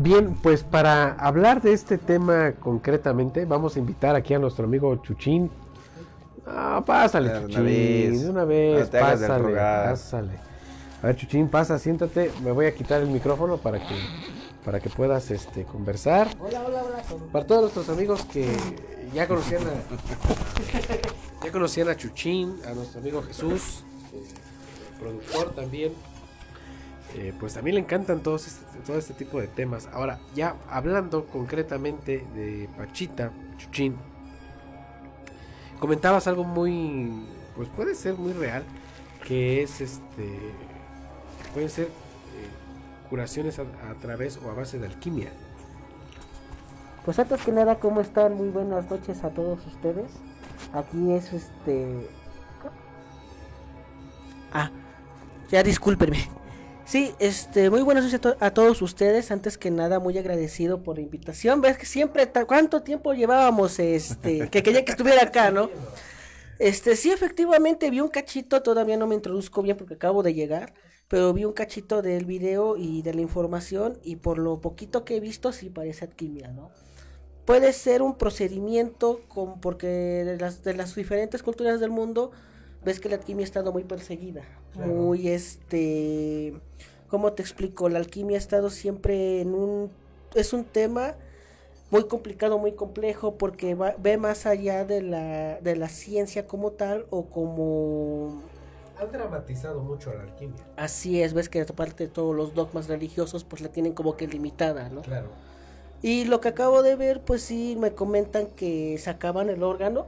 Bien, 0.00 0.32
pues 0.40 0.62
para 0.62 1.14
hablar 1.14 1.60
de 1.60 1.72
este 1.72 1.98
tema 1.98 2.52
concretamente, 2.52 3.44
vamos 3.46 3.74
a 3.74 3.80
invitar 3.80 4.14
aquí 4.14 4.32
a 4.32 4.38
nuestro 4.38 4.64
amigo 4.66 4.94
Chuchín. 5.02 5.50
Ah, 6.46 6.80
pásale, 6.86 7.30
De 7.30 7.38
una 7.38 7.46
Chuchín, 7.48 7.64
vez. 7.64 8.22
de 8.22 8.30
una 8.30 8.44
vez, 8.44 8.92
No 8.92 9.00
pásale. 9.00 10.38
A 11.02 11.06
ver, 11.06 11.16
Chuchín, 11.16 11.48
pasa, 11.48 11.80
siéntate. 11.80 12.30
Me 12.44 12.52
voy 12.52 12.66
a 12.66 12.74
quitar 12.76 13.02
el 13.02 13.08
micrófono 13.08 13.56
para 13.56 13.80
que 13.80 13.96
para 14.64 14.78
que 14.78 14.88
puedas 14.88 15.32
este 15.32 15.64
conversar. 15.64 16.28
Hola, 16.38 16.62
hola, 16.64 16.82
hola. 16.84 17.02
Para 17.32 17.44
todos 17.44 17.62
nuestros 17.62 17.88
amigos 17.88 18.24
que 18.26 18.56
ya 19.12 19.26
conocían 19.26 19.62
a 19.64 21.44
ya 21.44 21.50
conocían 21.50 21.88
a 21.88 21.96
Chuchín, 21.96 22.54
a 22.70 22.72
nuestro 22.72 23.00
amigo 23.00 23.20
Jesús, 23.22 23.82
eh, 24.14 24.22
productor 25.00 25.56
también. 25.56 25.92
Eh, 27.14 27.32
pues 27.38 27.54
también 27.54 27.74
le 27.74 27.80
encantan 27.80 28.20
todos 28.20 28.46
este, 28.46 28.78
todo 28.86 28.98
este 28.98 29.14
tipo 29.14 29.40
de 29.40 29.48
temas. 29.48 29.88
Ahora, 29.92 30.18
ya 30.34 30.56
hablando 30.70 31.26
concretamente 31.26 32.24
de 32.34 32.68
Pachita, 32.76 33.32
Chuchín, 33.56 33.96
comentabas 35.78 36.26
algo 36.26 36.44
muy, 36.44 37.26
pues 37.56 37.68
puede 37.70 37.94
ser 37.94 38.14
muy 38.14 38.32
real, 38.32 38.64
que 39.26 39.62
es 39.62 39.80
este, 39.80 40.38
pueden 41.52 41.70
ser 41.70 41.86
eh, 41.86 43.08
curaciones 43.08 43.58
a, 43.58 43.62
a 43.62 43.94
través 44.00 44.38
o 44.44 44.50
a 44.50 44.54
base 44.54 44.78
de 44.78 44.86
alquimia. 44.86 45.30
Pues 47.04 47.18
antes 47.18 47.40
que 47.42 47.52
nada, 47.52 47.78
¿cómo 47.78 48.02
están? 48.02 48.34
Muy 48.34 48.50
buenas 48.50 48.90
noches 48.90 49.24
a 49.24 49.30
todos 49.30 49.66
ustedes. 49.66 50.10
Aquí 50.74 51.12
es 51.12 51.32
este... 51.32 52.06
Ah, 54.52 54.70
ya 55.50 55.62
discúlpenme. 55.62 56.28
Sí, 56.88 57.12
este, 57.18 57.68
muy 57.68 57.82
buenas 57.82 58.04
noches 58.04 58.18
a, 58.18 58.20
to- 58.22 58.36
a 58.40 58.50
todos 58.52 58.80
ustedes. 58.80 59.30
Antes 59.30 59.58
que 59.58 59.70
nada, 59.70 59.98
muy 60.00 60.16
agradecido 60.16 60.82
por 60.82 60.96
la 60.96 61.02
invitación. 61.02 61.60
Ves 61.60 61.76
que 61.76 61.84
siempre, 61.86 62.30
¿cuánto 62.46 62.82
tiempo 62.82 63.12
llevábamos? 63.12 63.78
Este, 63.78 64.48
que 64.50 64.62
quería 64.62 64.84
que 64.84 64.92
estuviera 64.92 65.22
acá, 65.24 65.50
¿no? 65.50 65.70
Este, 66.58 66.96
sí, 66.96 67.10
efectivamente 67.12 67.90
vi 67.90 68.00
un 68.00 68.08
cachito, 68.08 68.62
todavía 68.62 68.96
no 68.96 69.06
me 69.06 69.14
introduzco 69.16 69.62
bien 69.62 69.76
porque 69.76 69.94
acabo 69.94 70.22
de 70.22 70.34
llegar, 70.34 70.74
pero 71.08 71.32
vi 71.32 71.44
un 71.44 71.52
cachito 71.52 72.02
del 72.02 72.24
video 72.26 72.76
y 72.76 73.02
de 73.02 73.14
la 73.14 73.20
información 73.22 73.98
y 74.02 74.16
por 74.16 74.38
lo 74.38 74.60
poquito 74.60 75.04
que 75.04 75.16
he 75.16 75.20
visto 75.20 75.52
sí 75.52 75.70
parece 75.70 76.06
alquimia, 76.06 76.48
¿no? 76.50 76.70
Puede 77.44 77.72
ser 77.72 78.02
un 78.02 78.16
procedimiento 78.18 79.20
con, 79.28 79.60
porque 79.60 79.86
de 79.86 80.36
las, 80.38 80.62
de 80.64 80.74
las 80.74 80.94
diferentes 80.94 81.42
culturas 81.42 81.80
del 81.80 81.90
mundo 81.90 82.30
ves 82.84 83.00
que 83.00 83.08
la 83.08 83.16
alquimia 83.16 83.42
ha 83.42 83.44
estado 83.44 83.72
muy 83.72 83.84
perseguida, 83.84 84.42
muy 84.76 85.28
este, 85.28 86.54
¿cómo 87.08 87.32
te 87.32 87.42
explico? 87.42 87.88
La 87.88 87.98
alquimia 87.98 88.36
ha 88.36 88.38
estado 88.38 88.70
siempre 88.70 89.40
en 89.40 89.54
un, 89.54 89.90
es 90.34 90.52
un 90.52 90.64
tema 90.64 91.14
muy 91.90 92.04
complicado, 92.04 92.58
muy 92.58 92.72
complejo, 92.72 93.36
porque 93.36 93.74
va- 93.74 93.94
ve 93.98 94.16
más 94.18 94.46
allá 94.46 94.84
de 94.84 95.02
la, 95.02 95.58
de 95.60 95.74
la 95.76 95.88
ciencia 95.88 96.46
como 96.46 96.72
tal 96.72 97.06
o 97.10 97.26
como... 97.26 98.42
Han 99.00 99.10
dramatizado 99.12 99.80
mucho 99.80 100.12
la 100.12 100.22
alquimia. 100.24 100.62
Así 100.76 101.22
es, 101.22 101.32
ves 101.32 101.48
que 101.48 101.60
aparte 101.62 102.04
de 102.04 102.10
todos 102.10 102.34
los 102.34 102.54
dogmas 102.54 102.88
religiosos, 102.88 103.44
pues 103.44 103.62
la 103.62 103.68
tienen 103.68 103.92
como 103.92 104.16
que 104.16 104.26
limitada, 104.26 104.88
¿no? 104.88 105.02
Claro. 105.02 105.28
Y 106.02 106.24
lo 106.24 106.40
que 106.40 106.48
acabo 106.48 106.82
de 106.82 106.94
ver, 106.94 107.22
pues 107.22 107.42
sí, 107.42 107.76
me 107.78 107.92
comentan 107.92 108.46
que 108.48 108.98
sacaban 108.98 109.48
el 109.50 109.62
órgano, 109.62 110.06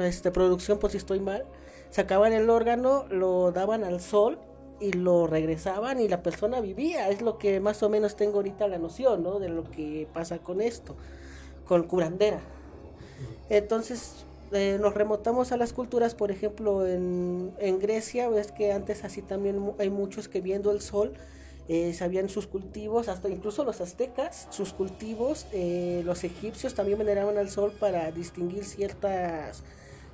este, 0.00 0.30
producción, 0.30 0.78
por 0.78 0.90
si 0.90 0.96
estoy 0.96 1.20
mal, 1.20 1.44
sacaban 1.90 2.32
el 2.32 2.50
órgano, 2.50 3.06
lo 3.10 3.52
daban 3.52 3.84
al 3.84 4.00
sol 4.00 4.38
y 4.80 4.92
lo 4.92 5.26
regresaban 5.26 6.00
y 6.00 6.08
la 6.08 6.22
persona 6.22 6.60
vivía. 6.60 7.08
Es 7.08 7.22
lo 7.22 7.38
que 7.38 7.60
más 7.60 7.82
o 7.82 7.88
menos 7.88 8.16
tengo 8.16 8.36
ahorita 8.36 8.68
la 8.68 8.78
noción, 8.78 9.22
¿no? 9.22 9.38
De 9.38 9.48
lo 9.48 9.64
que 9.64 10.08
pasa 10.12 10.38
con 10.38 10.60
esto, 10.60 10.96
con 11.66 11.84
curandera. 11.84 12.40
Entonces, 13.48 14.24
eh, 14.52 14.78
nos 14.80 14.94
remontamos 14.94 15.52
a 15.52 15.56
las 15.56 15.72
culturas, 15.72 16.14
por 16.14 16.30
ejemplo, 16.30 16.86
en, 16.86 17.52
en 17.58 17.78
Grecia, 17.78 18.28
ves 18.28 18.52
que 18.52 18.72
antes 18.72 19.04
así 19.04 19.22
también 19.22 19.72
hay 19.78 19.90
muchos 19.90 20.28
que 20.28 20.40
viendo 20.40 20.70
el 20.70 20.80
sol 20.80 21.14
eh, 21.68 21.94
sabían 21.94 22.28
sus 22.28 22.46
cultivos, 22.46 23.08
hasta 23.08 23.28
incluso 23.28 23.64
los 23.64 23.80
aztecas, 23.80 24.48
sus 24.50 24.72
cultivos, 24.72 25.46
eh, 25.52 26.02
los 26.04 26.24
egipcios 26.24 26.74
también 26.74 26.98
veneraban 26.98 27.38
al 27.38 27.50
sol 27.50 27.72
para 27.78 28.10
distinguir 28.10 28.64
ciertas, 28.64 29.62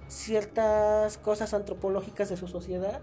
ciertas 0.09 1.17
cosas 1.17 1.55
antropológicas 1.55 2.29
de 2.29 2.37
su 2.37 2.49
sociedad. 2.49 3.01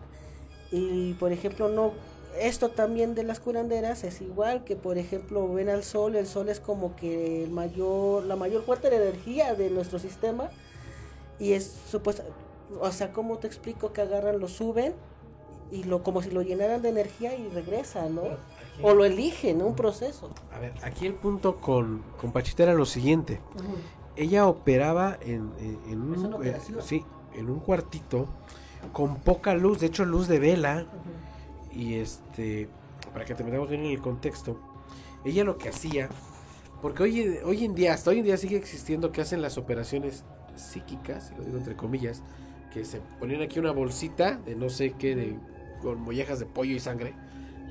Y 0.72 1.14
por 1.14 1.32
ejemplo, 1.32 1.70
no, 1.70 1.94
esto 2.40 2.70
también 2.70 3.16
de 3.16 3.24
las 3.24 3.40
curanderas 3.40 4.04
es 4.04 4.22
igual 4.22 4.64
que 4.64 4.76
por 4.76 4.98
ejemplo 4.98 5.52
ven 5.54 5.70
al 5.70 5.84
sol, 5.84 6.16
el 6.16 6.28
sol 6.28 6.50
es 6.50 6.60
como 6.60 6.96
que 6.96 7.44
el 7.44 7.52
mayor, 7.52 8.26
la 8.26 8.36
mayor 8.36 8.64
fuente 8.64 8.90
de 8.90 8.98
energía 8.98 9.56
de 9.56 9.70
nuestro 9.70 10.00
sistema 10.00 10.50
y 11.40 11.54
es 11.54 11.74
supuesto, 11.90 12.24
o 12.80 12.92
sea, 12.92 13.12
¿cómo 13.12 13.38
te 13.38 13.48
explico 13.48 13.94
que 13.94 14.02
agarran, 14.02 14.40
lo 14.40 14.48
suben 14.48 14.94
y 15.72 15.84
lo 15.84 16.04
como 16.04 16.22
si 16.22 16.32
lo 16.32 16.42
llenaran 16.42 16.82
de 16.82 16.90
energía 16.90 17.36
y 17.36 17.48
regresa, 17.50 18.08
¿no? 18.10 18.24
O 18.82 18.94
lo 18.94 19.06
eligen, 19.06 19.62
un 19.62 19.76
proceso. 19.76 20.30
A 20.54 20.60
ver, 20.60 20.74
aquí 20.84 21.06
el 21.06 21.14
punto 21.14 21.58
con, 21.58 22.04
con 22.20 22.32
Pachita 22.32 22.64
era 22.64 22.74
lo 22.74 22.86
siguiente. 22.86 23.40
Ella 24.18 24.48
operaba 24.48 25.18
en, 25.22 25.52
en- 25.90 26.02
un, 26.02 26.46
eh, 26.46 26.58
sí, 26.82 27.04
en 27.34 27.50
un 27.50 27.60
cuartito 27.60 28.28
con 28.94 29.18
poca 29.18 29.54
luz, 29.54 29.80
de 29.80 29.88
hecho 29.88 30.06
luz 30.06 30.28
de 30.28 30.40
vela. 30.40 30.86
Y 31.74 31.96
este, 31.96 32.70
para 33.14 33.26
que 33.26 33.34
te 33.36 33.44
metamos 33.44 33.70
bien 33.70 33.86
en 33.86 33.92
el 33.92 34.02
contexto, 34.02 34.58
ella 35.26 35.44
lo 35.44 35.58
que 35.58 35.70
hacía, 35.70 36.10
porque 36.82 37.04
hoy, 37.04 37.38
hoy 37.46 37.66
en 37.66 37.76
día, 37.76 37.94
hasta 37.94 38.12
hoy 38.12 38.20
en 38.20 38.26
día 38.26 38.38
sigue 38.38 38.58
existiendo 38.58 39.12
que 39.12 39.22
hacen 39.22 39.42
las 39.42 39.58
operaciones 39.58 40.24
psíquicas, 40.56 41.34
lo 41.38 41.44
digo 41.44 41.58
entre 41.58 41.76
comillas, 41.76 42.22
que 42.74 42.86
se 42.86 43.00
ponían 43.20 43.42
aquí 43.42 43.58
una 43.60 43.72
bolsita 43.72 44.38
de 44.46 44.56
no 44.56 44.70
sé 44.70 44.92
qué, 44.94 45.16
de, 45.16 45.38
con 45.82 46.02
mollejas 46.02 46.40
de 46.40 46.46
pollo 46.46 46.74
y 46.76 46.80
sangre, 46.80 47.14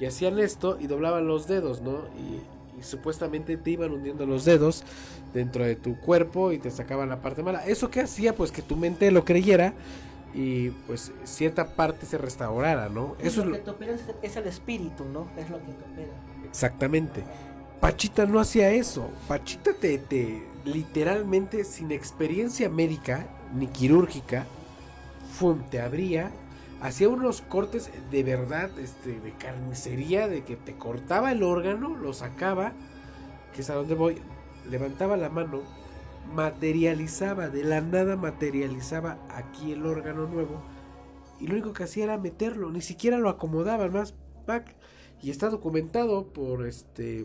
y 0.00 0.06
hacían 0.06 0.38
esto 0.38 0.76
y 0.80 0.86
doblaban 0.86 1.26
los 1.26 1.46
dedos, 1.46 1.80
¿no? 1.82 2.00
Y, 2.18 2.40
y 2.80 2.82
supuestamente 2.82 3.56
te 3.56 3.70
iban 3.70 3.92
hundiendo 3.92 4.26
los 4.26 4.44
dedos 4.44 4.82
dentro 5.32 5.64
de 5.64 5.76
tu 5.76 5.96
cuerpo 6.00 6.52
y 6.52 6.58
te 6.58 6.70
sacaban 6.70 7.08
la 7.08 7.20
parte 7.22 7.42
mala. 7.42 7.64
¿Eso 7.66 7.90
qué 7.90 8.00
hacía? 8.00 8.34
Pues 8.34 8.50
que 8.52 8.62
tu 8.62 8.76
mente 8.76 9.10
lo 9.10 9.24
creyera 9.24 9.72
y 10.34 10.70
pues 10.88 11.12
cierta 11.24 11.74
parte 11.76 12.06
se 12.06 12.18
restaurara, 12.18 12.88
¿no? 12.88 13.14
Eso 13.20 13.28
es 13.28 13.36
lo 13.38 13.44
lo- 13.46 13.52
que 13.56 13.62
te 13.62 13.70
operan 13.70 13.94
es- 13.94 14.02
es 14.30 14.36
el 14.36 14.46
espíritu, 14.48 15.04
¿no? 15.04 15.28
Es 15.36 15.48
lo 15.50 15.58
que 15.58 15.72
te 15.72 15.84
opera. 15.92 16.12
Exactamente. 16.48 17.22
Pachita 17.80 18.26
no 18.26 18.40
hacía 18.40 18.70
eso. 18.72 19.08
Pachita 19.28 19.72
te, 19.74 19.98
te 19.98 20.42
literalmente 20.64 21.62
sin 21.64 21.92
experiencia 21.92 22.68
médica 22.68 23.26
ni 23.54 23.66
quirúrgica, 23.68 24.46
fum, 25.38 25.60
te 25.70 25.80
abría, 25.80 26.30
hacía 26.84 27.08
unos 27.08 27.40
cortes 27.40 27.90
de 28.10 28.22
verdad, 28.22 28.70
este, 28.78 29.18
de 29.18 29.32
carnicería, 29.32 30.28
de 30.28 30.44
que 30.44 30.56
te 30.56 30.74
cortaba 30.74 31.32
el 31.32 31.42
órgano, 31.42 31.96
lo 31.96 32.12
sacaba, 32.12 32.74
que 33.54 33.62
es 33.62 33.70
a 33.70 33.74
donde 33.74 33.94
voy, 33.94 34.18
levantaba 34.68 35.16
la 35.16 35.30
mano, 35.30 35.62
materializaba, 36.34 37.48
de 37.48 37.64
la 37.64 37.80
nada 37.80 38.16
materializaba 38.16 39.18
aquí 39.30 39.72
el 39.72 39.86
órgano 39.86 40.26
nuevo, 40.26 40.62
y 41.40 41.46
lo 41.46 41.54
único 41.54 41.72
que 41.72 41.84
hacía 41.84 42.04
era 42.04 42.18
meterlo, 42.18 42.70
ni 42.70 42.82
siquiera 42.82 43.16
lo 43.18 43.30
acomodaba, 43.30 43.88
más 43.88 44.14
Y 45.22 45.30
está 45.30 45.48
documentado 45.48 46.34
por 46.34 46.66
este 46.66 47.24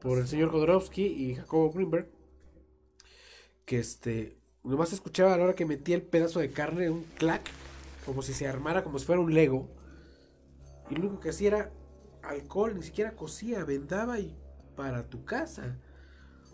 por 0.00 0.18
el 0.18 0.26
señor 0.26 0.50
Jodorowsky 0.50 1.04
y 1.04 1.34
Jacobo 1.36 1.70
Greenberg 1.70 2.08
que 3.64 3.78
este 3.78 4.38
nomás 4.64 4.92
escuchaba 4.92 5.34
a 5.34 5.36
la 5.36 5.44
hora 5.44 5.54
que 5.54 5.64
metía 5.64 5.96
el 5.96 6.02
pedazo 6.02 6.38
de 6.40 6.50
carne 6.50 6.90
un 6.90 7.04
clac 7.16 7.42
como 8.08 8.22
si 8.22 8.34
se 8.34 8.48
armara 8.48 8.82
como 8.84 8.98
si 8.98 9.06
fuera 9.06 9.20
un 9.20 9.34
Lego 9.34 9.68
y 10.90 10.94
lo 10.94 11.00
único 11.02 11.20
que 11.20 11.30
hacía 11.30 11.48
era 11.48 11.70
alcohol, 12.22 12.74
ni 12.76 12.82
siquiera 12.82 13.14
cocía, 13.16 13.64
vendaba 13.64 14.18
y 14.18 14.36
para 14.76 15.08
tu 15.08 15.24
casa. 15.24 15.76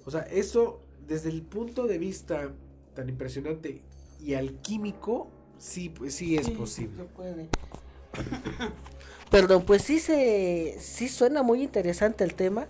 O 0.05 0.11
sea, 0.11 0.23
eso 0.23 0.83
desde 1.07 1.31
el 1.31 1.43
punto 1.43 1.87
de 1.87 1.99
vista 1.99 2.53
tan 2.95 3.09
impresionante 3.09 3.83
y 4.21 4.35
alquímico, 4.35 5.31
sí, 5.59 5.89
pues 5.91 6.15
sí 6.15 6.37
es 6.37 6.47
Sí, 6.47 6.51
posible. 6.51 7.05
puede. 7.17 7.49
Perdón, 9.31 9.65
pues 9.65 9.83
sí 9.83 9.99
se 10.01 10.77
sí 10.81 11.09
suena 11.09 11.43
muy 11.43 11.63
interesante 11.63 12.25
el 12.25 12.35
tema. 12.35 12.67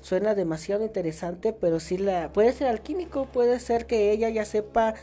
Suena 0.00 0.34
demasiado 0.34 0.84
interesante, 0.84 1.52
pero 1.54 1.80
sí 1.80 1.96
la 1.96 2.32
puede 2.32 2.52
ser 2.52 2.68
alquímico, 2.68 3.26
puede 3.26 3.58
ser 3.58 3.86
que 3.86 4.12
ella 4.12 4.28
ya 4.28 4.44
sepa 4.44 4.94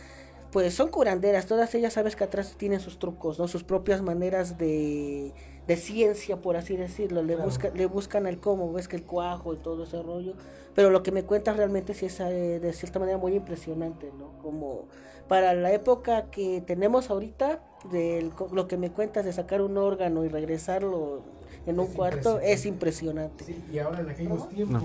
pues 0.52 0.74
son 0.74 0.90
curanderas, 0.90 1.46
todas 1.46 1.74
ellas 1.76 1.94
sabes 1.94 2.16
que 2.16 2.24
atrás 2.24 2.56
tienen 2.58 2.80
sus 2.80 3.00
trucos, 3.00 3.40
¿no? 3.40 3.48
Sus 3.48 3.64
propias 3.64 4.02
maneras 4.02 4.58
de, 4.58 5.34
de 5.68 5.76
ciencia, 5.78 6.38
por 6.42 6.58
así 6.58 6.76
decirlo. 6.78 7.24
Le, 7.24 7.34
Claro. 7.36 7.50
busca, 7.50 7.70
le 7.74 7.86
buscan 7.86 8.28
el 8.28 8.40
cómo, 8.40 8.72
ves 8.74 8.88
que 8.88 8.98
el 8.98 9.04
cuajo 9.04 9.54
y 9.54 9.58
todo 9.58 9.84
ese 9.84 10.02
rollo. 10.02 10.34
Pero 10.76 10.90
lo 10.90 11.04
que 11.04 11.12
me 11.12 11.24
cuentas 11.24 11.58
realmente 11.58 11.94
sí 11.94 12.06
es 12.06 12.20
eh, 12.20 12.60
de 12.60 12.74
cierta 12.74 13.00
manera 13.00 13.18
muy 13.18 13.34
impresionante, 13.36 14.12
¿no? 14.18 14.38
Como 14.42 14.88
para 15.28 15.54
la 15.54 15.72
época 15.72 16.30
que 16.32 16.62
tenemos 16.62 17.10
ahorita, 17.10 17.62
de 17.92 18.30
lo 18.52 18.68
que 18.68 18.78
me 18.78 18.92
cuentas 18.92 19.24
de 19.26 19.34
sacar 19.34 19.62
un 19.62 19.78
órgano 19.78 20.26
y 20.26 20.30
regresarlo 20.30 21.22
en 21.66 21.80
un 21.80 21.88
cuarto, 21.88 22.40
es 22.40 22.66
impresionante. 22.66 23.46
Sí, 23.46 23.64
y 23.72 23.80
ahora 23.80 24.02
en 24.02 24.10
aquellos 24.10 24.50
tiempos, 24.50 24.84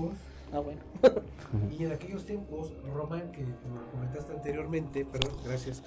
Ah, 0.53 0.59
bueno. 0.59 0.79
y 1.77 1.83
en 1.83 1.91
aquellos 1.91 2.25
tiempos, 2.25 2.73
Román, 2.93 3.31
que 3.31 3.43
como 3.63 3.81
lo 3.81 3.91
comentaste 3.91 4.33
anteriormente, 4.33 5.05
perdón, 5.05 5.37
gracias, 5.45 5.83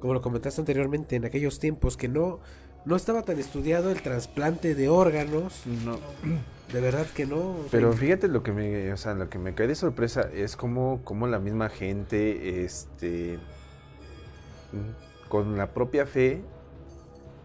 como 0.00 0.14
lo 0.14 0.22
comentaste 0.22 0.60
anteriormente, 0.60 1.16
en 1.16 1.24
aquellos 1.24 1.58
tiempos 1.58 1.96
que 1.96 2.08
no, 2.08 2.38
no 2.84 2.96
estaba 2.96 3.22
tan 3.22 3.38
estudiado 3.38 3.90
el 3.90 4.00
trasplante 4.02 4.74
de 4.74 4.88
órganos, 4.88 5.62
No. 5.84 5.98
de 6.72 6.80
verdad 6.80 7.06
que 7.06 7.26
no. 7.26 7.56
Pero 7.70 7.92
fíjate 7.92 8.28
lo 8.28 8.42
que 8.42 8.52
me, 8.52 8.92
o 8.92 8.96
sea, 8.96 9.14
lo 9.14 9.28
que 9.28 9.38
me 9.38 9.54
cae 9.54 9.66
de 9.66 9.74
sorpresa 9.74 10.28
es 10.32 10.56
como, 10.56 11.00
como 11.04 11.26
la 11.26 11.38
misma 11.40 11.68
gente, 11.68 12.64
este, 12.64 13.38
mm, 14.72 15.28
con 15.28 15.56
la 15.58 15.72
propia 15.74 16.06
fe 16.06 16.40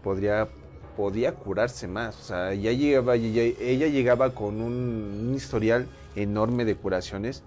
podría, 0.04 0.48
podía 0.96 1.32
curarse 1.34 1.86
más. 1.88 2.18
O 2.20 2.22
sea, 2.22 2.54
ya 2.54 2.72
llegaba, 2.72 3.16
ya- 3.16 3.42
ella 3.42 3.86
llegaba 3.88 4.34
con 4.34 4.60
un, 4.60 5.26
un 5.28 5.34
historial 5.34 5.86
enorme 6.16 6.64
de 6.64 6.76
curaciones. 6.76 7.42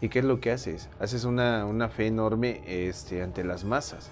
¿Y 0.00 0.08
qué 0.08 0.18
es 0.18 0.24
lo 0.24 0.40
que 0.40 0.50
haces? 0.50 0.88
Haces 1.00 1.24
una, 1.24 1.64
una 1.66 1.88
fe 1.88 2.06
enorme, 2.08 2.62
este, 2.66 3.22
ante 3.22 3.42
las 3.44 3.64
masas. 3.64 4.10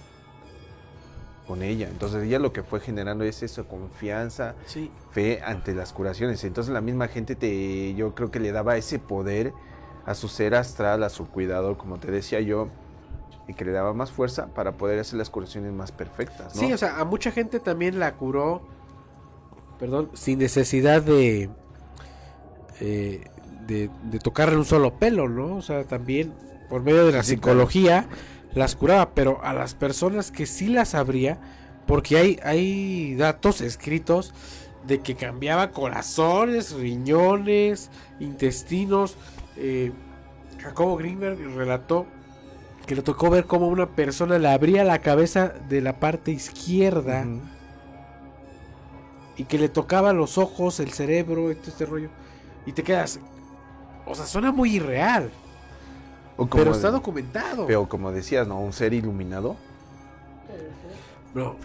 Con 1.47 1.63
ella. 1.63 1.89
Entonces 1.89 2.23
ella 2.23 2.39
lo 2.39 2.53
que 2.53 2.63
fue 2.63 2.81
generando 2.81 3.25
es 3.25 3.43
eso, 3.43 3.67
confianza, 3.67 4.55
sí, 4.65 4.91
fe 5.11 5.43
ante 5.45 5.75
las 5.75 5.93
curaciones. 5.93 6.45
Entonces 6.45 6.73
la 6.73 6.81
misma 6.81 7.09
gente 7.09 7.35
te, 7.35 7.95
yo 7.95 8.15
creo 8.15 8.31
que 8.31 8.39
le 8.41 8.53
daba 8.53 8.77
ese 8.77 8.99
poder 9.01 9.53
a 10.07 10.15
su 10.15 10.29
ser 10.29 10.55
astral, 10.55 11.03
a 11.03 11.09
su 11.11 11.27
cuidador, 11.29 11.77
como 11.77 11.99
te 11.99 12.11
decía 12.11 12.41
yo, 12.41 12.69
y 13.49 13.55
que 13.55 13.65
le 13.65 13.73
daba 13.73 13.93
más 13.93 14.11
fuerza 14.11 14.47
para 14.49 14.73
poder 14.73 14.99
hacer 15.01 15.19
las 15.19 15.31
curaciones 15.31 15.73
más 15.73 15.93
perfectas. 15.93 16.55
¿no? 16.55 16.61
Sí, 16.61 16.73
o 16.73 16.79
sea, 16.79 17.01
a 17.01 17.05
mucha 17.05 17.31
gente 17.33 17.61
también 17.61 17.99
la 17.99 18.15
curó, 18.15 18.63
perdón, 19.79 20.11
sin 20.15 20.39
necesidad 20.39 21.03
de, 21.03 21.51
eh, 22.81 23.25
de, 23.67 23.91
de 24.11 24.19
tocarle 24.19 24.57
un 24.57 24.65
solo 24.65 24.95
pelo, 24.99 25.29
¿no? 25.29 25.57
O 25.57 25.63
sea, 25.63 25.85
también 25.85 26.33
por 26.69 26.83
medio 26.83 27.05
de 27.07 27.13
la 27.13 27.23
Sí, 27.23 27.31
psicología 27.35 28.07
las 28.55 28.77
curaba, 28.77 29.11
pero 29.15 29.43
a 29.43 29.53
las 29.55 29.75
personas 29.75 30.31
que 30.31 30.47
sí 30.47 30.69
las 30.69 30.95
abría, 30.95 31.39
porque 31.87 32.19
hay, 32.19 32.39
hay 32.45 33.15
datos 33.17 33.61
escritos 33.61 34.35
de 34.87 35.01
que 35.01 35.15
cambiaba 35.15 35.71
corazones, 35.71 36.73
riñones, 36.73 37.91
intestinos. 38.21 39.17
eh, 39.57 39.93
Jacobo 40.61 40.97
Greenberg 40.97 41.39
relató 41.57 42.07
que 42.87 42.97
le 42.97 43.03
tocó 43.03 43.31
ver 43.31 43.47
cómo 43.47 43.69
una 43.69 43.87
persona 43.87 44.39
le 44.39 44.49
abría 44.49 44.85
la 44.85 45.01
cabeza 45.01 45.49
de 45.69 45.81
la 45.81 45.99
parte 46.01 46.31
izquierda 46.33 47.25
y 49.37 49.45
que 49.45 49.59
le 49.59 49.69
tocaba 49.69 50.13
los 50.13 50.39
ojos, 50.39 50.81
el 50.81 50.93
cerebro 50.93 51.43
todo 51.55 51.71
este 51.71 51.87
rollo. 51.87 52.09
Y 52.67 52.73
te 52.73 52.83
quedas. 52.83 53.19
O 54.07 54.15
sea, 54.15 54.27
suena 54.27 54.53
muy 54.53 54.77
irreal. 54.77 55.31
O 56.37 56.47
como, 56.49 56.63
Pero 56.63 56.75
está 56.75 56.91
documentado. 56.91 57.67
pero 57.67 57.89
como 57.89 58.11
decías, 58.11 58.47
¿no? 58.47 58.61
Un 58.61 58.73
ser 58.73 58.93
iluminado. 58.95 59.57
No. 61.35 61.57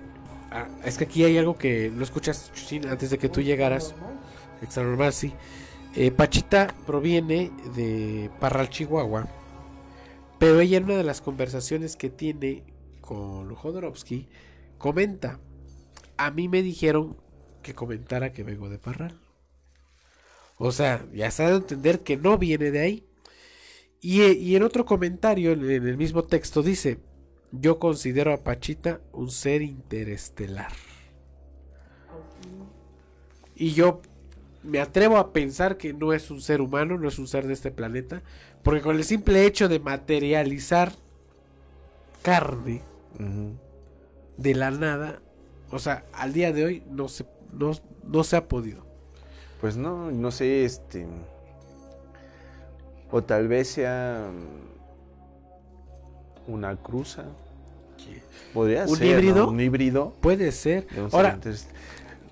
ah, 0.52 0.68
es 0.86 0.98
que 0.98 1.06
aquí 1.06 1.24
hay 1.24 1.38
algo 1.38 1.58
que 1.58 1.92
no 1.94 2.04
escuchas 2.04 2.52
Chuchín, 2.54 2.88
antes 2.88 3.10
de 3.10 3.18
que 3.18 3.30
tú 3.30 3.42
llegaras. 3.42 3.94
Extra 4.62 4.84
normal, 4.84 5.14
sí. 5.14 5.34
Eh, 5.96 6.12
Pachita 6.12 6.74
proviene 6.86 7.52
de 7.76 8.30
Parral, 8.40 8.70
Chihuahua. 8.70 9.28
Pero 10.40 10.60
ella 10.60 10.78
en 10.78 10.86
una 10.86 10.98
de 10.98 11.04
las 11.04 11.22
conversaciones 11.22 11.96
que 11.96 12.10
tiene 12.10 12.64
con 13.02 13.54
Jodorowsky 13.54 14.28
comenta. 14.78 15.40
A 16.18 16.32
mí 16.32 16.48
me 16.48 16.62
dijeron 16.62 17.18
que 17.64 17.74
comentara 17.74 18.34
que 18.34 18.44
vengo 18.44 18.70
de 18.70 18.80
Parral. 18.80 19.20
O 20.58 20.72
sea, 20.72 21.06
ya 21.14 21.32
se 21.32 21.44
ha 21.44 21.50
de 21.50 21.58
entender 21.58 22.02
que 22.02 22.18
no 22.18 22.38
viene 22.38 22.72
de 22.72 22.80
ahí. 22.80 23.08
Y, 24.00 24.56
en 24.56 24.64
otro 24.64 24.86
comentario, 24.86 25.54
en, 25.54 25.70
en 25.70 25.88
el 25.88 25.98
mismo 25.98 26.24
texto, 26.24 26.62
dice: 26.62 27.00
Yo 27.52 27.80
considero 27.80 28.34
a 28.34 28.44
Pachita 28.44 29.02
un 29.12 29.32
ser 29.32 29.62
interestelar. 29.62 30.72
Y 33.56 33.74
yo 33.74 34.02
me 34.64 34.80
atrevo 34.80 35.18
a 35.18 35.34
pensar 35.34 35.78
que 35.78 35.94
no 35.94 36.14
es 36.14 36.30
un 36.30 36.42
ser 36.42 36.62
humano, 36.62 36.98
no 36.98 37.08
es 37.08 37.18
un 37.18 37.28
ser 37.28 37.48
de 37.48 37.54
este 37.54 37.72
planeta, 37.72 38.22
porque 38.64 38.82
con 38.82 38.96
el 38.96 39.04
simple 39.04 39.46
hecho 39.46 39.70
de 39.70 39.80
materializar 39.80 40.92
carne 42.22 42.82
de 44.38 44.56
la 44.56 44.72
nada, 44.72 45.20
o 45.72 45.80
sea, 45.80 46.06
al 46.14 46.34
día 46.34 46.52
de 46.52 46.66
hoy 46.66 46.84
no 46.90 47.08
se, 47.08 47.26
no, 47.54 47.72
no 48.04 48.24
se 48.24 48.36
ha 48.36 48.48
podido. 48.48 48.86
Pues 49.62 49.76
no, 49.78 50.12
no 50.12 50.32
sé, 50.32 50.66
este. 50.66 51.08
O 53.12 53.24
tal 53.24 53.48
vez 53.48 53.70
sea. 53.70 54.30
Una 56.48 56.76
cruza. 56.78 57.26
Podría 58.54 58.86
¿Un 58.86 58.96
ser. 58.96 59.08
¿no? 59.08 59.14
híbrido? 59.14 59.50
Un 59.50 59.60
híbrido. 59.60 60.14
Puede 60.22 60.52
ser. 60.52 60.88
Ahora, 61.12 61.40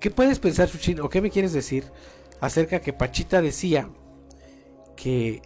¿qué 0.00 0.10
puedes 0.10 0.38
pensar, 0.38 0.68
Chuchín, 0.68 1.00
o 1.00 1.08
qué 1.08 1.20
me 1.20 1.30
quieres 1.30 1.52
decir 1.52 1.84
acerca 2.40 2.80
que 2.80 2.92
Pachita 2.92 3.42
decía 3.42 3.88
que, 4.94 5.42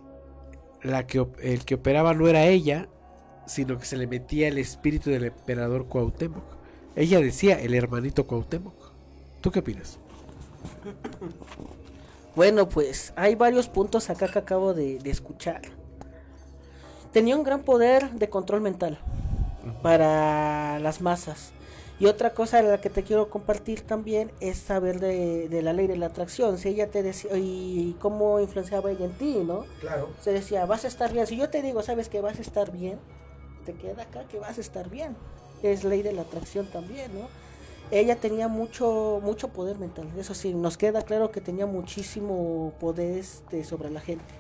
la 0.83 1.07
que 1.07 1.27
el 1.43 1.65
que 1.65 1.75
operaba 1.75 2.15
no 2.15 2.29
era 2.29 2.47
ella, 2.47 2.89
sino 3.47 3.79
que 3.79 3.85
se 3.85 3.97
le 3.97 4.07
metía 4.07 4.49
el 4.49 4.59
espíritu 4.59 5.11
del 5.11 5.25
emperador 5.25 5.87
Cuauhtémoc? 5.87 6.45
Ella 6.97 7.21
decía 7.21 7.61
el 7.61 7.75
hermanito 7.75 8.27
Cuauhtémoc. 8.27 8.75
¿Tú 9.41 9.51
qué 9.51 9.61
opinas? 9.61 9.99
Bueno, 12.37 12.69
pues 12.69 13.13
hay 13.17 13.35
varios 13.35 13.69
puntos 13.69 14.09
acá 14.09 14.29
que 14.29 14.39
acabo 14.39 14.73
de, 14.73 14.99
de 14.99 15.11
escuchar. 15.11 15.63
Tenía 17.13 17.37
un 17.37 17.43
gran 17.43 17.63
poder 17.63 18.13
de 18.13 18.29
control 18.29 18.61
mental 18.61 18.99
para 19.83 20.79
las 20.79 21.01
masas. 21.01 21.53
Y 22.01 22.07
otra 22.07 22.33
cosa 22.33 22.63
de 22.63 22.69
la 22.69 22.81
que 22.81 22.89
te 22.89 23.03
quiero 23.03 23.29
compartir 23.29 23.83
también 23.83 24.33
es 24.41 24.57
saber 24.57 25.01
de, 25.01 25.51
de 25.51 25.61
la 25.61 25.75
ley 25.75 25.87
de 25.87 25.99
la 25.99 26.07
atracción. 26.07 26.57
Si 26.57 26.71
ella 26.71 26.91
te 26.91 27.03
decía, 27.03 27.31
y 27.37 27.95
cómo 28.01 28.41
influenciaba 28.41 28.91
ella 28.91 29.05
en 29.05 29.13
ti, 29.13 29.43
¿no? 29.47 29.67
Claro. 29.81 30.09
Se 30.23 30.33
decía, 30.33 30.65
vas 30.65 30.87
a 30.87 30.89
estar 30.89 31.13
bien. 31.13 31.27
Si 31.27 31.37
yo 31.37 31.51
te 31.51 31.61
digo, 31.61 31.83
sabes 31.83 32.09
que 32.09 32.23
vas 32.23 32.39
a 32.39 32.41
estar 32.41 32.73
bien, 32.73 32.99
te 33.67 33.75
queda 33.75 34.05
acá 34.05 34.25
que 34.27 34.39
vas 34.39 34.57
a 34.57 34.63
estar 34.63 34.89
bien. 34.89 35.15
Es 35.63 35.85
ley 35.85 36.01
de 36.01 36.13
la 36.13 36.23
atracción 36.23 36.67
también, 36.67 37.13
¿no? 37.13 37.29
Ella 37.91 38.17
tenía 38.17 38.49
mucho, 38.49 39.21
mucho 39.23 39.49
poder 39.49 39.79
mental. 39.79 40.09
Eso 40.17 40.33
sí, 40.33 40.55
nos 40.55 40.79
queda 40.79 41.03
claro 41.03 41.31
que 41.31 41.43
tenía 41.43 41.67
muchísimo 41.67 42.73
poder 42.81 43.19
este, 43.19 43.63
sobre 43.63 43.91
la 43.91 44.01
gente. 44.01 44.40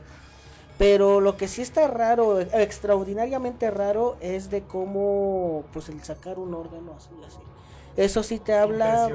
Pero 0.80 1.20
lo 1.20 1.36
que 1.36 1.46
sí 1.46 1.60
está 1.60 1.88
raro, 1.88 2.40
extraordinariamente 2.40 3.70
raro, 3.70 4.16
es 4.22 4.48
de 4.48 4.62
cómo, 4.62 5.64
pues, 5.74 5.90
el 5.90 6.02
sacar 6.02 6.38
un 6.38 6.54
órgano 6.54 6.94
así, 6.96 7.10
así. 7.26 7.36
Eso 7.98 8.22
sí 8.22 8.38
te 8.38 8.54
habla. 8.54 9.10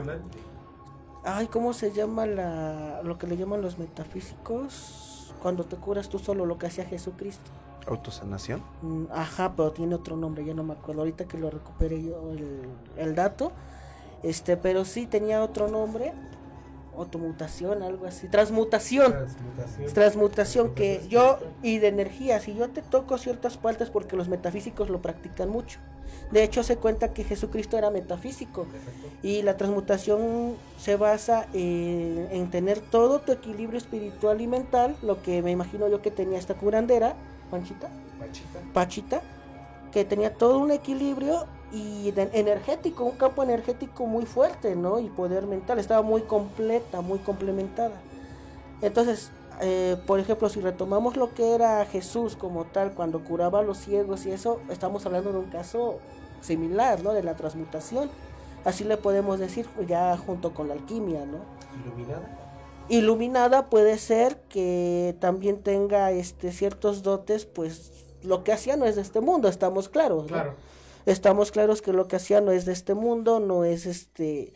Ay, 1.23 1.47
¿cómo 1.47 1.73
se 1.73 1.91
llama 1.91 2.27
la, 2.27 3.01
lo 3.01 3.17
que 3.17 3.25
le 3.25 3.35
llaman 3.35 3.63
los 3.63 3.79
metafísicos? 3.79 5.33
Cuando 5.41 5.63
te 5.63 5.75
curas 5.75 6.07
tú 6.07 6.19
solo, 6.19 6.45
lo 6.45 6.59
que 6.59 6.67
hacía 6.67 6.85
Jesucristo. 6.85 7.49
Autosanación. 7.87 8.61
Mm, 8.83 9.05
Ajá, 9.11 9.55
pero 9.55 9.71
tiene 9.71 9.95
otro 9.95 10.15
nombre, 10.15 10.45
ya 10.45 10.53
no 10.53 10.61
me 10.61 10.73
acuerdo. 10.73 11.01
Ahorita 11.01 11.25
que 11.25 11.39
lo 11.39 11.49
recupere 11.49 12.03
yo 12.03 12.29
el, 12.29 12.61
el 12.95 13.15
dato. 13.15 13.51
Este, 14.21 14.55
pero 14.55 14.85
sí 14.85 15.07
tenía 15.07 15.43
otro 15.43 15.67
nombre. 15.67 16.13
Automutación, 16.97 17.83
algo 17.83 18.05
así, 18.05 18.27
transmutación. 18.27 19.11
Transmutación. 19.11 19.93
Transmutación 19.93 20.75
que 20.75 21.01
yo 21.09 21.39
y 21.61 21.79
de 21.79 21.87
energía, 21.87 22.39
si 22.39 22.55
yo 22.55 22.69
te 22.69 22.81
toco 22.81 23.17
ciertas 23.17 23.57
partes 23.57 23.89
porque 23.89 24.15
los 24.15 24.27
metafísicos 24.27 24.89
lo 24.89 25.01
practican 25.01 25.49
mucho. 25.49 25.79
De 26.31 26.43
hecho 26.43 26.63
se 26.63 26.77
cuenta 26.77 27.13
que 27.13 27.23
Jesucristo 27.23 27.77
era 27.77 27.91
metafísico 27.91 28.65
y 29.21 29.41
la 29.41 29.57
transmutación 29.57 30.55
se 30.77 30.95
basa 30.95 31.47
en, 31.53 32.27
en 32.31 32.49
tener 32.49 32.79
todo 32.79 33.19
tu 33.19 33.31
equilibrio 33.31 33.77
espiritual 33.77 34.41
y 34.41 34.47
mental, 34.47 34.95
lo 35.01 35.21
que 35.21 35.41
me 35.41 35.51
imagino 35.51 35.87
yo 35.87 36.01
que 36.01 36.11
tenía 36.11 36.39
esta 36.39 36.55
curandera, 36.55 37.15
Panchita, 37.51 37.89
Pachita. 38.19 38.59
Pachita, 38.73 39.21
que 39.91 40.03
tenía 40.03 40.33
todo 40.33 40.59
un 40.59 40.71
equilibrio 40.71 41.45
y 41.75 42.11
de- 42.11 42.29
energético, 42.33 43.03
un 43.03 43.17
campo 43.17 43.43
energético 43.43 44.05
muy 44.05 44.25
fuerte, 44.25 44.75
¿no? 44.75 44.99
Y 44.99 45.09
poder 45.09 45.45
mental, 45.45 45.77
estaba 45.77 46.01
muy 46.01 46.21
completa, 46.21 47.01
muy 47.01 47.19
complementada. 47.19 47.95
Entonces, 48.81 49.29
eh, 49.61 49.97
por 50.07 50.19
ejemplo, 50.19 50.47
si 50.49 50.61
retomamos 50.61 51.17
lo 51.17 51.33
que 51.33 51.53
era 51.53 51.85
Jesús 51.85 52.35
como 52.35 52.63
tal, 52.65 52.93
cuando 52.93 53.23
curaba 53.23 53.59
a 53.59 53.63
los 53.63 53.77
ciegos 53.77 54.25
y 54.25 54.31
eso, 54.31 54.59
estamos 54.69 55.05
hablando 55.05 55.31
de 55.33 55.39
un 55.39 55.49
caso 55.49 55.99
similar, 56.41 57.03
¿no? 57.03 57.11
De 57.13 57.23
la 57.23 57.35
transmutación. 57.35 58.09
Así 58.63 58.83
le 58.83 58.97
podemos 58.97 59.37
decir 59.39 59.67
pues, 59.75 59.87
ya 59.87 60.17
junto 60.17 60.53
con 60.53 60.67
la 60.69 60.73
alquimia, 60.75 61.25
¿no? 61.25 61.37
Iluminada. 61.85 62.41
iluminada 62.87 63.65
puede 63.69 63.97
ser 63.97 64.37
que 64.49 65.15
también 65.19 65.61
tenga 65.61 66.11
este 66.11 66.51
ciertos 66.51 67.03
dotes, 67.03 67.45
pues 67.45 67.91
lo 68.23 68.43
que 68.43 68.53
hacía 68.53 68.75
no 68.77 68.85
es 68.85 68.95
de 68.95 69.01
este 69.01 69.21
mundo, 69.21 69.47
estamos 69.49 69.89
claros, 69.89 70.23
¿no? 70.23 70.27
Claro. 70.29 70.53
Estamos 71.05 71.51
claros 71.51 71.81
que 71.81 71.93
lo 71.93 72.07
que 72.07 72.15
hacía 72.15 72.41
no 72.41 72.51
es 72.51 72.65
de 72.65 72.73
este 72.73 72.93
mundo, 72.93 73.39
no 73.39 73.63
es 73.63 73.85
este 73.85 74.53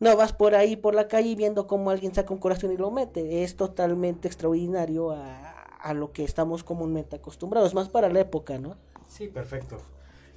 no 0.00 0.16
vas 0.16 0.32
por 0.32 0.56
ahí 0.56 0.74
por 0.74 0.96
la 0.96 1.06
calle 1.06 1.36
viendo 1.36 1.68
cómo 1.68 1.90
alguien 1.90 2.12
saca 2.12 2.34
un 2.34 2.40
corazón 2.40 2.72
y 2.72 2.76
lo 2.76 2.90
mete, 2.90 3.44
es 3.44 3.56
totalmente 3.56 4.26
extraordinario 4.26 5.12
a, 5.12 5.52
a 5.82 5.94
lo 5.94 6.12
que 6.12 6.24
estamos 6.24 6.64
comúnmente 6.64 7.16
acostumbrados, 7.16 7.72
más 7.72 7.88
para 7.88 8.08
la 8.08 8.20
época, 8.20 8.58
¿no? 8.58 8.76
Sí, 9.06 9.28
perfecto. 9.28 9.78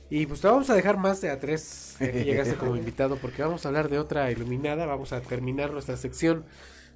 Y 0.09 0.28
pues 0.28 0.41
te 0.41 0.47
vamos 0.47 0.70
a 0.70 0.76
dejar 0.76 0.97
más 0.97 1.20
de 1.22 1.32
a 1.32 1.39
tres 1.39 1.95
que 1.97 2.24
llegaste 2.24 2.55
como 2.55 2.76
invitado 2.78 3.18
porque 3.18 3.41
vamos 3.41 3.66
a 3.66 3.70
hablar 3.70 3.89
de 3.89 3.97
otra 3.97 4.30
iluminada. 4.32 4.86
Vamos 4.86 5.13
a 5.13 5.22
terminar 5.22 5.72
nuestra 5.72 5.97
sección 5.97 6.45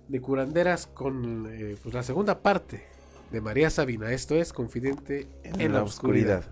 de 0.07 0.21
curanderas 0.21 0.87
con 0.87 1.47
eh, 1.51 1.75
pues 1.81 1.95
la 1.95 2.03
segunda 2.03 2.41
parte 2.41 2.85
de 3.31 3.41
María 3.41 3.69
Sabina. 3.69 4.11
Esto 4.11 4.35
es 4.35 4.53
Confidente 4.53 5.27
en, 5.43 5.73
la, 5.73 5.83
oscuridad. 5.83 6.43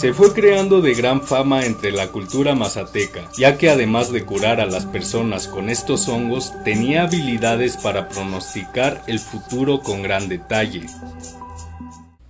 Se 0.00 0.14
fue 0.14 0.32
creando 0.32 0.80
de 0.80 0.94
gran 0.94 1.20
fama 1.20 1.66
entre 1.66 1.92
la 1.92 2.10
cultura 2.10 2.54
mazateca, 2.54 3.28
ya 3.36 3.58
que 3.58 3.68
además 3.68 4.10
de 4.10 4.24
curar 4.24 4.58
a 4.58 4.64
las 4.64 4.86
personas 4.86 5.46
con 5.46 5.68
estos 5.68 6.08
hongos, 6.08 6.54
tenía 6.64 7.02
habilidades 7.02 7.76
para 7.76 8.08
pronosticar 8.08 9.02
el 9.08 9.18
futuro 9.18 9.80
con 9.80 10.00
gran 10.00 10.30
detalle. 10.30 10.86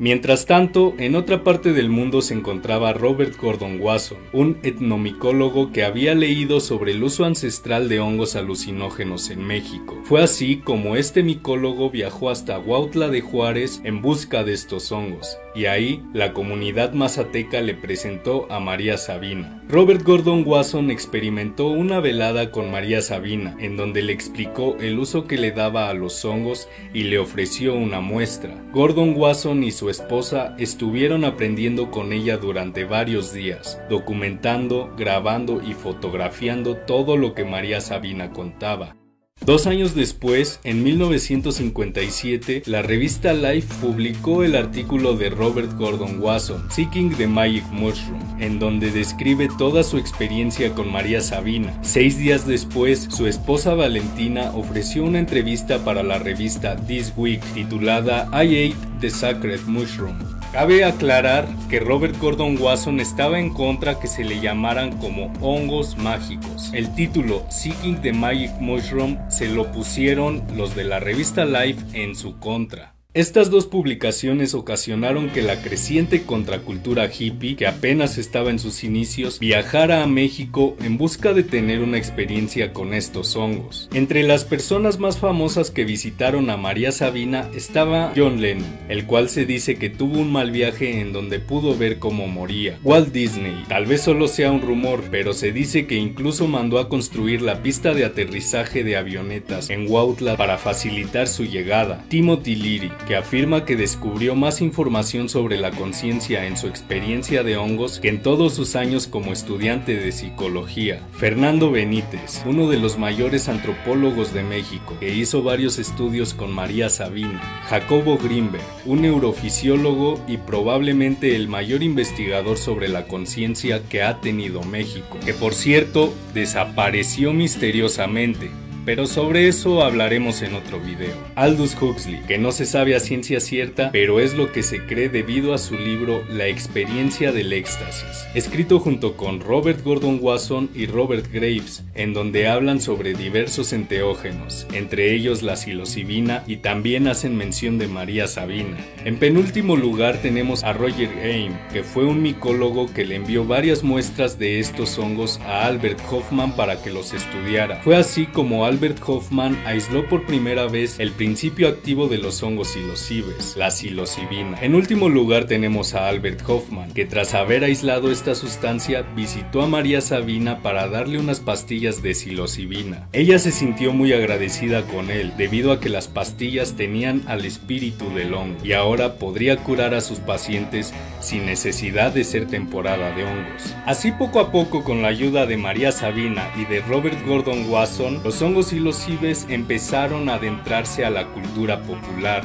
Mientras 0.01 0.47
tanto, 0.47 0.95
en 0.97 1.15
otra 1.15 1.45
parte 1.45 1.75
del 1.75 1.91
mundo 1.91 2.23
se 2.23 2.33
encontraba 2.33 2.95
Robert 2.95 3.37
Gordon 3.37 3.79
Wasson, 3.83 4.17
un 4.33 4.59
etnomicólogo 4.63 5.73
que 5.73 5.85
había 5.85 6.15
leído 6.15 6.61
sobre 6.61 6.93
el 6.93 7.05
uso 7.05 7.27
ancestral 7.27 7.91
de 7.91 8.01
hongos 8.01 8.35
alucinógenos 8.35 9.29
en 9.29 9.47
México. 9.47 10.01
Fue 10.05 10.23
así 10.23 10.57
como 10.57 10.97
este 10.97 11.23
micólogo 11.23 11.91
viajó 11.91 12.31
hasta 12.31 12.59
Huautla 12.59 13.09
de 13.09 13.21
Juárez 13.21 13.83
en 13.85 14.01
busca 14.01 14.43
de 14.43 14.55
estos 14.55 14.91
hongos, 14.91 15.37
y 15.55 15.67
ahí 15.67 16.03
la 16.13 16.33
comunidad 16.33 16.93
mazateca 16.93 17.61
le 17.61 17.75
presentó 17.75 18.47
a 18.51 18.61
María 18.61 18.97
Sabina. 18.97 19.63
Robert 19.69 20.03
Gordon 20.03 20.45
Wasson 20.47 20.91
experimentó 20.91 21.69
una 21.69 22.01
velada 22.01 22.51
con 22.51 22.71
María 22.71 23.03
Sabina, 23.03 23.57
en 23.61 23.77
donde 23.77 24.03
le 24.03 24.13
explicó 24.13 24.77
el 24.81 24.99
uso 24.99 25.27
que 25.27 25.39
le 25.39 25.53
daba 25.53 25.89
a 25.89 25.95
los 25.95 26.25
hongos 26.25 26.69
y 26.93 27.05
le 27.05 27.19
ofreció 27.19 27.75
una 27.75 28.01
muestra. 28.01 28.55
Gordon 28.73 29.15
Wasson 29.17 29.63
y 29.63 29.71
su 29.71 29.91
esposa 29.91 30.55
estuvieron 30.59 31.25
aprendiendo 31.25 31.91
con 31.91 32.13
ella 32.13 32.37
durante 32.37 32.85
varios 32.85 33.33
días, 33.33 33.81
documentando, 33.89 34.93
grabando 34.97 35.63
y 35.63 35.75
fotografiando 35.75 36.77
todo 36.77 37.17
lo 37.17 37.35
que 37.35 37.45
María 37.45 37.81
Sabina 37.81 38.33
contaba. 38.33 39.00
Dos 39.47 39.67
años 39.67 39.95
después, 39.95 40.61
en 40.65 40.83
1957, 40.83 42.65
la 42.67 42.83
revista 42.83 43.33
Life 43.33 43.69
publicó 43.81 44.45
el 44.45 44.55
artículo 44.55 45.17
de 45.17 45.31
Robert 45.31 45.73
Gordon 45.79 46.21
Wasson, 46.21 46.71
Seeking 46.71 47.17
the 47.17 47.27
Magic 47.27 47.65
Mushroom, 47.71 48.21
en 48.39 48.59
donde 48.59 48.91
describe 48.91 49.49
toda 49.57 49.83
su 49.83 49.97
experiencia 49.97 50.75
con 50.75 50.93
María 50.93 51.23
Sabina. 51.23 51.79
Seis 51.83 52.19
días 52.19 52.47
después, 52.47 53.09
su 53.11 53.27
esposa 53.27 53.75
Valentina 53.75 54.53
ofreció 54.55 55.05
una 55.05 55.19
entrevista 55.19 55.85
para 55.87 56.03
la 56.03 56.19
revista 56.19 56.77
This 56.77 57.15
Week 57.17 57.41
titulada 57.55 58.29
I 58.33 58.73
Ate 58.73 58.77
the 59.01 59.09
Sacred 59.09 59.61
Mushroom. 59.63 60.40
Cabe 60.53 60.83
aclarar 60.83 61.47
que 61.69 61.79
Robert 61.79 62.19
Gordon 62.19 62.61
Wasson 62.61 62.99
estaba 62.99 63.39
en 63.39 63.51
contra 63.51 64.01
que 64.01 64.09
se 64.09 64.25
le 64.25 64.41
llamaran 64.41 64.99
como 64.99 65.33
hongos 65.41 65.97
mágicos. 65.97 66.73
El 66.75 66.93
título 66.93 67.45
Seeking 67.49 68.03
the 68.03 68.13
Magic 68.13 68.51
Mushroom 68.59 69.17
se 69.31 69.47
lo 69.47 69.71
pusieron 69.71 70.43
los 70.57 70.75
de 70.75 70.83
la 70.83 70.99
revista 70.99 71.45
Life 71.45 71.85
en 71.93 72.17
su 72.17 72.41
contra. 72.41 73.00
Estas 73.13 73.51
dos 73.51 73.67
publicaciones 73.67 74.55
ocasionaron 74.55 75.31
que 75.31 75.43
la 75.43 75.61
creciente 75.63 76.23
contracultura 76.23 77.11
hippie, 77.13 77.57
que 77.57 77.67
apenas 77.67 78.19
estaba 78.19 78.51
en 78.51 78.61
sus 78.61 78.85
inicios, 78.85 79.41
viajara 79.41 80.05
a 80.05 80.07
México 80.07 80.77
en 80.81 80.97
busca 80.97 81.33
de 81.33 81.43
tener 81.43 81.81
una 81.81 81.99
experiencia 81.99 82.73
con 82.73 82.95
estos 82.95 83.35
hongos. 83.35 83.89
Entre 83.93 84.23
las 84.23 84.45
personas 84.45 85.01
más 85.01 85.19
famosas 85.19 85.73
que 85.73 85.85
visitaron 85.85 86.51
a 86.51 86.57
María 86.57 86.93
Sabina 86.93 87.51
estaba 87.53 88.13
John 88.17 88.41
Lennon, 88.41 88.79
el 88.89 89.07
cual 89.07 89.29
se 89.29 89.45
dice 89.45 89.75
que 89.75 89.91
tuvo 89.91 90.21
un 90.21 90.31
mal 90.31 90.53
viaje 90.53 91.01
en 91.01 91.13
donde 91.13 91.41
pudo 91.41 91.77
ver 91.77 91.99
cómo 91.99 92.29
moría. 92.29 92.79
Walt 92.85 93.13
Disney, 93.13 93.65
tal 93.69 93.87
vez 93.87 94.03
solo 94.03 94.29
sea 94.29 94.53
un 94.53 94.63
rumor, 94.63 95.03
pero 95.11 95.33
se 95.33 95.51
dice 95.51 95.89
que 95.89 95.97
incluso 95.97 96.47
mandó 96.47 96.79
a 96.79 96.89
construir 96.89 97.43
la 97.43 97.61
pista 97.61 97.93
de 97.93 98.05
aterrizaje 98.05 98.85
de 98.85 98.97
avionetas 98.97 99.69
en 99.69 99.91
Huautla 99.91 100.37
para 100.37 100.59
facilitar 100.59 101.27
su 101.27 101.45
llegada. 101.45 102.05
Timothy 102.09 102.55
Leary, 102.55 102.93
que 103.07 103.17
afirma 103.17 103.65
que 103.65 103.77
descubrió 103.77 104.35
más 104.35 104.61
información 104.61 105.29
sobre 105.29 105.59
la 105.59 105.71
conciencia 105.71 106.47
en 106.47 106.57
su 106.57 106.67
experiencia 106.67 107.43
de 107.43 107.57
hongos 107.57 108.01
que 108.01 108.09
en 108.09 108.23
todos 108.23 108.55
sus 108.55 108.77
años 108.77 109.07
como 109.07 109.33
estudiante 109.33 109.97
de 109.97 110.13
psicología. 110.13 111.01
Fernando 111.13 111.71
Benítez, 111.71 112.43
uno 112.47 112.69
de 112.69 112.79
los 112.79 112.99
mayores 112.99 113.49
antropólogos 113.49 114.33
de 114.33 114.43
México, 114.43 114.97
que 115.01 115.15
hizo 115.15 115.43
varios 115.43 115.79
estudios 115.79 116.35
con 116.35 116.53
María 116.53 116.89
Sabina. 116.91 117.41
Jacobo 117.69 118.19
Greenberg, 118.19 118.65
un 118.85 119.03
neurofisiólogo 119.03 120.23
y 120.27 120.37
probablemente 120.37 121.37
el 121.37 121.49
mayor 121.49 121.83
investigador 121.83 122.59
sobre 122.59 122.89
la 122.89 123.07
conciencia 123.07 123.83
que 123.89 124.03
ha 124.03 124.21
tenido 124.21 124.63
México, 124.63 125.19
que 125.25 125.35
por 125.35 125.55
cierto 125.55 126.13
desapareció 126.35 127.33
misteriosamente. 127.33 128.51
Pero 128.91 129.07
sobre 129.07 129.47
eso 129.47 129.85
hablaremos 129.85 130.43
en 130.43 130.57
otro 130.57 130.81
video. 130.81 131.15
Aldous 131.37 131.81
Huxley, 131.81 132.23
que 132.27 132.39
no 132.39 132.51
se 132.51 132.67
sabe 132.67 132.97
a 132.97 132.99
ciencia 132.99 133.39
cierta, 133.39 133.93
pero 133.93 134.19
es 134.19 134.35
lo 134.35 134.51
que 134.51 134.65
se 134.65 134.85
cree 134.85 135.09
debido 135.09 135.55
a 135.55 135.59
su 135.59 135.79
libro 135.79 136.25
La 136.29 136.49
experiencia 136.49 137.31
del 137.31 137.53
éxtasis, 137.53 138.27
escrito 138.35 138.81
junto 138.81 139.17
con 139.17 139.39
Robert 139.39 139.85
Gordon 139.85 140.19
Wasson 140.21 140.71
y 140.75 140.87
Robert 140.87 141.33
Graves, 141.33 141.85
en 141.95 142.15
donde 142.15 142.49
hablan 142.49 142.81
sobre 142.81 143.15
diversos 143.15 143.73
enteógenos, 143.73 144.67
entre 144.73 145.15
ellos 145.15 145.45
la 145.45 145.55
psilocibina 145.55 146.43
y 146.49 146.57
también 146.57 147.07
hacen 147.07 147.37
mención 147.37 147.79
de 147.79 147.87
María 147.87 148.27
Sabina. 148.27 148.77
En 149.05 149.19
penúltimo 149.21 149.77
lugar 149.77 150.17
tenemos 150.21 150.65
a 150.65 150.73
Roger 150.73 151.11
Aim, 151.23 151.53
que 151.73 151.85
fue 151.85 152.07
un 152.07 152.23
micólogo 152.23 152.93
que 152.93 153.05
le 153.05 153.15
envió 153.15 153.45
varias 153.45 153.85
muestras 153.85 154.37
de 154.37 154.59
estos 154.59 154.99
hongos 154.99 155.39
a 155.47 155.67
Albert 155.67 156.01
Hoffman 156.11 156.57
para 156.57 156.83
que 156.83 156.91
los 156.91 157.13
estudiara. 157.13 157.81
Fue 157.85 157.95
así 157.95 158.27
como 158.27 158.65
Albert 158.65 158.80
Hoffman 159.07 159.59
aisló 159.67 160.09
por 160.09 160.25
primera 160.25 160.67
vez 160.67 160.99
el 161.01 161.13
principio 161.13 161.69
activo 161.69 162.09
de 162.09 162.17
los 162.17 162.43
hongos 162.43 162.69
psilocibes, 162.69 163.55
la 163.57 163.71
psilocibina. 163.71 164.59
En 164.63 164.75
último 164.75 165.11
lugar 165.11 165.45
tenemos 165.45 165.95
a 165.95 166.09
Albert 166.09 166.41
Hoffman, 166.49 166.93
que 166.93 167.05
tras 167.05 167.35
haber 167.35 167.63
aislado 167.63 168.11
esta 168.11 168.35
sustancia 168.35 169.03
visitó 169.15 169.61
a 169.61 169.67
María 169.67 170.01
Sabina 170.01 170.63
para 170.63 170.89
darle 170.89 171.19
unas 171.19 171.41
pastillas 171.41 172.03
de 172.03 172.15
psilocibina. 172.15 173.07
Ella 173.13 173.39
se 173.39 173.53
sintió 173.53 173.93
muy 173.93 174.15
agradecida 174.15 174.83
con 174.87 175.11
él 175.11 175.35
debido 175.37 175.73
a 175.73 175.81
que 175.81 175.91
las 175.91 176.09
pastillas 176.09 176.75
tenían 176.75 177.23
al 177.27 177.45
espíritu 177.45 178.09
del 178.15 178.33
hongo 178.33 178.65
y 178.65 178.73
ahora 178.73 179.17
podría 179.17 179.59
curar 179.59 179.93
a 179.93 180.01
sus 180.01 180.21
pacientes 180.21 180.95
sin 181.21 181.45
necesidad 181.45 182.13
de 182.13 182.25
ser 182.25 182.47
temporada 182.47 183.15
de 183.15 183.25
hongos. 183.25 183.75
Así 183.85 184.11
poco 184.13 184.41
a 184.41 184.51
poco 184.51 184.85
con 184.85 185.03
la 185.03 185.09
ayuda 185.09 185.45
de 185.45 185.59
María 185.59 185.93
Sabina 185.93 186.51
y 186.57 186.65
de 186.65 186.81
Robert 186.81 187.19
Gordon 187.27 187.69
Wasson, 187.69 188.23
los 188.25 188.41
hongos 188.41 188.60
y 188.61 188.79
los 188.79 188.97
cibes 188.97 189.47
empezaron 189.49 190.29
a 190.29 190.35
adentrarse 190.35 191.03
a 191.03 191.09
la 191.09 191.27
cultura 191.33 191.81
popular. 191.83 192.45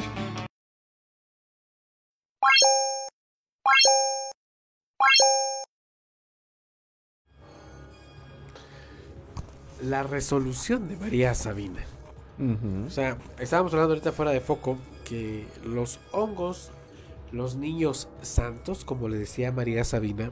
La 9.82 10.04
resolución 10.04 10.88
de 10.88 10.96
María 10.96 11.34
Sabina. 11.36 11.84
O 12.88 12.90
sea, 12.90 13.18
estábamos 13.38 13.74
hablando 13.74 13.94
ahorita 13.94 14.14
fuera 14.14 14.32
de 14.32 14.40
foco 14.40 14.78
que 15.04 15.46
los 15.66 16.00
hongos, 16.14 16.72
los 17.34 17.58
niños 17.58 18.08
santos, 18.22 18.86
como 18.86 19.10
le 19.10 19.18
decía 19.18 19.52
María 19.52 19.84
Sabina, 19.84 20.32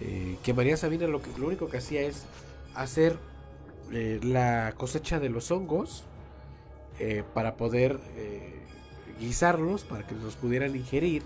eh, 0.00 0.36
que 0.42 0.52
María 0.52 0.76
Sabina 0.76 1.06
lo 1.06 1.20
único 1.46 1.68
que 1.68 1.78
hacía 1.78 2.00
es 2.00 2.24
hacer 2.74 3.29
eh, 3.92 4.20
la 4.22 4.74
cosecha 4.76 5.18
de 5.18 5.28
los 5.28 5.50
hongos 5.50 6.04
eh, 6.98 7.24
para 7.34 7.56
poder 7.56 7.98
guisarlos, 9.18 9.84
para 9.84 10.06
que 10.06 10.14
los 10.14 10.36
pudieran 10.36 10.74
ingerir, 10.74 11.22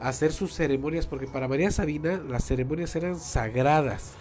hacer 0.00 0.32
sus 0.32 0.52
ceremonias, 0.52 1.06
porque 1.06 1.26
para 1.26 1.48
María 1.48 1.70
Sabina 1.70 2.20
las 2.28 2.44
ceremonias 2.44 2.94
eran 2.96 3.18
sagradas. 3.18 4.12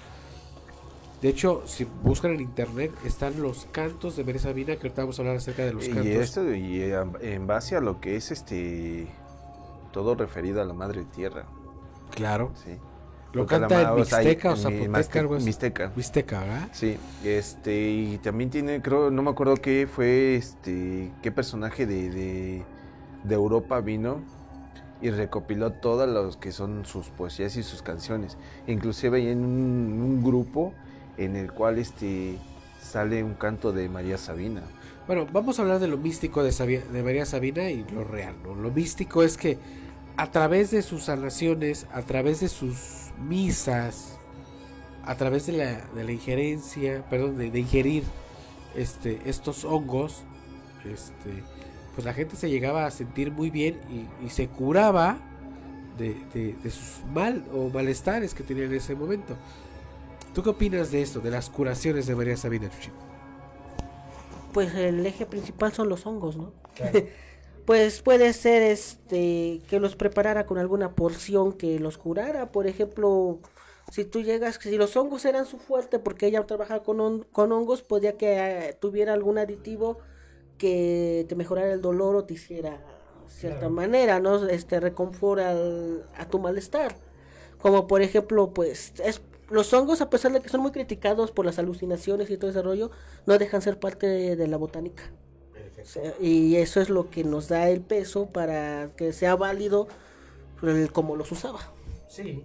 De 1.22 1.30
hecho, 1.30 1.62
si 1.66 1.84
buscan 1.84 2.32
en 2.32 2.42
internet, 2.42 2.92
están 3.06 3.42
los 3.42 3.68
cantos 3.72 4.16
de 4.16 4.24
María 4.24 4.42
Sabina, 4.42 4.76
que 4.78 4.88
ahorita 4.88 5.04
vamos 5.04 5.20
a 5.20 5.22
hablar 5.22 5.38
acerca 5.38 5.64
de 5.64 5.74
los 5.74 5.88
cantos. 5.88 6.06
Y 6.06 6.12
esto, 6.12 6.54
y 6.54 6.82
en 7.22 7.48
base 7.48 7.76
a 7.76 7.82
lo 7.82 8.00
que 8.02 8.16
es 8.16 8.32
este 8.32 9.08
todo 9.92 10.16
referido 10.16 10.62
a 10.62 10.66
la 10.66 10.74
madre 10.74 11.04
tierra. 11.14 11.46
Claro. 12.12 12.52
Sí. 12.56 12.78
Lo 13.34 13.46
canta 13.46 13.82
en 13.82 13.96
Mixteca 13.96 14.52
o 14.52 14.56
Zapoteca, 14.56 15.20
algo 15.20 15.40
Mixteca. 15.40 15.92
Mixteca, 15.96 16.40
¿verdad? 16.42 16.70
Sí, 16.74 16.98
este, 17.24 17.90
y 17.90 18.18
también 18.18 18.50
tiene, 18.50 18.82
creo, 18.82 19.10
no 19.10 19.24
me 19.24 19.30
acuerdo 19.30 19.56
qué 19.56 19.88
fue, 19.94 20.36
este, 20.36 21.12
qué 21.22 21.32
personaje 21.32 21.86
de, 21.86 22.10
de, 22.10 22.64
de 23.24 23.36
Europa 23.36 23.80
vino 23.80 24.22
y 25.02 25.10
recopiló 25.10 25.72
todas 25.72 26.10
los 26.10 26.38
que 26.38 26.52
son 26.52 26.86
sus 26.86 27.08
poesías 27.10 27.56
y 27.56 27.64
sus 27.64 27.82
canciones. 27.82 28.38
Inclusive 28.68 29.18
hay 29.18 29.30
en 29.30 29.44
un 29.44 30.22
grupo 30.24 30.74
en 31.18 31.36
el 31.36 31.52
cual 31.52 31.80
este 31.80 32.38
sale 32.82 33.24
un 33.24 33.36
canto 33.36 33.72
de 33.72 33.88
María 33.90 34.18
Sabina. 34.18 34.62
Bueno, 35.08 35.28
vamos 35.32 35.58
a 35.58 35.64
hablar 35.64 35.80
de 35.80 35.88
lo 35.88 35.98
místico 35.98 36.44
de, 36.44 36.52
de 36.92 37.04
María 37.04 37.26
Sabina 37.26 37.70
y 37.70 37.84
lo 37.94 38.04
real. 38.04 38.36
Lo 38.44 38.72
místico 38.72 39.24
es 39.24 39.38
que 39.38 39.58
a 40.18 40.30
través 40.30 40.72
de 40.72 40.82
sus 40.82 41.06
sanaciones, 41.06 41.88
a 41.94 42.02
través 42.02 42.40
de 42.42 42.50
sus 42.50 43.11
misas, 43.22 44.18
a 45.04 45.16
través 45.16 45.46
de 45.46 45.54
la, 45.54 45.86
de 45.94 46.04
la 46.04 46.12
injerencia, 46.12 47.04
perdón, 47.10 47.38
de, 47.38 47.60
ingerir 47.60 48.04
este, 48.76 49.20
estos 49.26 49.66
hongos, 49.66 50.24
este, 50.86 51.44
pues 51.96 52.06
la 52.06 52.14
gente 52.14 52.36
se 52.36 52.50
llegaba 52.50 52.86
a 52.86 52.92
sentir 52.92 53.32
muy 53.32 53.50
bien 53.50 53.80
y, 54.24 54.30
se 54.30 54.48
curaba 54.48 55.18
de, 55.98 56.16
de, 56.34 56.72
sus 56.72 57.06
mal 57.14 57.46
o 57.54 57.70
malestares 57.70 58.34
que 58.34 58.44
tenía 58.44 58.66
en 58.66 58.74
ese 58.74 58.96
momento. 58.96 59.36
¿Tú 60.34 60.44
qué 60.44 60.50
opinas 60.50 60.92
de 60.92 61.02
esto, 61.02 61.20
de 61.20 61.30
las 61.30 61.50
curaciones 61.50 62.08
de 62.08 62.16
María 62.16 62.38
Sabina, 62.38 62.70
Pues 64.54 64.74
el 64.76 65.06
eje 65.06 65.26
principal 65.26 65.74
son 65.74 65.90
los 65.90 66.06
hongos, 66.06 66.38
¿no? 66.38 66.54
pues 67.66 68.02
puede 68.02 68.34
ser 68.34 68.64
este 68.64 69.62
que 69.68 69.80
los 69.80 69.96
preparara 69.96 70.46
con 70.46 70.58
alguna 70.58 70.96
porción 70.96 71.54
que 71.54 71.80
los 71.80 71.98
curara, 71.98 72.52
por 72.52 72.68
ejemplo, 72.68 73.40
si 73.92 74.06
tú 74.06 74.22
llegas, 74.22 74.60
si 74.62 74.78
los 74.78 74.96
hongos 74.96 75.26
eran 75.26 75.46
su 75.46 75.58
fuerte 75.58 76.00
porque 76.00 76.28
ella 76.28 76.46
trabajaba 76.46 76.84
con, 76.84 77.24
con 77.32 77.52
hongos, 77.52 77.82
podía 77.84 78.18
que 78.18 78.38
eh, 78.38 78.78
tuviera 78.80 79.14
algún 79.14 79.38
aditivo 79.38 80.00
que 80.58 81.26
te 81.28 81.36
mejorara 81.36 81.74
el 81.74 81.82
dolor 81.82 82.16
o 82.16 82.26
te 82.26 82.36
hiciera 82.36 82.80
cierta 83.28 83.70
manera, 83.70 84.20
¿no? 84.20 84.48
Este 84.48 84.80
reconfort 84.80 85.42
a 85.42 86.26
tu 86.30 86.40
malestar. 86.40 86.96
Como 87.62 87.88
por 87.88 88.02
ejemplo, 88.02 88.54
pues 88.54 88.94
es 89.04 89.22
los 89.52 89.74
hongos, 89.74 90.00
a 90.00 90.10
pesar 90.10 90.32
de 90.32 90.40
que 90.40 90.50
son 90.50 90.62
muy 90.62 90.72
criticados 90.72 91.32
por 91.32 91.46
las 91.46 91.60
alucinaciones 91.60 92.30
y 92.30 92.38
todo 92.38 92.50
ese 92.50 92.62
rollo, 92.62 92.90
no 93.26 93.38
dejan 93.38 93.62
ser 93.62 93.80
parte 93.80 94.08
de, 94.08 94.48
la 94.48 94.56
botánica. 94.56 95.12
Y 96.20 96.56
eso 96.56 96.82
es 96.82 96.90
lo 96.90 97.10
que 97.10 97.24
nos 97.24 97.48
da 97.48 97.70
el 97.70 97.82
peso 97.82 98.28
para 98.28 98.90
que 98.96 99.14
sea 99.14 99.36
válido 99.36 99.88
como 100.94 101.16
los 101.16 101.32
usaba. 101.32 101.60
Sí, 102.08 102.44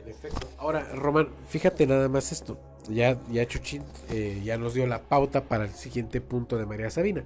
en 0.00 0.08
efecto. 0.08 0.48
Ahora, 0.58 0.84
Román, 0.94 1.28
fíjate 1.48 1.86
nada 1.86 2.08
más 2.08 2.32
esto. 2.32 2.58
Ya, 2.88 3.18
ya 3.30 3.46
Chuchín 3.46 3.82
eh, 4.10 4.40
ya 4.42 4.56
nos 4.56 4.74
dio 4.74 4.86
la 4.86 5.02
pauta 5.02 5.44
para 5.44 5.64
el 5.64 5.70
siguiente 5.70 6.20
punto 6.20 6.56
de 6.56 6.66
María 6.66 6.90
Sabina. 6.90 7.24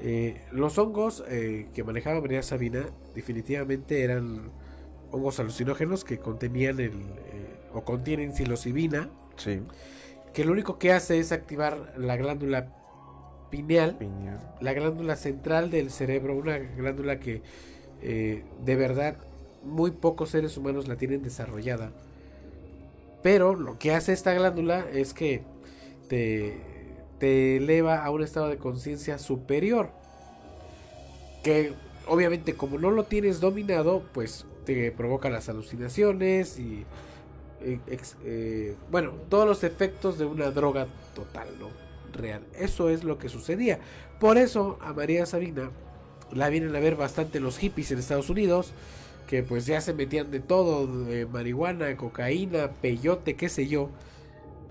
Eh, 0.00 0.40
los 0.50 0.78
hongos 0.78 1.22
eh, 1.28 1.68
que 1.74 1.84
manejaba 1.84 2.20
María 2.22 2.42
Sabina 2.42 2.86
definitivamente 3.14 4.02
eran 4.02 4.50
hongos 5.12 5.38
alucinógenos 5.38 6.04
que 6.04 6.18
contenían 6.18 6.80
el, 6.80 6.92
o 7.74 7.84
contienen 7.84 8.34
psilocibina, 8.34 9.10
sí. 9.36 9.60
que 10.32 10.44
lo 10.44 10.52
único 10.52 10.78
que 10.78 10.92
hace 10.92 11.18
es 11.18 11.32
activar 11.32 11.92
la 11.98 12.16
glándula 12.16 12.79
pineal, 13.50 13.96
la 14.60 14.72
glándula 14.72 15.16
central 15.16 15.70
del 15.70 15.90
cerebro, 15.90 16.36
una 16.36 16.58
glándula 16.58 17.18
que 17.18 17.42
eh, 18.02 18.44
de 18.64 18.76
verdad 18.76 19.16
muy 19.62 19.90
pocos 19.90 20.30
seres 20.30 20.56
humanos 20.56 20.88
la 20.88 20.96
tienen 20.96 21.22
desarrollada. 21.22 21.92
Pero 23.22 23.54
lo 23.54 23.78
que 23.78 23.92
hace 23.92 24.12
esta 24.12 24.32
glándula 24.32 24.86
es 24.92 25.12
que 25.12 25.42
te, 26.08 26.56
te 27.18 27.56
eleva 27.56 28.04
a 28.04 28.10
un 28.10 28.22
estado 28.22 28.48
de 28.48 28.56
conciencia 28.56 29.18
superior. 29.18 29.90
Que 31.42 31.74
obviamente 32.06 32.54
como 32.54 32.78
no 32.78 32.90
lo 32.90 33.04
tienes 33.04 33.40
dominado, 33.40 34.04
pues 34.12 34.46
te 34.64 34.90
provoca 34.92 35.28
las 35.30 35.48
alucinaciones 35.48 36.58
y 36.58 36.84
eh, 37.62 37.78
eh, 38.24 38.74
bueno, 38.90 39.12
todos 39.28 39.46
los 39.46 39.64
efectos 39.64 40.18
de 40.18 40.24
una 40.24 40.50
droga 40.50 40.86
total, 41.14 41.48
¿no? 41.58 41.89
Real. 42.12 42.42
Eso 42.58 42.88
es 42.88 43.04
lo 43.04 43.18
que 43.18 43.28
sucedía. 43.28 43.78
Por 44.18 44.38
eso 44.38 44.78
a 44.82 44.92
María 44.92 45.26
Sabina 45.26 45.70
la 46.32 46.48
vienen 46.48 46.74
a 46.76 46.80
ver 46.80 46.96
bastante 46.96 47.40
los 47.40 47.58
hippies 47.58 47.90
en 47.90 47.98
Estados 47.98 48.30
Unidos, 48.30 48.72
que 49.26 49.42
pues 49.42 49.66
ya 49.66 49.80
se 49.80 49.94
metían 49.94 50.30
de 50.30 50.40
todo, 50.40 50.86
de 51.04 51.26
marihuana, 51.26 51.96
cocaína, 51.96 52.72
peyote, 52.80 53.36
qué 53.36 53.48
sé 53.48 53.68
yo, 53.68 53.90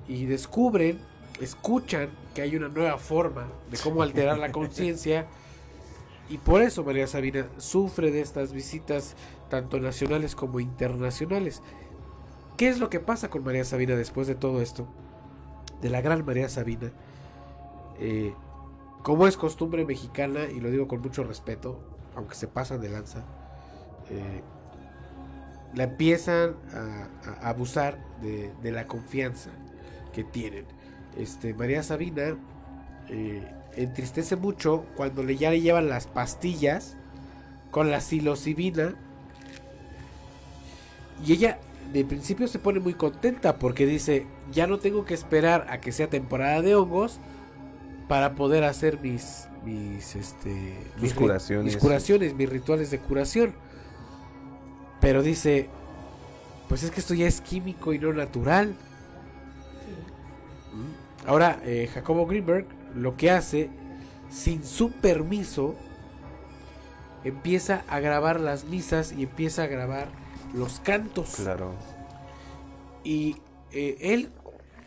y 0.08 0.26
descubren, 0.26 1.00
escuchan 1.42 2.10
que 2.34 2.42
hay 2.42 2.56
una 2.56 2.68
nueva 2.68 2.98
forma 2.98 3.48
de 3.72 3.78
cómo 3.78 4.02
alterar 4.02 4.38
la 4.38 4.52
conciencia. 4.52 5.28
Y 6.30 6.38
por 6.38 6.62
eso 6.62 6.84
María 6.84 7.08
Sabina 7.08 7.48
sufre 7.58 8.12
de 8.12 8.22
estas 8.22 8.54
visitas 8.54 9.16
tanto 9.50 9.80
nacionales 9.80 10.36
como 10.36 10.60
internacionales. 10.60 11.62
¿Qué 12.58 12.70
es 12.70 12.80
lo 12.80 12.90
que 12.90 13.00
pasa 13.00 13.30
con 13.30 13.44
María 13.44 13.64
Sabina 13.64 13.96
después 13.96 14.28
de 14.28 14.36
todo 14.36 14.62
esto? 14.62 14.88
De 15.82 15.90
la 15.90 16.02
gran 16.02 16.26
María 16.26 16.50
Sabina. 16.50 16.92
Eh, 18.00 18.34
como 19.04 19.28
es 19.28 19.38
costumbre 19.38 19.86
mexicana, 19.86 20.46
y 20.46 20.60
lo 20.60 20.70
digo 20.72 20.88
con 20.88 21.02
mucho 21.02 21.24
respeto, 21.24 21.80
aunque 22.16 22.36
se 22.36 22.48
pasan 22.48 22.82
de 22.82 22.90
lanza, 22.90 23.24
eh, 24.10 24.42
la 25.76 25.84
empiezan 25.84 26.56
a, 26.74 27.48
abusar 27.48 28.00
de, 28.22 28.72
la 28.72 28.88
confianza 28.88 29.52
que 30.14 30.24
tienen. 30.24 30.66
Este, 31.18 31.54
María 31.54 31.84
Sabina 31.84 32.38
eh, 33.10 33.48
entristece 33.76 34.36
mucho 34.36 34.86
cuando 34.96 35.24
le 35.24 35.38
ya 35.38 35.52
le 35.52 35.62
llevan 35.62 35.90
las 35.90 36.08
pastillas 36.08 36.98
con 37.72 37.92
la 37.92 38.02
psilocibina 38.02 38.96
y 41.26 41.34
ella 41.34 41.60
de 41.94 42.06
principio 42.06 42.48
se 42.48 42.60
pone 42.60 42.80
muy 42.80 42.94
contenta 42.94 43.58
porque 43.58 43.86
dice, 43.86 44.28
ya 44.52 44.68
no 44.68 44.80
tengo 44.80 45.06
que 45.06 45.14
esperar 45.14 45.68
a 45.70 45.82
que 45.82 45.92
sea 45.92 46.10
temporada 46.10 46.62
de 46.62 46.76
hongos 46.76 47.20
para 48.10 48.34
poder 48.34 48.66
hacer 48.66 49.00
mis 49.00 49.48
mis 49.64 50.16
este 50.16 50.76
mis, 51.00 51.14
curaciones, 51.14 51.66
mis 51.66 51.78
curaciones, 51.78 52.34
mis 52.34 52.50
rituales 52.50 52.92
de 52.92 53.00
curación. 53.00 53.54
Pero 55.00 55.22
dice, 55.22 55.70
pues 56.68 56.84
es 56.84 56.92
que 56.92 57.00
esto 57.00 57.14
ya 57.14 57.28
es 57.28 57.40
químico 57.40 57.94
y 57.94 58.00
no 58.00 58.12
natural. 58.12 58.74
Ahora, 61.26 61.62
eh, 61.64 61.88
Jacobo 61.94 62.26
Greenberg 62.26 62.66
lo 62.96 63.16
que 63.16 63.30
hace, 63.30 63.70
sin 64.32 64.64
su 64.64 64.92
permiso, 64.92 65.76
empieza 67.24 67.84
a 67.88 68.00
grabar 68.00 68.40
las 68.40 68.66
misas 68.66 69.12
y 69.12 69.24
empieza 69.24 69.64
a 69.64 69.68
grabar 69.68 70.08
los 70.54 70.80
cantos. 70.80 71.36
Claro. 71.36 71.74
Y 73.04 73.36
eh, 73.72 73.98
él 74.02 74.30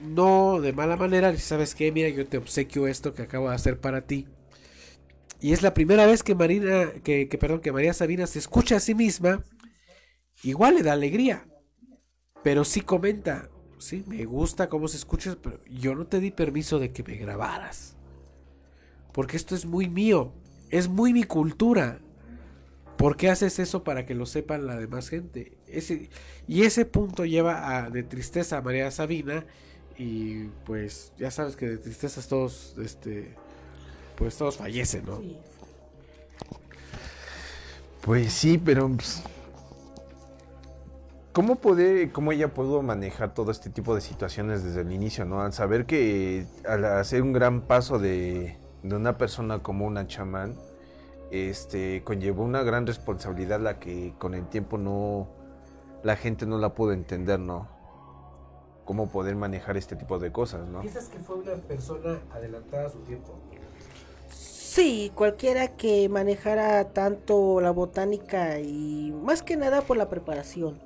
no 0.03 0.61
de 0.61 0.73
mala 0.73 0.97
manera 0.97 1.37
¿sabes 1.39 1.75
qué? 1.75 1.93
Mira, 1.93 2.09
yo 2.09 2.27
te 2.27 2.39
obsequio 2.39 2.87
esto 2.87 3.15
que 3.15 3.23
acabo 3.23 3.49
de 3.49 3.55
hacer 3.55 3.81
para 3.81 4.03
ti. 4.03 4.27
Y 5.41 5.53
es 5.53 5.63
la 5.63 5.75
primera 5.75 6.07
vez 6.07 6.23
que 6.23 6.37
Marina, 6.37 6.93
que, 7.03 7.27
perdón, 7.41 7.61
que 7.61 7.73
María 7.73 7.93
Sabina 7.93 8.29
se 8.29 8.39
escucha 8.39 8.77
a 8.77 8.81
sí 8.81 8.95
misma. 8.95 9.43
Igual 10.45 10.77
le 10.77 10.83
da 10.83 10.93
alegría. 10.93 11.49
Pero 12.45 12.65
sí 12.65 12.81
comenta, 12.81 13.51
sí, 13.79 14.05
me 14.07 14.25
gusta 14.25 14.69
cómo 14.69 14.87
se 14.87 14.97
escucha, 14.97 15.37
pero 15.43 15.59
yo 15.67 15.97
no 15.97 16.07
te 16.07 16.21
di 16.21 16.31
permiso 16.31 16.79
de 16.79 16.93
que 16.93 17.03
me 17.03 17.17
grabaras. 17.17 17.97
Porque 19.13 19.37
esto 19.37 19.57
es 19.57 19.67
muy 19.67 19.89
mío, 19.89 20.33
es 20.71 20.89
muy 20.89 21.13
mi 21.13 21.25
cultura. 21.25 22.01
¿Por 22.97 23.17
qué 23.17 23.29
haces 23.29 23.59
eso 23.59 23.83
para 23.83 24.07
que 24.07 24.15
lo 24.15 24.27
sepan 24.27 24.67
la 24.67 24.77
demás 24.77 25.09
gente? 25.09 25.59
Y 26.47 26.63
ese 26.63 26.85
punto 26.85 27.25
lleva 27.25 27.85
a, 27.85 27.91
de 27.91 28.05
tristeza 28.05 28.59
a 28.59 28.63
María 28.63 28.93
Sabina 28.93 29.45
Y 29.99 30.45
pues 30.65 31.13
ya 31.19 31.31
sabes 31.31 31.57
que 31.57 31.69
de 31.69 31.79
tristezas 31.79 32.29
todos, 32.29 32.75
este, 32.83 33.35
pues 34.17 34.37
todos 34.37 34.57
fallecen, 34.57 35.05
¿no? 35.05 35.21
Pues 38.03 38.33
sí, 38.33 38.59
pero 38.59 38.89
pues, 38.89 39.23
¿cómo 41.33 41.57
puede, 41.57 42.11
cómo 42.11 42.33
ella 42.33 42.53
pudo 42.53 42.83
manejar 42.83 43.33
todo 43.33 43.51
este 43.51 43.71
tipo 43.71 43.95
de 43.95 44.01
situaciones 44.01 44.65
desde 44.65 44.81
el 44.81 44.93
inicio, 44.93 45.25
no? 45.25 45.41
Al 45.43 45.53
saber 45.53 45.87
que 45.87 46.47
al 46.67 46.85
hacer 46.85 47.23
un 47.23 47.33
gran 47.33 47.63
paso 47.63 47.99
de, 47.99 48.57
de 48.83 48.97
una 48.97 49.19
persona 49.19 49.63
como 49.63 49.87
una 49.87 50.07
chamán, 50.09 50.57
este 51.31 52.03
conllevó 52.05 52.43
una 52.43 52.63
gran 52.63 52.87
responsabilidad 52.87 53.61
la 53.61 53.79
que 53.79 54.15
con 54.19 54.35
el 54.35 54.47
tiempo 54.49 54.77
no 54.79 55.29
la 56.03 56.17
gente 56.17 56.47
no 56.47 56.59
la 56.59 56.75
pudo 56.75 56.93
entender, 56.93 57.39
¿no? 57.39 57.69
Cómo 58.85 59.09
poder 59.09 59.37
manejar 59.37 59.77
este 59.77 59.97
tipo 59.97 60.19
de 60.19 60.33
cosas, 60.33 60.69
¿no? 60.69 60.81
¿Piensas 60.81 61.09
que 61.09 61.19
fue 61.19 61.37
una 61.37 61.55
persona 61.55 62.21
adelantada 62.33 62.87
a 62.87 62.91
su 62.91 62.99
tiempo? 63.01 63.35
Sí, 64.29 65.13
cualquiera 65.15 65.69
que 65.69 66.09
manejara 66.09 66.93
tanto 66.93 67.61
la 67.61 67.71
botánica 67.71 68.59
y 68.59 69.13
más 69.23 69.43
que 69.43 69.57
nada 69.57 69.83
por 69.83 69.97
la 69.97 70.09
preparación. 70.09 70.81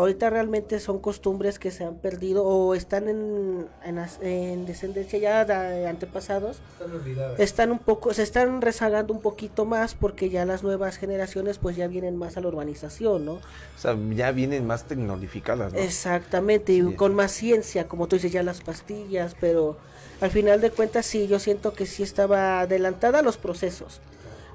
Ahorita 0.00 0.30
realmente 0.30 0.80
son 0.80 0.98
costumbres 0.98 1.58
que 1.58 1.70
se 1.70 1.84
han 1.84 1.96
perdido 1.96 2.44
o 2.44 2.74
están 2.74 3.08
en, 3.08 3.66
en, 3.84 4.66
descendencia 4.66 5.18
ya 5.18 5.44
de 5.44 5.86
antepasados. 5.86 6.60
Están 6.72 6.92
olvidadas. 6.92 7.38
Están 7.40 7.70
un 7.70 7.78
poco, 7.78 8.14
se 8.14 8.22
están 8.22 8.62
rezagando 8.62 9.12
un 9.12 9.20
poquito 9.20 9.66
más 9.66 9.94
porque 9.94 10.30
ya 10.30 10.44
las 10.44 10.62
nuevas 10.62 10.96
generaciones 10.96 11.58
pues 11.58 11.76
ya 11.76 11.86
vienen 11.86 12.16
más 12.16 12.36
a 12.36 12.40
la 12.40 12.48
urbanización, 12.48 13.24
¿no? 13.26 13.32
O 13.34 13.40
sea, 13.78 13.96
ya 14.10 14.32
vienen 14.32 14.66
más 14.66 14.84
tecnologicadas, 14.84 15.72
¿no? 15.72 15.78
Exactamente, 15.78 16.72
y 16.72 16.80
Sí. 16.80 16.94
con 16.94 17.14
más 17.14 17.32
ciencia, 17.32 17.86
como 17.86 18.08
tú 18.08 18.16
dices, 18.16 18.32
ya 18.32 18.42
las 18.42 18.62
pastillas, 18.62 19.36
pero 19.38 19.76
al 20.20 20.30
final 20.30 20.60
de 20.60 20.70
cuentas 20.70 21.06
sí, 21.06 21.26
yo 21.28 21.38
siento 21.38 21.72
que 21.74 21.86
sí 21.86 22.02
estaba 22.02 22.60
adelantada 22.60 23.18
a 23.18 23.22
los 23.22 23.36
procesos. 23.36 24.00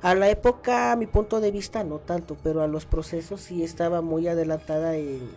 A 0.06 0.14
la 0.14 0.30
época, 0.30 0.92
a 0.92 0.96
mi 0.96 1.08
punto 1.08 1.40
de 1.42 1.50
vista, 1.50 1.84
no 1.84 1.98
tanto, 1.98 2.38
pero 2.44 2.62
a 2.62 2.68
los 2.68 2.86
procesos 2.86 3.42
sí 3.42 3.64
estaba 3.64 4.02
muy 4.02 4.28
adelantada 4.28 4.96
en, 4.98 5.28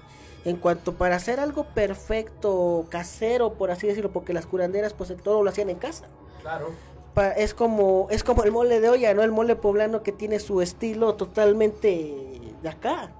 en 0.45 0.57
cuanto 0.57 0.93
para 0.93 1.17
hacer 1.17 1.41
algo 1.41 1.65
perfecto, 1.65 2.85
casero, 2.91 3.55
por 3.55 3.71
así 3.71 3.87
decirlo, 3.87 4.11
porque 4.13 4.35
las 4.35 4.45
curanderas 4.45 4.93
pues 4.93 5.11
todo 5.23 5.43
lo 5.43 5.49
hacían 5.49 5.71
en 5.71 5.79
casa. 5.79 6.05
Claro. 6.43 6.67
Pa- 7.15 7.31
es 7.33 7.55
como 7.55 8.09
es 8.11 8.23
como 8.23 8.45
el 8.45 8.53
mole 8.53 8.81
de 8.81 8.91
olla, 8.91 9.15
¿no? 9.15 9.23
El 9.23 9.33
mole 9.33 9.57
poblano 9.57 10.03
que 10.03 10.13
tiene 10.13 10.39
su 10.39 10.61
estilo 10.61 11.15
totalmente 11.15 12.39
de 12.63 12.69
acá. 12.69 13.11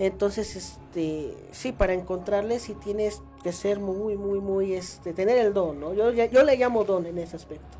Entonces, 0.00 0.56
este, 0.56 1.36
sí, 1.52 1.70
para 1.70 1.92
encontrarle 1.92 2.58
sí 2.58 2.74
tienes 2.74 3.22
que 3.44 3.52
ser 3.52 3.78
muy, 3.78 4.16
muy, 4.16 4.40
muy, 4.40 4.74
este, 4.74 5.12
tener 5.12 5.38
el 5.38 5.54
don, 5.54 5.78
¿no? 5.78 5.94
Yo, 5.94 6.10
yo 6.10 6.42
le 6.42 6.56
llamo 6.56 6.82
don 6.82 7.06
en 7.06 7.18
ese 7.18 7.36
aspecto. 7.36 7.78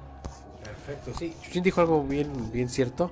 Perfecto, 0.86 1.18
sí. 1.18 1.34
Chuchín 1.42 1.62
dijo 1.62 1.80
algo 1.80 2.04
bien, 2.04 2.52
bien 2.52 2.68
cierto. 2.68 3.10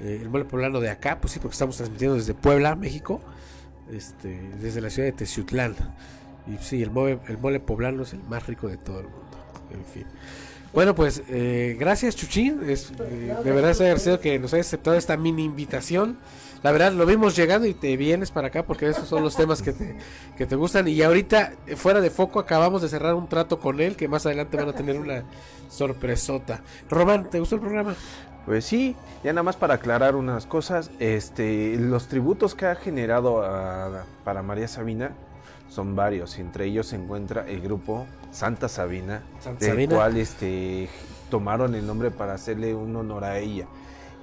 Eh, 0.00 0.18
el 0.22 0.30
mole 0.30 0.44
poblano 0.44 0.80
de 0.80 0.90
acá, 0.90 1.18
pues 1.20 1.32
sí, 1.32 1.40
porque 1.40 1.52
estamos 1.52 1.76
transmitiendo 1.76 2.16
desde 2.16 2.32
Puebla, 2.34 2.74
México, 2.74 3.20
este, 3.92 4.40
desde 4.60 4.80
la 4.80 4.90
ciudad 4.90 5.08
de 5.08 5.12
Teciutlán. 5.12 5.76
Y 6.46 6.62
sí, 6.62 6.82
el 6.82 6.90
mole, 6.90 7.18
el 7.28 7.38
mole 7.38 7.60
poblano 7.60 8.04
es 8.04 8.14
el 8.14 8.22
más 8.22 8.46
rico 8.46 8.68
de 8.68 8.76
todo 8.76 9.00
el 9.00 9.06
mundo. 9.06 9.20
En 9.72 9.84
fin. 9.84 10.06
Bueno, 10.72 10.94
pues 10.94 11.22
eh, 11.28 11.76
gracias 11.78 12.16
Chuchín. 12.16 12.60
Es, 12.68 12.92
eh, 13.00 13.34
de 13.44 13.52
verdad 13.52 13.72
estoy 13.72 13.86
agradecido 13.86 14.20
que 14.20 14.38
nos 14.38 14.54
hayas 14.54 14.68
aceptado 14.68 14.96
esta 14.96 15.16
mini 15.16 15.44
invitación. 15.44 16.16
La 16.62 16.72
verdad, 16.72 16.92
lo 16.92 17.06
vimos 17.06 17.34
llegando 17.36 17.66
y 17.66 17.72
te 17.74 17.96
vienes 17.96 18.30
para 18.30 18.48
acá 18.48 18.64
porque 18.64 18.88
esos 18.88 19.08
son 19.08 19.22
los 19.22 19.34
temas 19.34 19.62
que 19.62 19.72
te, 19.72 19.96
que 20.36 20.44
te 20.46 20.56
gustan. 20.56 20.86
Y 20.88 21.00
ahorita, 21.02 21.52
eh, 21.66 21.74
fuera 21.76 22.00
de 22.02 22.10
foco, 22.10 22.38
acabamos 22.38 22.82
de 22.82 22.88
cerrar 22.88 23.14
un 23.14 23.28
trato 23.28 23.58
con 23.60 23.80
él 23.80 23.96
que 23.96 24.08
más 24.08 24.26
adelante 24.26 24.56
van 24.58 24.68
a 24.68 24.72
tener 24.74 24.98
una 25.00 25.24
sorpresota. 25.70 26.60
Román, 26.90 27.30
¿te 27.30 27.40
gustó 27.40 27.54
el 27.54 27.60
programa? 27.62 27.94
Pues 28.44 28.64
sí, 28.64 28.94
ya 29.24 29.32
nada 29.32 29.42
más 29.42 29.56
para 29.56 29.74
aclarar 29.74 30.16
unas 30.16 30.44
cosas, 30.46 30.90
este, 30.98 31.76
los 31.76 32.08
tributos 32.08 32.54
que 32.54 32.66
ha 32.66 32.74
generado 32.74 33.42
a- 33.42 34.04
para 34.24 34.42
María 34.42 34.66
Sabina 34.68 35.12
son 35.68 35.94
varios, 35.94 36.38
entre 36.38 36.64
ellos 36.66 36.88
se 36.88 36.96
encuentra 36.96 37.46
el 37.48 37.60
grupo 37.60 38.06
Santa 38.32 38.68
Sabina, 38.68 39.22
Santa 39.40 39.60
del 39.60 39.68
Sabina. 39.74 39.94
cual 39.94 40.16
este, 40.16 40.88
tomaron 41.30 41.74
el 41.74 41.86
nombre 41.86 42.10
para 42.10 42.34
hacerle 42.34 42.74
un 42.74 42.96
honor 42.96 43.24
a 43.24 43.38
ella. 43.38 43.66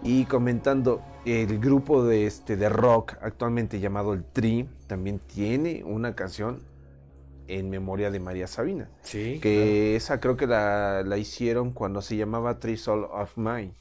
Y 0.04 0.26
comentando, 0.26 1.02
el 1.26 1.60
grupo 1.60 2.04
de, 2.04 2.26
este, 2.26 2.56
de 2.56 2.70
rock 2.70 3.16
actualmente 3.22 3.80
llamado 3.80 4.14
el 4.14 4.24
Tri 4.24 4.70
también 4.88 5.20
tiene 5.20 5.84
una 5.84 6.16
canción 6.16 6.62
en 7.48 7.70
memoria 7.70 8.12
de 8.12 8.20
María 8.20 8.48
Sabina. 8.48 8.89
Sí. 9.02 9.39
Que 9.41 9.95
esa 9.95 10.20
creo 10.20 10.38
que 10.38 10.48
la, 10.48 11.04
la 11.04 11.18
hicieron 11.18 11.72
cuando 11.72 12.02
se 12.02 12.16
llamaba 12.16 12.60
Three 12.60 12.78
Soul 12.78 13.06
of 13.12 13.38
Mine, 13.38 13.74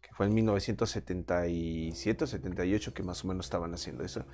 que 0.00 0.10
fue 0.14 0.26
en 0.26 0.34
1977 0.34 2.24
o 2.24 2.26
78 2.26 2.94
que 2.94 3.02
más 3.02 3.24
o 3.24 3.28
menos 3.28 3.46
estaban 3.46 3.74
haciendo 3.74 4.04
eso. 4.04 4.24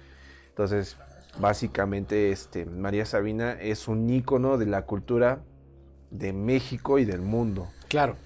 Entonces, 0.49 0.97
básicamente, 1.39 2.31
este, 2.31 2.65
María 2.65 3.05
Sabina 3.05 3.53
es 3.53 3.89
un 3.89 4.09
ícono 4.09 4.59
de 4.59 4.67
la 4.67 4.87
cultura 4.87 5.43
de 6.11 6.33
México 6.33 6.99
y 6.99 7.05
del 7.05 7.21
mundo. 7.21 7.69
Claro. 7.89 8.17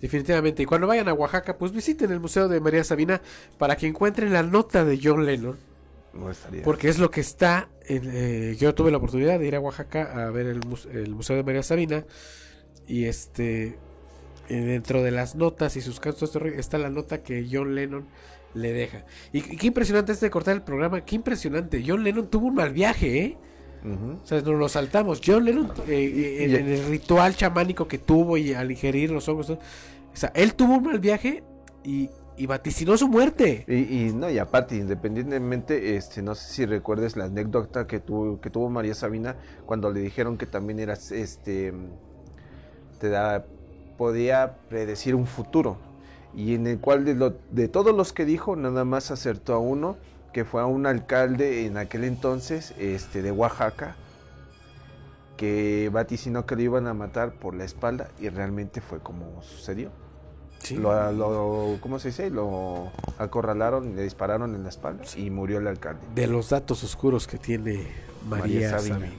Definitivamente. 0.00 0.62
Y 0.62 0.66
cuando 0.66 0.86
vayan 0.86 1.08
a 1.08 1.12
Oaxaca, 1.12 1.58
pues 1.58 1.72
visiten 1.72 2.10
el 2.10 2.20
Museo 2.20 2.48
de 2.48 2.60
María 2.60 2.84
Sabina 2.84 3.20
para 3.58 3.76
que 3.76 3.86
encuentren 3.86 4.32
la 4.32 4.42
nota 4.42 4.84
de 4.84 4.98
John 5.02 5.26
Lennon. 5.26 5.56
No 6.14 6.30
estaría. 6.30 6.62
Porque 6.62 6.88
es 6.88 6.98
lo 6.98 7.10
que 7.10 7.20
está. 7.20 7.68
En, 7.86 8.02
eh, 8.06 8.56
yo 8.58 8.74
tuve 8.74 8.90
la 8.90 8.96
oportunidad 8.96 9.38
de 9.38 9.46
ir 9.46 9.54
a 9.56 9.60
Oaxaca 9.60 10.26
a 10.26 10.30
ver 10.30 10.46
el, 10.46 10.60
mus- 10.66 10.86
el 10.86 11.14
Museo 11.14 11.36
de 11.36 11.42
María 11.44 11.62
Sabina. 11.62 12.04
Y 12.86 13.04
este. 13.04 13.78
Dentro 14.48 15.00
de 15.04 15.12
las 15.12 15.36
notas 15.36 15.76
y 15.76 15.80
sus 15.80 16.00
cantos 16.00 16.34
está 16.56 16.76
la 16.78 16.90
nota 16.90 17.22
que 17.22 17.46
John 17.48 17.76
Lennon 17.76 18.08
le 18.52 18.72
deja. 18.72 19.04
Y, 19.32 19.38
y 19.38 19.56
qué 19.56 19.68
impresionante 19.68 20.10
antes 20.10 20.20
de 20.20 20.28
cortar 20.28 20.56
el 20.56 20.62
programa. 20.62 21.04
Qué 21.04 21.14
impresionante. 21.14 21.84
John 21.86 22.02
Lennon 22.02 22.28
tuvo 22.28 22.48
un 22.48 22.56
mal 22.56 22.72
viaje, 22.72 23.18
¿eh? 23.24 23.38
O 23.84 24.26
sea, 24.26 24.40
nos 24.42 24.58
lo 24.58 24.68
saltamos. 24.68 25.20
John 25.24 25.44
Lennon, 25.44 25.72
eh, 25.88 25.92
eh, 26.40 26.44
en, 26.44 26.68
el 26.68 26.84
ritual 26.86 27.34
chamánico 27.34 27.88
que 27.88 27.98
tuvo 27.98 28.36
y 28.36 28.52
al 28.54 28.70
ingerir 28.70 29.10
los 29.10 29.28
hongos, 29.28 29.50
o 29.50 29.58
sea, 30.12 30.30
él 30.34 30.54
tuvo 30.54 30.74
un 30.76 30.84
mal 30.84 30.98
viaje 30.98 31.42
y, 31.84 32.10
y 32.36 32.46
vaticinó 32.46 32.96
su 32.96 33.08
muerte. 33.08 33.64
Y, 33.68 34.08
y 34.08 34.12
no, 34.12 34.28
y 34.30 34.38
aparte, 34.38 34.76
independientemente, 34.76 35.96
este, 35.96 36.20
no 36.22 36.34
sé 36.34 36.52
si 36.52 36.66
recuerdes 36.66 37.16
la 37.16 37.24
anécdota 37.24 37.86
que 37.86 38.00
tuvo, 38.00 38.40
que 38.40 38.50
tuvo 38.50 38.68
María 38.68 38.94
Sabina 38.94 39.36
cuando 39.66 39.90
le 39.92 40.00
dijeron 40.00 40.36
que 40.36 40.46
también 40.46 40.78
eras, 40.78 41.10
este, 41.12 41.72
te 42.98 43.08
da, 43.08 43.44
podía 43.96 44.56
predecir 44.68 45.14
un 45.14 45.26
futuro. 45.26 45.78
Y 46.34 46.54
en 46.54 46.66
el 46.66 46.78
cual 46.78 47.04
de, 47.04 47.14
lo- 47.14 47.34
de 47.50 47.68
todos 47.68 47.94
los 47.94 48.12
que 48.12 48.24
dijo, 48.24 48.54
nada 48.56 48.84
más 48.84 49.10
acertó 49.10 49.54
a 49.54 49.58
uno, 49.58 49.96
que 50.32 50.44
fue 50.44 50.60
a 50.62 50.66
un 50.66 50.86
alcalde 50.86 51.66
en 51.66 51.76
aquel 51.76 52.04
entonces, 52.04 52.72
este, 52.78 53.22
de 53.22 53.32
Oaxaca, 53.32 53.96
que 55.36 55.88
vaticinó 55.92 56.44
que 56.46 56.54
lo 56.56 56.62
iban 56.62 56.86
a 56.86 56.94
matar 56.94 57.32
por 57.32 57.54
la 57.54 57.64
espalda 57.64 58.08
y 58.20 58.28
realmente 58.28 58.80
fue 58.80 58.98
como 59.00 59.42
sucedió. 59.42 59.90
Lo, 60.76 61.10
lo- 61.12 61.78
¿Cómo 61.80 61.98
se 61.98 62.08
dice? 62.08 62.28
Lo 62.28 62.92
acorralaron, 63.18 63.96
le 63.96 64.02
dispararon 64.02 64.54
en 64.54 64.62
la 64.62 64.68
espalda 64.68 65.02
y 65.16 65.30
murió 65.30 65.58
el 65.58 65.66
alcalde. 65.66 66.00
De 66.14 66.26
los 66.26 66.50
datos 66.50 66.84
oscuros 66.84 67.26
que 67.26 67.38
tiene 67.38 67.86
María, 68.28 68.44
María 68.68 68.70
Sabina. 68.78 68.94
Sabina. 68.98 69.12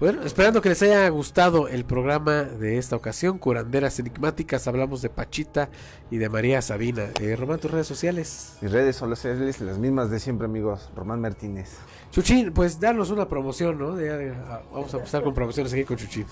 Bueno, 0.00 0.22
esperando 0.22 0.60
que 0.60 0.68
les 0.70 0.82
haya 0.82 1.08
gustado 1.08 1.68
el 1.68 1.84
programa 1.84 2.42
de 2.42 2.78
esta 2.78 2.96
ocasión, 2.96 3.38
Curanderas 3.38 3.98
Enigmáticas, 4.00 4.66
hablamos 4.66 5.00
de 5.02 5.08
Pachita 5.08 5.70
y 6.10 6.18
de 6.18 6.28
María 6.28 6.60
Sabina. 6.62 7.04
Eh, 7.20 7.36
Román, 7.36 7.58
tus 7.60 7.70
redes 7.70 7.86
sociales. 7.86 8.58
Mis 8.60 8.72
redes 8.72 8.96
son 8.96 9.08
las, 9.10 9.24
las 9.24 9.78
mismas 9.78 10.10
de 10.10 10.18
siempre, 10.18 10.46
amigos. 10.46 10.90
Román 10.96 11.20
Martínez. 11.20 11.76
Chuchín, 12.10 12.52
pues 12.52 12.80
darnos 12.80 13.10
una 13.10 13.28
promoción, 13.28 13.78
¿no? 13.78 13.98
Ya, 14.00 14.62
vamos 14.72 14.92
a 14.92 14.96
empezar 14.98 15.22
con 15.22 15.32
promociones 15.32 15.72
aquí 15.72 15.84
con 15.84 15.96
Chuchín. 15.96 16.26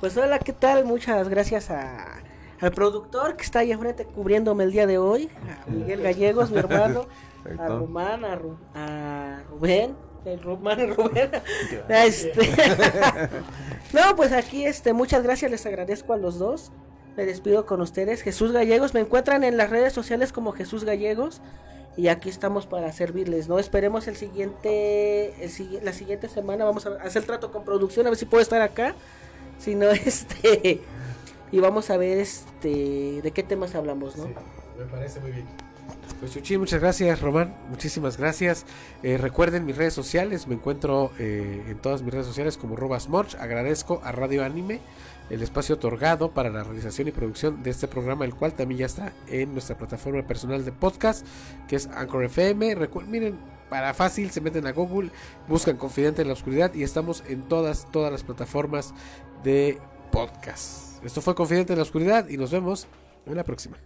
Pues 0.00 0.16
hola, 0.16 0.38
¿qué 0.38 0.52
tal? 0.52 0.84
Muchas 0.84 1.28
gracias 1.28 1.70
a, 1.70 2.18
al 2.60 2.70
productor 2.70 3.36
que 3.36 3.44
está 3.44 3.60
ahí 3.60 3.72
enfrente 3.72 4.04
cubriéndome 4.04 4.64
el 4.64 4.72
día 4.72 4.86
de 4.86 4.98
hoy, 4.98 5.30
a 5.66 5.70
Miguel 5.70 6.02
Gallegos, 6.02 6.50
mi 6.50 6.58
hermano, 6.58 7.06
a. 7.58 7.66
Román, 7.66 8.24
a, 8.26 8.38
Ru- 8.38 8.58
a 8.74 9.40
Rubén, 9.50 9.96
el 10.26 10.42
Román 10.42 10.80
y 10.80 10.86
Rubén. 10.86 11.30
Este, 11.88 12.50
no, 13.92 14.16
pues 14.16 14.32
aquí 14.32 14.66
este, 14.66 14.92
muchas 14.92 15.22
gracias, 15.22 15.50
les 15.50 15.64
agradezco 15.66 16.12
a 16.12 16.16
los 16.16 16.38
dos. 16.38 16.72
Me 17.16 17.24
despido 17.24 17.64
con 17.64 17.80
ustedes. 17.80 18.20
Jesús 18.22 18.52
Gallegos, 18.52 18.92
me 18.92 19.00
encuentran 19.00 19.42
en 19.44 19.56
las 19.56 19.70
redes 19.70 19.92
sociales 19.94 20.32
como 20.32 20.52
Jesús 20.52 20.84
Gallegos. 20.84 21.40
Y 21.96 22.08
aquí 22.08 22.28
estamos 22.28 22.66
para 22.66 22.92
servirles, 22.92 23.48
¿no? 23.48 23.58
Esperemos 23.58 24.06
el 24.06 24.16
siguiente, 24.16 25.28
el 25.42 25.50
sigui- 25.50 25.80
la 25.80 25.94
siguiente 25.94 26.28
semana 26.28 26.66
vamos 26.66 26.84
a 26.84 26.90
hacer 27.02 27.24
trato 27.24 27.50
con 27.50 27.64
producción, 27.64 28.06
a 28.06 28.10
ver 28.10 28.18
si 28.18 28.26
puedo 28.26 28.42
estar 28.42 28.60
acá. 28.60 28.94
Si 29.58 29.74
no, 29.74 29.88
este, 29.90 30.82
y 31.50 31.58
vamos 31.60 31.88
a 31.88 31.96
ver, 31.96 32.18
este, 32.18 33.22
de 33.22 33.30
qué 33.30 33.42
temas 33.42 33.74
hablamos, 33.74 34.14
¿no? 34.18 34.28
me 34.78 34.84
parece 34.90 35.20
muy 35.20 35.30
bien. 35.30 35.46
Pues 36.20 36.32
Chuchi, 36.32 36.56
muchas 36.56 36.80
gracias, 36.80 37.20
Román. 37.20 37.54
Muchísimas 37.68 38.16
gracias. 38.16 38.64
Eh, 39.02 39.18
recuerden 39.18 39.66
mis 39.66 39.76
redes 39.76 39.92
sociales. 39.92 40.46
Me 40.46 40.54
encuentro 40.54 41.12
eh, 41.18 41.62
en 41.68 41.78
todas 41.78 42.02
mis 42.02 42.12
redes 42.12 42.26
sociales 42.26 42.56
como 42.56 42.74
Robasmorch. 42.74 43.34
Agradezco 43.34 44.00
a 44.02 44.12
Radio 44.12 44.42
Anime 44.42 44.80
el 45.30 45.42
espacio 45.42 45.74
otorgado 45.74 46.30
para 46.30 46.50
la 46.50 46.62
realización 46.62 47.08
y 47.08 47.12
producción 47.12 47.62
de 47.62 47.70
este 47.70 47.88
programa, 47.88 48.24
el 48.24 48.34
cual 48.34 48.54
también 48.54 48.80
ya 48.80 48.86
está 48.86 49.12
en 49.26 49.52
nuestra 49.52 49.76
plataforma 49.76 50.22
personal 50.26 50.64
de 50.64 50.72
podcast, 50.72 51.26
que 51.68 51.76
es 51.76 51.86
Anchor 51.88 52.24
FM. 52.24 52.76
Miren, 53.08 53.38
para 53.68 53.92
fácil, 53.94 54.30
se 54.30 54.40
meten 54.40 54.66
a 54.66 54.72
Google, 54.72 55.10
buscan 55.48 55.76
Confidente 55.76 56.22
en 56.22 56.28
la 56.28 56.34
Oscuridad 56.34 56.72
y 56.74 56.82
estamos 56.82 57.24
en 57.28 57.42
todas, 57.42 57.90
todas 57.90 58.12
las 58.12 58.22
plataformas 58.22 58.94
de 59.42 59.78
podcast. 60.12 61.04
Esto 61.04 61.20
fue 61.20 61.34
Confidente 61.34 61.72
en 61.72 61.78
la 61.78 61.82
Oscuridad 61.82 62.28
y 62.28 62.36
nos 62.36 62.52
vemos 62.52 62.86
en 63.26 63.36
la 63.36 63.44
próxima. 63.44 63.76